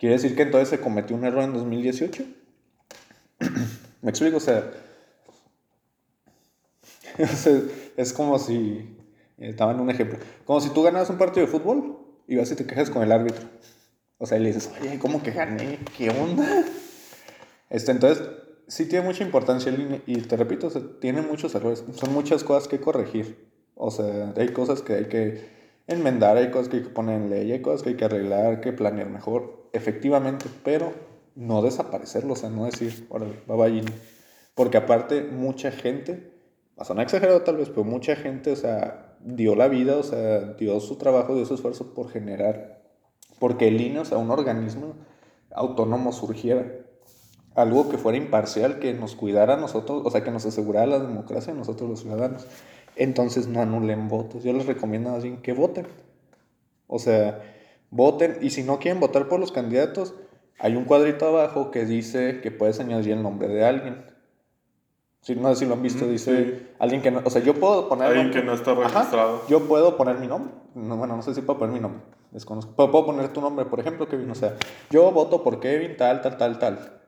¿Quiere 0.00 0.14
decir 0.14 0.34
que 0.34 0.44
entonces 0.44 0.70
se 0.70 0.80
cometió 0.80 1.14
un 1.14 1.26
error 1.26 1.44
en 1.44 1.52
2018? 1.52 2.24
¿Me 4.02 4.10
explico? 4.10 4.38
O 4.38 4.40
sea, 4.40 4.72
es 7.98 8.12
como 8.14 8.38
si, 8.38 8.96
eh, 9.36 9.50
estaba 9.50 9.72
en 9.72 9.80
un 9.80 9.90
ejemplo, 9.90 10.18
como 10.46 10.62
si 10.62 10.70
tú 10.70 10.82
ganas 10.82 11.10
un 11.10 11.18
partido 11.18 11.44
de 11.44 11.52
fútbol 11.52 11.98
y 12.26 12.36
vas 12.36 12.50
y 12.50 12.54
te 12.54 12.64
quejas 12.64 12.88
con 12.88 13.02
el 13.02 13.12
árbitro. 13.12 13.46
O 14.16 14.24
sea, 14.24 14.38
y 14.38 14.40
le 14.40 14.54
dices, 14.54 14.70
oye, 14.80 14.98
¿cómo 14.98 15.22
que 15.22 15.32
gané? 15.32 15.78
¿Qué 15.98 16.08
onda? 16.08 16.64
Este, 17.68 17.92
entonces, 17.92 18.26
sí 18.68 18.86
tiene 18.86 19.04
mucha 19.04 19.22
importancia 19.22 19.70
y 20.06 20.16
te 20.22 20.36
repito, 20.36 20.68
o 20.68 20.70
sea, 20.70 20.80
tiene 20.98 21.20
muchos 21.20 21.54
errores, 21.54 21.84
son 21.92 22.14
muchas 22.14 22.42
cosas 22.42 22.68
que 22.68 22.80
corregir. 22.80 23.50
O 23.74 23.90
sea, 23.90 24.32
hay 24.34 24.48
cosas 24.48 24.80
que 24.80 24.94
hay 24.94 25.04
que 25.06 25.46
enmendar, 25.86 26.38
hay 26.38 26.50
cosas 26.50 26.70
que 26.70 26.78
hay 26.78 26.84
que 26.84 26.88
poner 26.88 27.20
en 27.20 27.28
ley, 27.28 27.52
hay 27.52 27.60
cosas 27.60 27.82
que 27.82 27.90
hay 27.90 27.96
que 27.96 28.06
arreglar, 28.06 28.62
que 28.62 28.72
planear 28.72 29.10
mejor, 29.10 29.59
efectivamente, 29.72 30.46
pero 30.64 30.92
no 31.34 31.62
desaparecerlo, 31.62 32.34
o 32.34 32.36
sea, 32.36 32.50
no 32.50 32.64
decir, 32.64 33.06
órale, 33.08 33.42
bye 33.46 33.56
bye. 33.56 33.84
Porque 34.54 34.76
aparte, 34.76 35.22
mucha 35.22 35.70
gente, 35.70 36.32
a 36.76 36.84
sonar 36.84 37.04
exagerado 37.04 37.42
tal 37.42 37.56
vez, 37.56 37.68
pero 37.68 37.84
mucha 37.84 38.16
gente, 38.16 38.52
o 38.52 38.56
sea, 38.56 39.16
dio 39.20 39.54
la 39.54 39.68
vida, 39.68 39.96
o 39.96 40.02
sea, 40.02 40.40
dio 40.54 40.80
su 40.80 40.96
trabajo, 40.96 41.34
dio 41.34 41.46
su 41.46 41.54
esfuerzo 41.54 41.94
por 41.94 42.10
generar, 42.10 42.82
porque 43.38 43.68
el 43.68 43.80
INE, 43.80 44.00
o 44.00 44.04
sea, 44.04 44.18
un 44.18 44.30
organismo 44.30 44.94
autónomo 45.52 46.12
surgiera. 46.12 46.72
Algo 47.54 47.88
que 47.88 47.98
fuera 47.98 48.16
imparcial, 48.16 48.78
que 48.78 48.94
nos 48.94 49.16
cuidara 49.16 49.54
a 49.54 49.56
nosotros, 49.56 50.02
o 50.04 50.10
sea, 50.10 50.22
que 50.22 50.30
nos 50.30 50.46
asegurara 50.46 50.86
la 50.86 50.98
democracia 51.00 51.52
a 51.52 51.56
nosotros 51.56 51.90
los 51.90 52.00
ciudadanos. 52.00 52.46
Entonces 52.96 53.48
no 53.48 53.60
anulen 53.60 54.08
votos. 54.08 54.44
Yo 54.44 54.52
les 54.52 54.66
recomiendo 54.66 55.10
más 55.10 55.22
bien 55.22 55.42
que 55.42 55.52
voten. 55.52 55.86
O 56.86 56.98
sea, 56.98 57.42
voten. 57.90 58.38
Y 58.40 58.50
si 58.50 58.62
no 58.62 58.78
quieren 58.78 59.00
votar 59.00 59.28
por 59.28 59.40
los 59.40 59.52
candidatos, 59.52 60.14
hay 60.58 60.76
un 60.76 60.84
cuadrito 60.84 61.26
abajo 61.28 61.70
que 61.70 61.84
dice 61.84 62.40
que 62.40 62.50
puedes 62.50 62.80
añadir 62.80 63.12
el 63.12 63.22
nombre 63.22 63.48
de 63.48 63.64
alguien. 63.64 64.04
Si 65.22 65.34
no 65.34 65.50
sé 65.50 65.56
si 65.56 65.66
lo 65.66 65.74
han 65.74 65.82
visto, 65.82 66.06
dice 66.06 66.44
sí. 66.58 66.66
alguien 66.78 67.02
que 67.02 67.10
no. 67.10 67.20
O 67.24 67.30
sea, 67.30 67.42
yo 67.42 67.54
puedo 67.54 67.88
poner. 67.88 68.06
Alguien 68.06 68.26
nombre- 68.26 68.40
que 68.40 68.46
no 68.46 68.54
está 68.54 68.72
Ajá, 68.72 68.82
registrado. 69.00 69.42
yo 69.48 69.68
puedo 69.68 69.96
poner 69.96 70.16
mi 70.18 70.26
nombre. 70.26 70.52
No, 70.74 70.96
bueno, 70.96 71.14
no 71.16 71.22
sé 71.22 71.34
si 71.34 71.42
puedo 71.42 71.58
poner 71.58 71.74
mi 71.74 71.80
nombre. 71.80 72.00
Desconozco. 72.30 72.72
Pero 72.76 72.90
puedo 72.90 73.06
poner 73.06 73.28
tu 73.32 73.40
nombre, 73.40 73.64
por 73.66 73.80
ejemplo, 73.80 74.08
Kevin. 74.08 74.30
O 74.30 74.34
sea, 74.34 74.56
yo 74.88 75.10
voto 75.12 75.42
por 75.42 75.60
Kevin, 75.60 75.96
tal, 75.96 76.22
tal, 76.22 76.38
tal, 76.38 76.58
tal. 76.58 77.00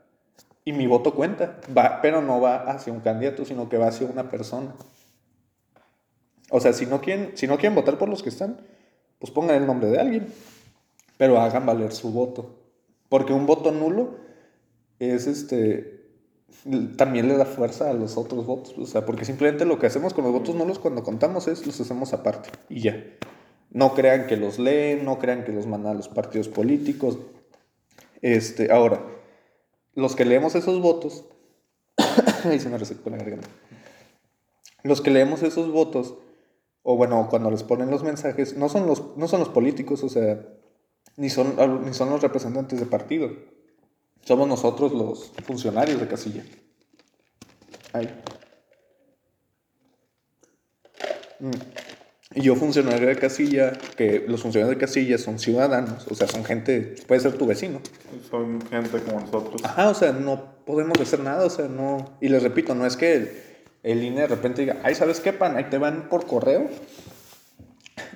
Y 0.65 0.73
mi 0.73 0.87
voto 0.87 1.15
cuenta. 1.15 1.59
Va, 1.77 2.01
pero 2.03 2.21
no 2.21 2.41
va 2.41 2.57
hacia 2.71 2.93
un 2.93 3.01
candidato, 3.01 3.45
sino 3.47 3.69
que 3.71 3.79
va 3.79 3.87
hacia 3.89 4.07
una 4.07 4.29
persona. 4.29 4.75
O 6.51 6.61
sea, 6.61 6.73
si 6.75 6.85
no 6.87 7.01
quieren, 7.01 7.33
si 7.35 7.47
no 7.47 7.57
quieren 7.57 7.75
votar 7.75 7.97
por 7.97 8.09
los 8.11 8.23
que 8.23 8.29
están, 8.29 8.59
pues 9.19 9.31
pongan 9.33 9.57
el 9.57 9.67
nombre 9.67 9.89
de 9.89 9.99
alguien. 10.01 10.27
Pero 11.23 11.39
hagan 11.39 11.67
valer 11.67 11.93
su 11.93 12.11
voto. 12.11 12.59
Porque 13.09 13.33
un 13.33 13.47
voto 13.47 13.71
nulo 13.71 14.17
es 14.99 15.29
este. 15.29 16.09
también 16.97 17.29
le 17.29 17.37
da 17.37 17.45
fuerza 17.45 17.91
a 17.91 17.95
los 17.95 18.17
otros 18.17 18.45
votos. 18.45 18.75
O 18.77 18.87
sea, 18.87 19.07
porque 19.07 19.25
simplemente 19.25 19.65
lo 19.65 19.79
que 19.79 19.87
hacemos 19.87 20.15
con 20.15 20.25
los 20.25 20.33
votos 20.33 20.57
nulos 20.57 20.81
cuando 20.81 21.05
contamos 21.05 21.47
es 21.47 21.65
los 21.65 21.81
hacemos 21.81 22.13
aparte 22.13 22.51
y 22.69 22.81
ya. 22.81 23.05
No 23.71 23.95
crean 23.95 24.27
que 24.27 24.37
los 24.37 24.59
leen, 24.59 25.05
no 25.05 25.21
crean 25.21 25.45
que 25.45 25.53
los 25.53 25.65
mandan 25.65 25.93
a 25.93 25.95
los 25.95 26.09
partidos 26.09 26.49
políticos. 26.49 27.17
Este, 28.21 28.73
ahora, 28.73 29.07
los 29.95 30.17
que 30.17 30.25
leemos 30.25 30.57
esos 30.57 30.81
votos, 30.81 31.25
ahí 32.47 32.59
se 32.59 32.69
me 32.69 32.79
resecó 32.79 33.11
la 33.11 33.19
garganta. 33.19 33.47
Los 34.83 35.01
que 35.01 35.13
leemos 35.13 35.45
esos 35.45 35.71
votos, 35.71 36.17
o 36.83 36.97
bueno, 36.97 37.29
cuando 37.31 37.49
les 37.49 37.63
ponen 37.63 37.93
los 37.93 38.03
mensajes, 38.03 38.57
no 38.57 38.69
son 38.69 38.89
los, 38.89 39.17
no 39.17 39.29
son 39.29 39.39
los 39.39 39.51
políticos, 39.51 40.03
o 40.03 40.09
sea, 40.09 40.45
ni 41.17 41.31
son, 41.31 41.57
ni 41.85 41.95
son 41.95 42.11
los 42.11 42.23
representantes 42.23 42.79
de 42.81 42.87
partido. 42.87 43.31
Somos 44.23 44.49
nosotros 44.49 44.93
los 44.93 45.33
funcionarios 45.45 46.01
de 46.01 46.09
casilla. 46.09 46.45
Ahí. 47.93 48.09
Mm. 51.41 51.51
Y 52.35 52.41
yo 52.41 52.57
funcionario 52.57 53.09
de 53.09 53.17
casilla, 53.17 53.73
que 53.97 54.25
los 54.27 54.41
funcionarios 54.41 54.79
de 54.79 54.81
casilla 54.81 55.19
son 55.19 55.39
ciudadanos, 55.39 56.07
o 56.09 56.15
sea, 56.15 56.27
son 56.29 56.45
gente, 56.45 56.95
puede 57.07 57.21
ser 57.21 57.37
tu 57.37 57.47
vecino. 57.47 57.81
Son 58.31 58.63
gente 58.71 59.01
como 59.01 59.21
nosotros. 59.21 59.63
Ajá, 59.65 59.91
o 59.91 59.95
sea, 59.95 60.13
no 60.13 60.65
podemos 60.65 60.99
hacer 60.99 61.21
nada, 61.21 61.45
o 61.45 61.51
sea, 61.51 61.69
no... 61.69 62.17
Y 62.23 62.29
les 62.29 62.43
repito, 62.43 62.75
no 62.75 62.87
es 62.87 62.97
que 62.97 63.15
el, 63.15 63.31
el 63.83 64.03
INE 64.03 64.23
de 64.23 64.27
repente 64.29 64.63
diga, 64.63 64.81
ay, 64.83 64.95
¿sabes 64.95 65.21
qué, 65.21 65.35
pan? 65.35 65.57
Ahí 65.57 65.65
te 65.65 65.77
van 65.77 66.09
por 66.09 66.27
correo. 66.27 66.71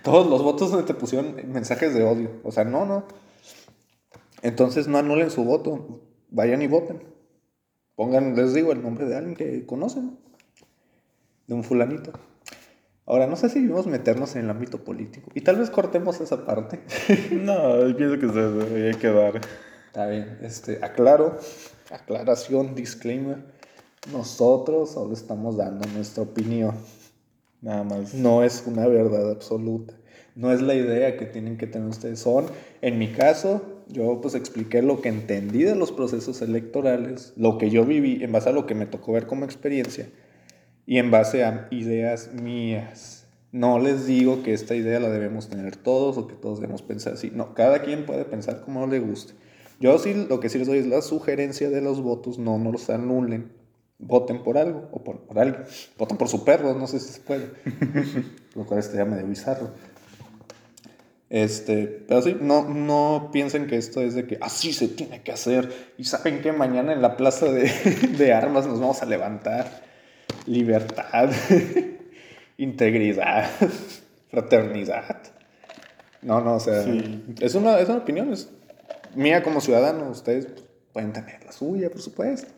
Todos 0.02 0.26
los 0.28 0.42
votos 0.42 0.70
donde 0.70 0.86
te 0.86 0.94
pusieron 0.94 1.36
mensajes 1.52 1.94
de 1.94 2.04
odio. 2.04 2.30
O 2.44 2.52
sea, 2.52 2.64
no, 2.64 2.86
no. 2.86 3.04
Entonces 4.42 4.88
no 4.88 4.98
anulen 4.98 5.30
su 5.30 5.44
voto. 5.44 6.00
Vayan 6.30 6.62
y 6.62 6.66
voten. 6.66 7.02
Pongan, 7.94 8.36
les 8.36 8.54
digo, 8.54 8.72
el 8.72 8.82
nombre 8.82 9.06
de 9.06 9.16
alguien 9.16 9.34
que 9.34 9.66
conocen. 9.66 10.18
De 11.46 11.54
un 11.54 11.64
fulanito. 11.64 12.12
Ahora, 13.06 13.26
no 13.26 13.36
sé 13.36 13.48
si 13.48 13.60
debemos 13.60 13.86
meternos 13.86 14.34
en 14.34 14.44
el 14.44 14.50
ámbito 14.50 14.82
político. 14.82 15.30
Y 15.34 15.40
tal 15.42 15.56
vez 15.56 15.70
cortemos 15.70 16.20
esa 16.20 16.44
parte. 16.44 16.80
no, 17.30 17.96
pienso 17.96 18.18
que 18.18 18.28
se 18.28 18.40
debería 18.40 18.98
quedar. 18.98 19.40
Está 19.86 20.06
bien. 20.06 20.38
Este, 20.42 20.84
aclaro. 20.84 21.38
Aclaración, 21.90 22.74
disclaimer. 22.74 23.44
Nosotros 24.12 24.90
solo 24.90 25.14
estamos 25.14 25.56
dando 25.56 25.86
nuestra 25.88 26.24
opinión. 26.24 26.74
Nada 27.60 27.84
más. 27.84 28.14
No 28.14 28.42
es 28.42 28.64
una 28.66 28.86
verdad 28.86 29.30
absoluta. 29.30 29.94
No 30.34 30.52
es 30.52 30.60
la 30.60 30.74
idea 30.74 31.16
que 31.16 31.26
tienen 31.26 31.56
que 31.56 31.66
tener 31.66 31.88
ustedes. 31.88 32.20
Son, 32.20 32.46
en 32.82 32.98
mi 32.98 33.08
caso, 33.12 33.62
yo 33.88 34.20
pues 34.20 34.34
expliqué 34.34 34.82
lo 34.82 35.00
que 35.00 35.08
entendí 35.08 35.62
de 35.62 35.74
los 35.74 35.92
procesos 35.92 36.42
electorales, 36.42 37.32
lo 37.36 37.56
que 37.58 37.70
yo 37.70 37.84
viví 37.84 38.22
en 38.22 38.32
base 38.32 38.50
a 38.50 38.52
lo 38.52 38.66
que 38.66 38.74
me 38.74 38.86
tocó 38.86 39.12
ver 39.12 39.26
como 39.26 39.44
experiencia 39.44 40.08
y 40.86 40.98
en 40.98 41.10
base 41.10 41.44
a 41.44 41.68
ideas 41.70 42.32
mías. 42.32 43.26
No 43.52 43.78
les 43.78 44.06
digo 44.06 44.42
que 44.42 44.52
esta 44.52 44.74
idea 44.74 45.00
la 45.00 45.08
debemos 45.08 45.48
tener 45.48 45.76
todos 45.76 46.18
o 46.18 46.26
que 46.26 46.34
todos 46.34 46.60
debemos 46.60 46.82
pensar 46.82 47.14
así. 47.14 47.30
No, 47.34 47.54
cada 47.54 47.82
quien 47.82 48.04
puede 48.04 48.24
pensar 48.24 48.60
como 48.60 48.86
le 48.86 48.98
guste. 49.00 49.34
Yo 49.80 49.98
sí, 49.98 50.26
lo 50.28 50.40
que 50.40 50.48
sí 50.48 50.58
les 50.58 50.66
doy 50.66 50.78
es 50.78 50.86
la 50.86 51.02
sugerencia 51.02 51.70
de 51.70 51.80
los 51.80 52.02
votos, 52.02 52.38
no, 52.38 52.58
no 52.58 52.72
los 52.72 52.90
anulen. 52.90 53.52
Voten 53.98 54.42
por 54.42 54.58
algo 54.58 54.88
o 54.92 55.02
por, 55.02 55.20
por 55.20 55.38
algo. 55.38 55.58
Voten 55.96 56.16
por 56.16 56.28
su 56.28 56.44
perro, 56.44 56.74
no 56.74 56.86
sé 56.86 57.00
si 57.00 57.12
se 57.12 57.20
puede. 57.20 57.50
lo 58.54 58.66
cual 58.66 58.80
estaría 58.80 59.04
medio 59.04 59.26
bizarro. 59.26 59.70
Este, 61.28 62.04
pero 62.06 62.22
sí, 62.22 62.36
no, 62.40 62.68
no 62.68 63.30
piensen 63.32 63.66
que 63.66 63.76
esto 63.76 64.00
es 64.00 64.14
de 64.14 64.26
que 64.26 64.38
así 64.40 64.72
se 64.72 64.88
tiene 64.88 65.22
que 65.22 65.32
hacer. 65.32 65.92
Y 65.98 66.04
saben 66.04 66.40
que 66.40 66.52
mañana 66.52 66.92
en 66.92 67.02
la 67.02 67.16
plaza 67.16 67.46
de, 67.46 67.64
de 68.18 68.32
armas 68.32 68.66
nos 68.66 68.80
vamos 68.80 69.02
a 69.02 69.06
levantar 69.06 69.86
libertad, 70.46 71.30
integridad, 72.56 73.50
fraternidad. 74.30 75.22
No, 76.22 76.40
no, 76.40 76.56
o 76.56 76.60
sea, 76.60 76.84
es, 77.40 77.54
una, 77.54 77.78
es 77.78 77.88
una 77.88 77.98
opinión, 77.98 78.32
es 78.32 78.48
mía 79.14 79.42
como 79.42 79.60
ciudadano, 79.60 80.10
ustedes 80.10 80.48
pueden 80.92 81.12
tener 81.12 81.44
la 81.44 81.52
suya, 81.52 81.90
por 81.90 82.00
supuesto. 82.00 82.52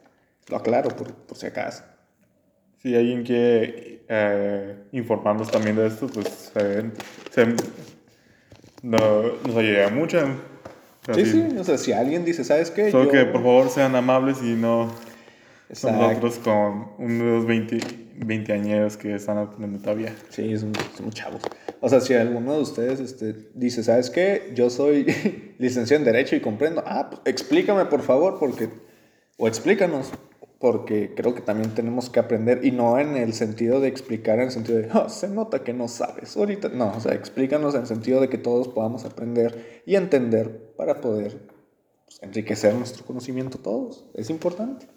Lo 0.48 0.56
aclaro 0.56 0.90
por, 0.90 1.12
por 1.14 1.36
si 1.36 1.46
acaso. 1.46 1.84
Si 2.78 2.94
alguien 2.94 3.24
quiere 3.24 4.04
eh, 4.08 4.76
informarnos 4.92 5.50
también 5.50 5.76
de 5.76 5.88
esto, 5.88 6.06
pues 6.06 6.52
no, 8.82 8.98
nos 9.44 9.56
ayudaría 9.56 9.88
mucho. 9.90 10.20
Sí, 11.14 11.24
sí, 11.24 11.48
o 11.58 11.64
sea, 11.64 11.78
si 11.78 11.92
alguien 11.92 12.24
dice, 12.24 12.44
¿sabes 12.44 12.70
qué? 12.70 12.90
Solo 12.90 13.10
que 13.10 13.24
por 13.24 13.42
favor 13.42 13.70
sean 13.70 13.96
amables 13.96 14.38
y 14.42 14.54
no 14.54 14.92
nosotros 15.70 16.38
con 16.38 16.92
unos 16.98 17.46
20, 17.46 17.78
20 18.16 18.52
añeros 18.52 18.96
que 18.96 19.14
están 19.14 19.38
aprendiendo 19.38 19.80
todavía. 19.80 20.14
Sí, 20.30 20.56
son, 20.56 20.72
son 20.96 21.10
chavos. 21.10 21.42
O 21.80 21.88
sea, 21.88 22.00
si 22.00 22.14
alguno 22.14 22.54
de 22.54 22.60
ustedes 22.60 23.00
este, 23.00 23.34
dice, 23.54 23.82
¿sabes 23.82 24.10
qué? 24.10 24.52
Yo 24.54 24.70
soy 24.70 25.54
licenciado 25.58 26.02
en 26.02 26.04
Derecho 26.04 26.36
y 26.36 26.40
comprendo. 26.40 26.82
Ah, 26.86 27.08
pues, 27.10 27.22
explícame 27.24 27.84
por 27.86 28.02
favor, 28.02 28.38
porque... 28.38 28.70
O 29.36 29.46
explícanos, 29.46 30.10
porque 30.58 31.14
creo 31.14 31.34
que 31.34 31.40
también 31.40 31.74
tenemos 31.74 32.10
que 32.10 32.18
aprender 32.18 32.64
y 32.64 32.72
no 32.72 32.98
en 32.98 33.16
el 33.16 33.32
sentido 33.32 33.80
de 33.80 33.88
explicar 33.88 34.38
en 34.38 34.46
el 34.46 34.50
sentido 34.50 34.78
de, 34.78 34.88
oh, 34.92 35.08
se 35.08 35.28
nota 35.28 35.62
que 35.62 35.72
no 35.72 35.86
sabes 35.86 36.36
ahorita. 36.36 36.70
No, 36.70 36.92
o 36.96 37.00
sea, 37.00 37.14
explícanos 37.14 37.74
en 37.74 37.82
el 37.82 37.86
sentido 37.86 38.20
de 38.20 38.28
que 38.28 38.38
todos 38.38 38.66
podamos 38.66 39.04
aprender 39.04 39.82
y 39.86 39.94
entender 39.94 40.74
para 40.76 41.00
poder 41.00 41.48
pues, 42.06 42.20
enriquecer 42.22 42.74
nuestro 42.74 43.04
conocimiento 43.04 43.58
todos. 43.58 44.04
Es 44.14 44.30
importante. 44.30 44.88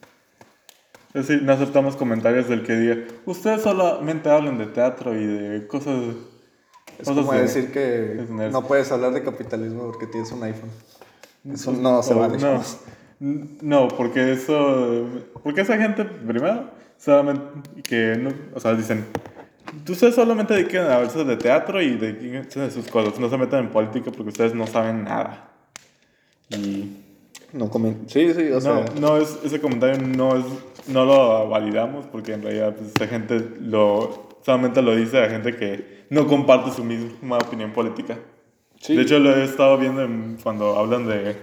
Es 1.13 1.27
decir, 1.27 1.43
no 1.43 1.51
aceptamos 1.51 1.95
comentarios 1.95 2.47
del 2.47 2.63
que 2.63 2.73
diga, 2.73 2.95
ustedes 3.25 3.61
solamente 3.61 4.29
hablan 4.29 4.57
de 4.57 4.65
teatro 4.67 5.13
y 5.13 5.25
de 5.25 5.67
cosas... 5.67 6.15
Es 6.97 7.07
como 7.07 7.33
decir 7.33 7.71
que 7.71 8.25
no 8.51 8.67
puedes 8.67 8.91
hablar 8.91 9.13
de 9.13 9.23
capitalismo 9.23 9.83
porque 9.83 10.07
tienes 10.07 10.31
un 10.31 10.43
iPhone. 10.43 10.69
Eso 11.51 11.71
no 11.71 12.03
se 12.03 12.13
vale. 12.13 12.37
No, 12.37 12.61
no, 13.21 13.87
porque 13.87 14.33
eso... 14.33 15.07
Porque 15.43 15.61
esa 15.61 15.77
gente, 15.77 16.05
primero, 16.05 16.65
solamente 16.97 17.81
que... 17.83 18.17
No, 18.17 18.31
o 18.53 18.59
sea, 18.59 18.73
dicen, 18.73 19.05
ustedes 19.87 20.15
solamente 20.15 20.53
dedican 20.53 20.87
a 20.87 20.95
hablar 20.95 21.25
de 21.25 21.37
teatro 21.37 21.81
y 21.81 21.95
de, 21.95 22.13
de 22.13 22.71
sus 22.71 22.87
cosas. 22.87 23.19
No 23.19 23.29
se 23.29 23.37
metan 23.37 23.65
en 23.65 23.69
política 23.69 24.11
porque 24.11 24.29
ustedes 24.29 24.53
no 24.53 24.67
saben 24.67 25.03
nada. 25.03 25.51
Y... 26.49 26.97
No 27.53 27.69
comen... 27.69 28.03
Sí, 28.07 28.33
sí, 28.33 28.49
o 28.51 28.59
sea... 28.59 28.85
No, 28.99 29.17
es, 29.17 29.37
ese 29.43 29.59
comentario 29.61 30.01
no 30.05 30.37
es 30.37 30.45
no 30.87 31.05
lo 31.05 31.49
validamos 31.49 32.05
porque 32.07 32.33
en 32.33 32.43
realidad 32.43 32.75
pues, 32.75 32.91
esa 32.95 33.07
gente 33.07 33.45
lo, 33.59 34.29
solamente 34.43 34.81
lo 34.81 34.95
dice 34.95 35.19
a 35.19 35.29
gente 35.29 35.55
que 35.55 36.05
no 36.09 36.27
comparte 36.27 36.71
su 36.71 36.83
misma 36.83 37.37
opinión 37.37 37.71
política. 37.71 38.17
De 38.87 39.01
hecho, 39.01 39.19
lo 39.19 39.35
he 39.35 39.43
estado 39.43 39.77
viendo 39.77 40.07
cuando 40.41 40.77
hablan 40.77 41.07
de 41.07 41.35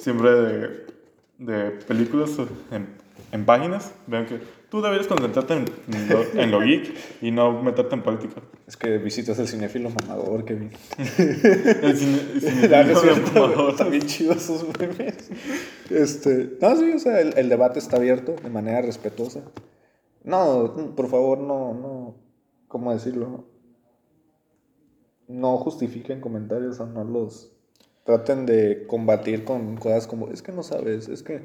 siempre 0.00 0.30
de, 0.30 0.86
de 1.38 1.70
películas 1.70 2.30
en, 2.70 2.88
en, 3.32 3.44
páginas. 3.44 3.92
Vean 4.06 4.26
que 4.26 4.40
tú 4.70 4.80
deberías 4.80 5.06
concentrarte 5.06 5.54
en, 5.54 5.64
en, 6.38 6.50
lo, 6.50 6.60
geek 6.60 6.94
y 7.22 7.30
no 7.30 7.62
meterte 7.62 7.94
en 7.94 8.02
política. 8.02 8.40
Es 8.66 8.76
que 8.76 8.98
visitas 8.98 9.38
el 9.38 9.48
cinéfilo 9.48 9.90
mamador, 9.90 10.44
Kevin. 10.44 10.70
el 10.98 11.96
cinéfilo 12.40 13.16
mamador. 13.34 13.76
También 13.76 14.02
chido 14.02 14.32
esos 14.32 14.66
memes. 14.78 15.30
Este, 15.90 16.56
no, 16.60 16.76
sí, 16.76 16.92
o 16.92 16.98
sea, 16.98 17.20
el, 17.20 17.36
el, 17.36 17.48
debate 17.48 17.78
está 17.78 17.96
abierto 17.96 18.36
de 18.42 18.50
manera 18.50 18.82
respetuosa. 18.82 19.42
No, 20.22 20.92
por 20.96 21.08
favor, 21.08 21.38
no, 21.38 21.74
no, 21.74 22.16
¿cómo 22.68 22.92
decirlo? 22.92 23.46
No 25.28 25.56
justifiquen 25.58 26.20
comentarios 26.20 26.78
o 26.80 26.86
no 26.86 27.04
los 27.04 27.52
traten 28.04 28.46
de 28.46 28.86
combatir 28.86 29.44
con 29.44 29.76
cosas 29.76 30.06
como, 30.06 30.28
es 30.28 30.42
que 30.42 30.52
no 30.52 30.62
sabes, 30.62 31.08
es 31.08 31.22
que 31.22 31.42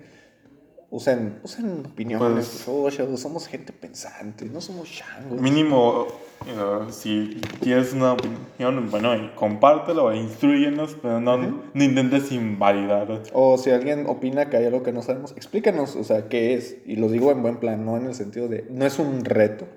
usen, 0.89 1.39
usen 1.43 1.83
opiniones, 1.85 2.63
pues, 2.65 3.19
somos 3.19 3.47
gente 3.47 3.73
pensante, 3.73 4.45
no 4.45 4.61
somos 4.61 4.89
changos. 4.89 5.41
Mínimo, 5.41 6.07
uh, 6.41 6.91
si 6.91 7.41
tienes 7.59 7.93
una 7.93 8.13
opinión, 8.13 8.89
bueno, 8.89 9.31
compártelo, 9.35 10.13
instruyenos, 10.13 10.95
pero 11.01 11.19
no, 11.19 11.37
no, 11.37 11.83
intentes 11.83 12.31
invalidar. 12.31 13.23
O 13.33 13.57
si 13.57 13.71
alguien 13.71 14.05
opina 14.07 14.49
que 14.49 14.57
hay 14.57 14.65
algo 14.65 14.83
que 14.83 14.93
no 14.93 15.01
sabemos, 15.01 15.33
explícanos, 15.33 15.95
o 15.95 16.03
sea, 16.03 16.29
qué 16.29 16.53
es, 16.53 16.77
y 16.85 16.95
lo 16.95 17.09
digo 17.09 17.31
en 17.31 17.41
buen 17.41 17.57
plan, 17.57 17.85
no 17.85 17.97
en 17.97 18.05
el 18.05 18.13
sentido 18.13 18.47
de, 18.47 18.65
no 18.69 18.85
es 18.85 18.97
un 18.99 19.25
reto, 19.25 19.67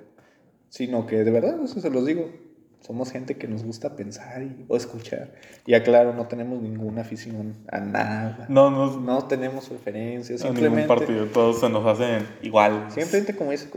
sino 0.69 1.07
que 1.07 1.25
de 1.25 1.31
verdad, 1.31 1.63
eso 1.65 1.81
se 1.81 1.91
los 1.91 2.07
digo, 2.07 2.31
somos 2.81 3.11
gente 3.11 3.37
que 3.37 3.49
nos 3.49 3.65
gusta 3.65 3.97
pensar 3.97 4.43
y, 4.43 4.65
o 4.69 4.77
escuchar. 4.77 5.33
Y 5.67 5.75
aclaro, 5.75 6.15
no 6.15 6.27
tenemos 6.27 6.63
ninguna 6.63 7.03
afición 7.03 7.55
a 7.71 7.81
nada. 7.81 8.47
No, 8.49 8.71
no, 8.71 8.99
no 9.01 9.25
tenemos 9.27 9.69
preferencias. 9.69 10.41
Simplemente, 10.41 10.83
ningún 10.83 10.97
partido, 10.97 11.27
todos 11.27 11.61
se 11.61 11.69
nos 11.69 11.85
hacen 11.87 12.27
igual. 12.43 12.87
Simplemente 12.91 13.35
como 13.37 13.51
dice 13.51 13.69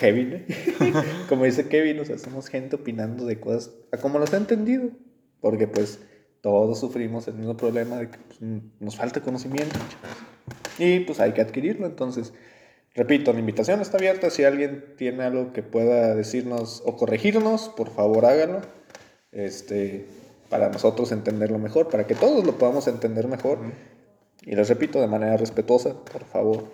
Kevin, 0.00 0.46
como 1.28 1.44
dice 1.44 1.68
Kevin, 1.68 2.00
o 2.00 2.04
sea, 2.04 2.18
somos 2.18 2.48
gente 2.48 2.76
opinando 2.76 3.24
de 3.26 3.38
cosas 3.38 3.72
a 3.92 3.98
como 3.98 4.18
los 4.18 4.32
ha 4.32 4.36
entendido. 4.36 4.90
Porque 5.40 5.68
pues 5.68 6.00
todos 6.40 6.80
sufrimos 6.80 7.28
el 7.28 7.34
mismo 7.34 7.56
problema 7.56 7.96
de 7.96 8.10
que 8.10 8.18
pues, 8.18 8.40
nos 8.80 8.96
falta 8.96 9.20
conocimiento. 9.20 9.78
Y 10.78 11.00
pues 11.00 11.20
hay 11.20 11.32
que 11.32 11.40
adquirirlo. 11.40 11.86
Entonces, 11.86 12.32
repito, 12.98 13.32
la 13.32 13.38
invitación 13.40 13.80
está 13.80 13.96
abierta. 13.96 14.28
Si 14.28 14.44
alguien 14.44 14.94
tiene 14.98 15.24
algo 15.24 15.52
que 15.54 15.62
pueda 15.62 16.14
decirnos 16.14 16.82
o 16.84 16.96
corregirnos, 16.96 17.70
por 17.70 17.88
favor 17.90 18.26
háganlo. 18.26 18.60
Este, 19.32 20.06
para 20.50 20.68
nosotros 20.68 21.12
entenderlo 21.12 21.58
mejor, 21.58 21.88
para 21.88 22.06
que 22.06 22.14
todos 22.14 22.44
lo 22.44 22.58
podamos 22.58 22.86
entender 22.88 23.28
mejor. 23.28 23.58
Y 24.42 24.54
les 24.54 24.68
repito, 24.68 25.00
de 25.00 25.06
manera 25.06 25.36
respetuosa, 25.36 25.94
por 26.10 26.24
favor, 26.24 26.64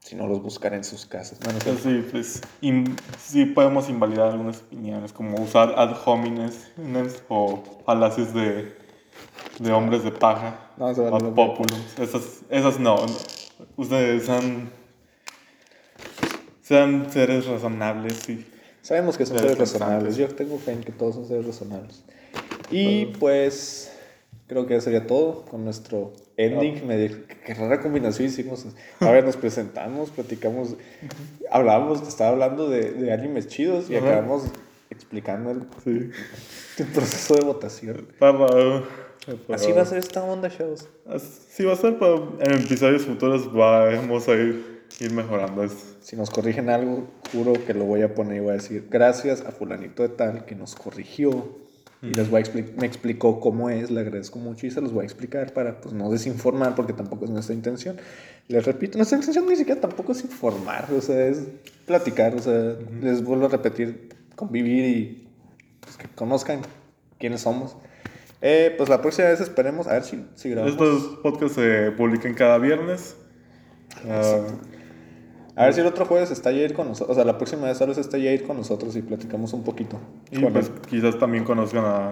si 0.00 0.16
no 0.16 0.26
los 0.26 0.42
buscar 0.42 0.72
en 0.74 0.84
sus 0.84 1.06
casas. 1.06 1.38
No, 1.40 1.52
no 1.52 1.60
sé. 1.60 1.64
Pero 1.64 1.78
sí, 1.78 2.08
pues, 2.10 2.40
in- 2.60 2.96
sí 3.18 3.46
podemos 3.46 3.88
invalidar 3.88 4.28
algunas 4.30 4.58
opiniones, 4.62 5.12
como 5.12 5.40
usar 5.42 5.74
ad 5.76 5.96
homines 6.06 6.70
o 7.28 7.62
falacias 7.86 8.32
de, 8.34 8.74
de 9.58 9.72
hombres 9.72 10.04
de 10.04 10.12
paja. 10.12 10.70
No, 10.76 10.86
ad 10.88 11.34
populums. 11.34 11.98
Esas, 11.98 12.42
esas 12.50 12.78
no. 12.78 12.96
Ustedes 13.76 14.24
sean, 14.26 14.70
sean 16.64 17.12
seres 17.12 17.46
razonables 17.46 18.28
y 18.28 18.44
Sabemos 18.82 19.16
que 19.16 19.24
son 19.24 19.38
Seres 19.38 19.52
seres 19.52 19.72
razonables. 19.72 20.16
Yo 20.16 20.28
tengo 20.28 20.58
fe 20.58 20.72
en 20.72 20.80
que 20.82 20.92
todos 20.92 21.14
son 21.14 21.26
seres 21.26 21.46
razonables. 21.46 22.04
Y 22.70 23.06
pues 23.18 23.90
creo 24.46 24.66
que 24.66 24.74
eso 24.76 24.84
sería 24.84 25.06
todo 25.06 25.46
con 25.46 25.64
nuestro 25.64 26.12
ending. 26.36 26.86
Me 26.86 26.98
di- 26.98 27.22
qué 27.46 27.54
rara 27.54 27.80
combinación 27.80 28.28
hicimos. 28.28 28.66
A 29.00 29.10
ver, 29.10 29.24
nos 29.24 29.38
presentamos, 29.38 30.10
platicamos, 30.10 30.74
hablamos, 31.50 32.06
estaba 32.06 32.30
hablando 32.32 32.68
de, 32.68 32.90
de 32.92 33.10
animes 33.12 33.46
chidos 33.48 33.88
y 33.88 33.96
acabamos 33.96 34.42
explicando 34.90 35.50
el, 35.50 35.62
sí. 35.82 36.10
el 36.78 36.86
proceso 36.88 37.36
de 37.36 37.40
votación. 37.40 38.08
Para, 38.18 38.82
Así 39.50 39.72
va 39.72 39.80
a 39.80 39.86
ser 39.86 39.96
esta 39.98 40.22
onda, 40.22 40.48
shows. 40.50 40.86
Así 41.08 41.64
va 41.64 41.72
a 41.72 41.76
ser, 41.76 41.98
pero 41.98 42.36
en 42.40 42.52
episodios 42.52 43.06
futuros 43.06 43.50
vamos 43.50 44.28
a 44.28 44.32
ir, 44.34 44.73
ir 45.00 45.12
mejorando 45.12 45.64
esto. 45.64 45.82
Si 46.00 46.16
nos 46.16 46.30
corrigen 46.30 46.70
algo, 46.70 47.08
juro 47.32 47.52
que 47.64 47.74
lo 47.74 47.84
voy 47.84 48.02
a 48.02 48.14
poner 48.14 48.36
y 48.36 48.40
voy 48.40 48.50
a 48.50 48.54
decir 48.54 48.86
gracias 48.90 49.40
a 49.42 49.50
fulanito 49.50 50.02
de 50.02 50.10
tal 50.10 50.44
que 50.44 50.54
nos 50.54 50.74
corrigió 50.74 51.64
y 52.02 52.12
les 52.12 52.28
voy 52.28 52.42
a 52.42 52.78
me 52.78 52.86
explicó 52.86 53.40
cómo 53.40 53.70
es, 53.70 53.90
le 53.90 54.00
agradezco 54.00 54.38
mucho 54.38 54.66
y 54.66 54.70
se 54.70 54.80
los 54.82 54.92
voy 54.92 55.02
a 55.02 55.04
explicar 55.04 55.54
para 55.54 55.80
pues 55.80 55.94
no 55.94 56.10
desinformar 56.10 56.74
porque 56.74 56.92
tampoco 56.92 57.24
es 57.24 57.30
nuestra 57.30 57.54
intención. 57.54 57.96
Les 58.48 58.64
repito, 58.64 58.98
nuestra 58.98 59.16
intención 59.16 59.46
ni 59.48 59.56
siquiera 59.56 59.80
tampoco 59.80 60.12
es 60.12 60.22
informar, 60.22 60.86
o 60.92 61.00
sea, 61.00 61.26
es 61.26 61.44
platicar, 61.86 62.34
o 62.34 62.40
sea, 62.40 62.76
les 63.00 63.24
vuelvo 63.24 63.46
a 63.46 63.48
repetir, 63.48 64.10
convivir 64.36 64.84
y 64.84 65.28
pues, 65.80 65.96
que 65.96 66.06
conozcan 66.08 66.60
quiénes 67.18 67.40
somos. 67.40 67.74
Eh, 68.42 68.74
pues 68.76 68.90
la 68.90 69.00
próxima 69.00 69.28
vez 69.28 69.40
esperemos, 69.40 69.86
a 69.86 69.94
ver 69.94 70.04
si, 70.04 70.26
si 70.34 70.50
grabamos. 70.50 70.72
Estos 70.72 71.18
podcasts 71.22 71.56
se 71.56 71.90
publican 71.92 72.34
cada 72.34 72.58
viernes. 72.58 73.16
Ah, 74.06 74.42
A 75.56 75.66
ver 75.66 75.74
si 75.74 75.80
el 75.80 75.86
otro 75.86 76.04
jueves 76.06 76.30
está 76.30 76.50
Jair 76.50 76.74
con 76.74 76.88
nosotros. 76.88 77.10
O 77.10 77.14
sea, 77.14 77.24
la 77.24 77.36
próxima 77.38 77.66
vez 77.66 77.78
tal 77.78 77.88
vez 77.88 77.98
está 77.98 78.16
Jair 78.18 78.44
con 78.44 78.56
nosotros 78.56 78.96
y 78.96 79.02
platicamos 79.02 79.52
un 79.52 79.62
poquito. 79.62 79.98
y 80.30 80.40
con 80.42 80.52
pues 80.52 80.66
él. 80.66 80.72
quizás 80.88 81.18
también 81.18 81.44
conozcan 81.44 81.84
a, 81.84 82.08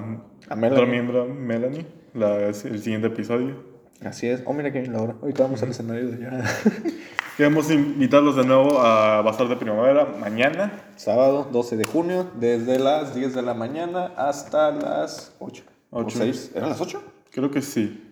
A 0.49 0.57
Melanie. 0.57 0.73
otra 0.83 0.87
miembro, 0.87 1.27
Melanie, 1.27 1.87
la, 2.15 2.37
el 2.47 2.55
siguiente 2.55 3.09
episodio. 3.09 3.73
Así 4.05 4.27
es. 4.29 4.43
Oh, 4.47 4.53
mira 4.53 4.73
que 4.73 4.81
bien 4.81 4.93
la 4.93 5.03
hora. 5.03 5.15
Ahorita 5.23 5.45
vamos 5.45 5.63
al 5.63 5.71
escenario 5.71 6.09
de 6.09 6.19
ya. 6.23 6.45
Queremos 7.37 7.71
invitarlos 7.71 8.37
de 8.37 8.45
nuevo 8.45 8.79
a 8.81 9.23
Bazar 9.23 9.49
de 9.49 9.57
Primavera 9.57 10.05
mañana. 10.21 10.73
Sábado 10.97 11.49
12 11.51 11.77
de 11.77 11.85
junio, 11.85 12.27
desde 12.39 12.79
las 12.79 13.15
10 13.15 13.35
de 13.35 13.43
la 13.43 13.55
mañana 13.55 14.13
hasta 14.17 14.71
las 14.71 15.35
8. 15.39 15.65
Ocho. 15.91 16.19
¿O 16.19 16.21
6? 16.23 16.53
¿Eran 16.55 16.69
las 16.71 16.81
8? 16.81 17.03
Creo 17.31 17.51
que 17.51 17.63
sí. 17.63 18.03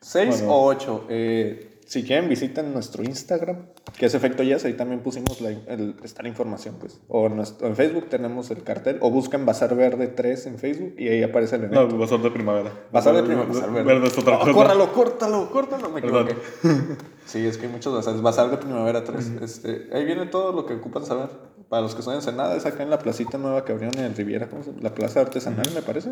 6 0.00 0.40
Bueno. 0.40 0.52
o 0.54 0.64
8. 0.66 1.06
Eh, 1.10 1.80
si 1.86 2.02
quieren, 2.02 2.28
visiten 2.28 2.72
nuestro 2.72 3.04
Instagram, 3.04 3.66
que 3.98 4.06
es 4.06 4.14
Efecto 4.14 4.42
Jazz. 4.42 4.64
Ahí 4.64 4.74
también 4.74 5.00
pusimos 5.00 5.40
la, 5.40 5.50
el, 5.50 5.96
está 6.02 6.22
la 6.22 6.28
información, 6.28 6.76
pues. 6.80 7.00
O 7.08 7.26
en, 7.26 7.36
nuestro- 7.36 7.66
en 7.68 7.76
Facebook 7.76 8.08
tenemos 8.08 8.50
el 8.50 8.62
cartel. 8.62 8.98
O 9.00 9.10
buscan 9.10 9.46
Bazar 9.46 9.74
Verde 9.76 10.08
3 10.08 10.46
en 10.46 10.58
Facebook 10.58 10.94
y 10.98 11.08
ahí 11.08 11.22
aparece 11.22 11.56
el 11.56 11.64
evento. 11.64 11.88
No, 11.88 11.98
Bazar 11.98 12.20
de 12.20 12.30
Primavera. 12.30 12.72
Bazar 12.92 13.14
de 13.14 13.22
primavera. 13.22 13.52
Bazar 13.52 13.70
verde. 13.72 13.86
Verde 13.94 14.06
es 14.08 14.18
otra 14.18 14.38
Oh. 14.42 14.52
Córralo, 14.52 14.92
córtalo, 14.92 15.50
córtalo. 15.50 15.90
Me 15.90 16.00
equivoqué. 16.00 16.34
sí, 17.26 17.46
es 17.46 17.56
que 17.58 17.66
hay 17.66 17.72
muchos 17.72 17.94
bazares. 17.94 18.20
Bazar 18.20 18.50
de 18.50 18.56
primavera 18.58 19.04
3. 19.04 19.32
este, 19.42 19.88
ahí 19.92 20.04
viene 20.04 20.26
todo 20.26 20.52
lo 20.52 20.66
que 20.66 20.74
ocupan 20.74 21.04
saber. 21.06 21.28
Para 21.68 21.82
los 21.82 21.94
que 21.94 22.02
son 22.02 22.12
en 22.12 22.18
Ensenada, 22.18 22.54
es 22.56 22.66
acá 22.66 22.82
en 22.82 22.90
la 22.90 22.98
placita 22.98 23.38
nueva 23.38 23.64
que 23.64 23.72
abrieron 23.72 23.98
en 23.98 24.04
el 24.06 24.14
Riviera. 24.16 24.48
¿cómo 24.48 24.62
se 24.62 24.70
llama? 24.70 24.82
La 24.82 24.94
plaza 24.94 25.20
artesanal, 25.20 25.66
me 25.74 25.82
parece. 25.82 26.10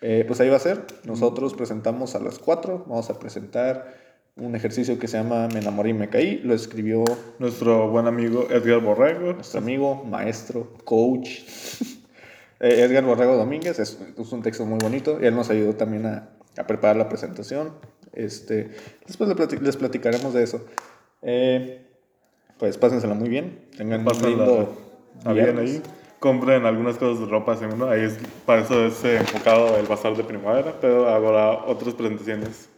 Eh, 0.00 0.24
pues 0.26 0.40
ahí 0.40 0.48
va 0.48 0.56
a 0.56 0.60
ser. 0.60 0.84
Nosotros 1.04 1.54
presentamos 1.54 2.14
a 2.16 2.18
las 2.20 2.38
4. 2.40 2.86
Vamos 2.88 3.08
a 3.08 3.18
presentar 3.18 3.94
un 4.36 4.54
ejercicio 4.56 4.98
que 4.98 5.08
se 5.08 5.18
llama 5.18 5.48
Me 5.48 5.60
enamoré 5.60 5.90
y 5.90 5.94
me 5.94 6.08
caí. 6.08 6.38
Lo 6.38 6.54
escribió 6.54 7.04
Nuestro 7.38 7.88
buen 7.90 8.06
amigo 8.06 8.48
Edgar 8.50 8.80
Borrego. 8.80 9.34
nuestro 9.34 9.60
amigo, 9.60 10.04
maestro, 10.04 10.72
coach, 10.84 11.28
eh, 12.60 12.82
Edgar 12.82 13.04
Borrego 13.04 13.36
Domínguez. 13.36 13.78
Es, 13.78 13.98
es 14.16 14.32
un 14.32 14.42
texto 14.42 14.64
muy 14.64 14.78
bonito 14.78 15.18
y 15.20 15.26
él 15.26 15.34
nos 15.34 15.50
ayudó 15.50 15.74
también 15.74 16.06
a, 16.06 16.30
a 16.56 16.66
preparar 16.66 16.96
la 16.96 17.08
presentación. 17.08 17.72
Este, 18.12 18.70
después 19.06 19.30
les 19.60 19.76
platicaremos 19.76 20.34
de 20.34 20.42
eso. 20.42 20.64
Eh, 21.22 21.86
pues 22.58 22.78
pásensela 22.78 23.14
muy 23.14 23.28
bien. 23.28 23.66
Tengan 23.76 24.06
un 24.06 24.22
lindo 24.22 24.76
bien 25.34 25.58
ahí. 25.58 25.82
Compren 26.18 26.64
algunas 26.66 26.96
cosas 26.98 27.20
de 27.20 27.26
ropa 27.26 27.56
según 27.56 27.82
Ahí 27.88 28.02
es, 28.02 28.16
para 28.46 28.62
eso 28.62 28.86
es 28.86 29.04
enfocado 29.04 29.76
el 29.76 29.86
bazar 29.86 30.16
de 30.16 30.22
primavera, 30.22 30.72
pero 30.80 31.08
habrá 31.08 31.64
otras 31.64 31.94
presentaciones. 31.94 32.68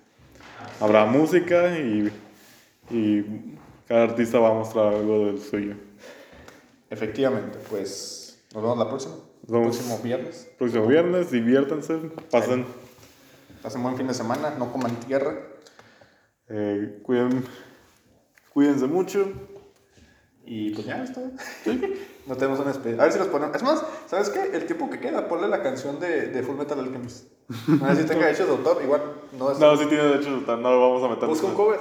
Habrá 0.85 1.07
música 1.07 1.79
y, 1.79 2.13
y 2.91 3.25
cada 3.89 4.03
artista 4.03 4.39
va 4.39 4.51
a 4.51 4.53
mostrar 4.53 4.93
algo 4.93 5.25
del 5.25 5.41
suyo. 5.41 5.77
Efectivamente, 6.91 7.59
pues 7.71 8.39
nos 8.53 8.63
vemos 8.63 8.77
la 8.77 8.89
próxima. 8.89 9.15
Nos 9.15 9.51
vemos. 9.51 9.77
próximo 9.79 9.99
viernes. 10.03 10.51
Próximo 10.59 10.87
viernes, 10.87 11.31
diviértanse, 11.31 11.95
pasen, 12.31 12.67
Pasen 13.63 13.83
buen 13.83 13.97
fin 13.97 14.09
de 14.09 14.13
semana, 14.13 14.57
no 14.59 14.71
coman 14.71 14.95
tierra. 14.97 15.35
eh, 16.51 17.01
cuiden, 17.03 17.43
cuídense 18.53 18.87
mucho. 18.87 19.33
Y 20.45 20.75
pues 20.75 20.87
ya 20.87 21.03
está. 21.03 21.23
no 22.27 22.37
tenemos 22.37 22.61
una 22.61 22.69
despedida. 22.73 23.01
A 23.01 23.05
ver 23.07 23.13
si 23.15 23.19
los 23.19 23.29
ponemos. 23.29 23.57
Es 23.57 23.63
más, 23.63 23.83
¿sabes 24.07 24.29
qué? 24.29 24.55
El 24.55 24.67
tiempo 24.67 24.91
que 24.91 25.01
queda, 25.01 25.29
ponle 25.29 25.49
la 25.49 25.63
canción 25.63 25.99
de, 25.99 26.27
de 26.27 26.43
Full 26.43 26.57
Metal 26.57 26.79
Alchemist. 26.79 27.34
Si 27.49 28.05
tenga 28.07 28.27
derechos 28.27 28.47
de 28.47 28.53
autor, 28.53 28.83
igual 28.83 29.03
no 29.39 29.51
es. 29.51 29.59
No, 29.59 29.77
sí 29.77 29.87
tiene 29.87 30.05
derecho 30.05 30.31
a 30.31 30.33
soltar, 30.33 30.59
no 30.59 30.71
lo 30.71 30.81
vamos 30.81 31.05
a 31.05 31.09
meter. 31.15 31.29
Busca 31.29 31.47
un 31.47 31.55
cover. 31.55 31.81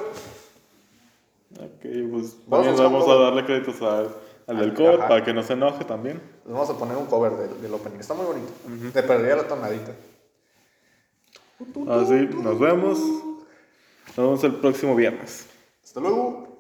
Ok, 1.58 2.12
pues 2.12 2.36
también 2.50 2.76
vamos 2.78 3.08
a 3.08 3.16
darle 3.16 3.46
créditos 3.46 3.82
al, 3.82 4.10
al 4.48 4.58
del 4.58 4.74
cover 4.74 5.00
ajá. 5.00 5.08
para 5.08 5.24
que 5.24 5.34
no 5.34 5.44
se 5.44 5.54
enoje 5.54 5.86
también. 5.86 6.22
Les 6.46 6.54
vamos 6.54 6.70
a 6.70 6.78
poner 6.78 6.98
un 6.98 7.06
cover 7.06 7.34
del, 7.34 7.62
del 7.62 7.74
opening. 7.74 8.00
Está 8.00 8.14
muy 8.14 8.26
bonito. 8.26 8.52
Te 8.92 9.04
perdería 9.04 9.38
la 9.38 9.48
tonadita. 9.48 9.94
Así, 11.90 12.30
nos 12.42 12.60
vemos. 12.60 13.00
Nos 13.00 14.18
vemos 14.18 14.44
el 14.44 14.56
próximo 14.56 14.96
viernes. 14.96 15.48
Hasta 15.84 16.00
luego. 16.02 16.53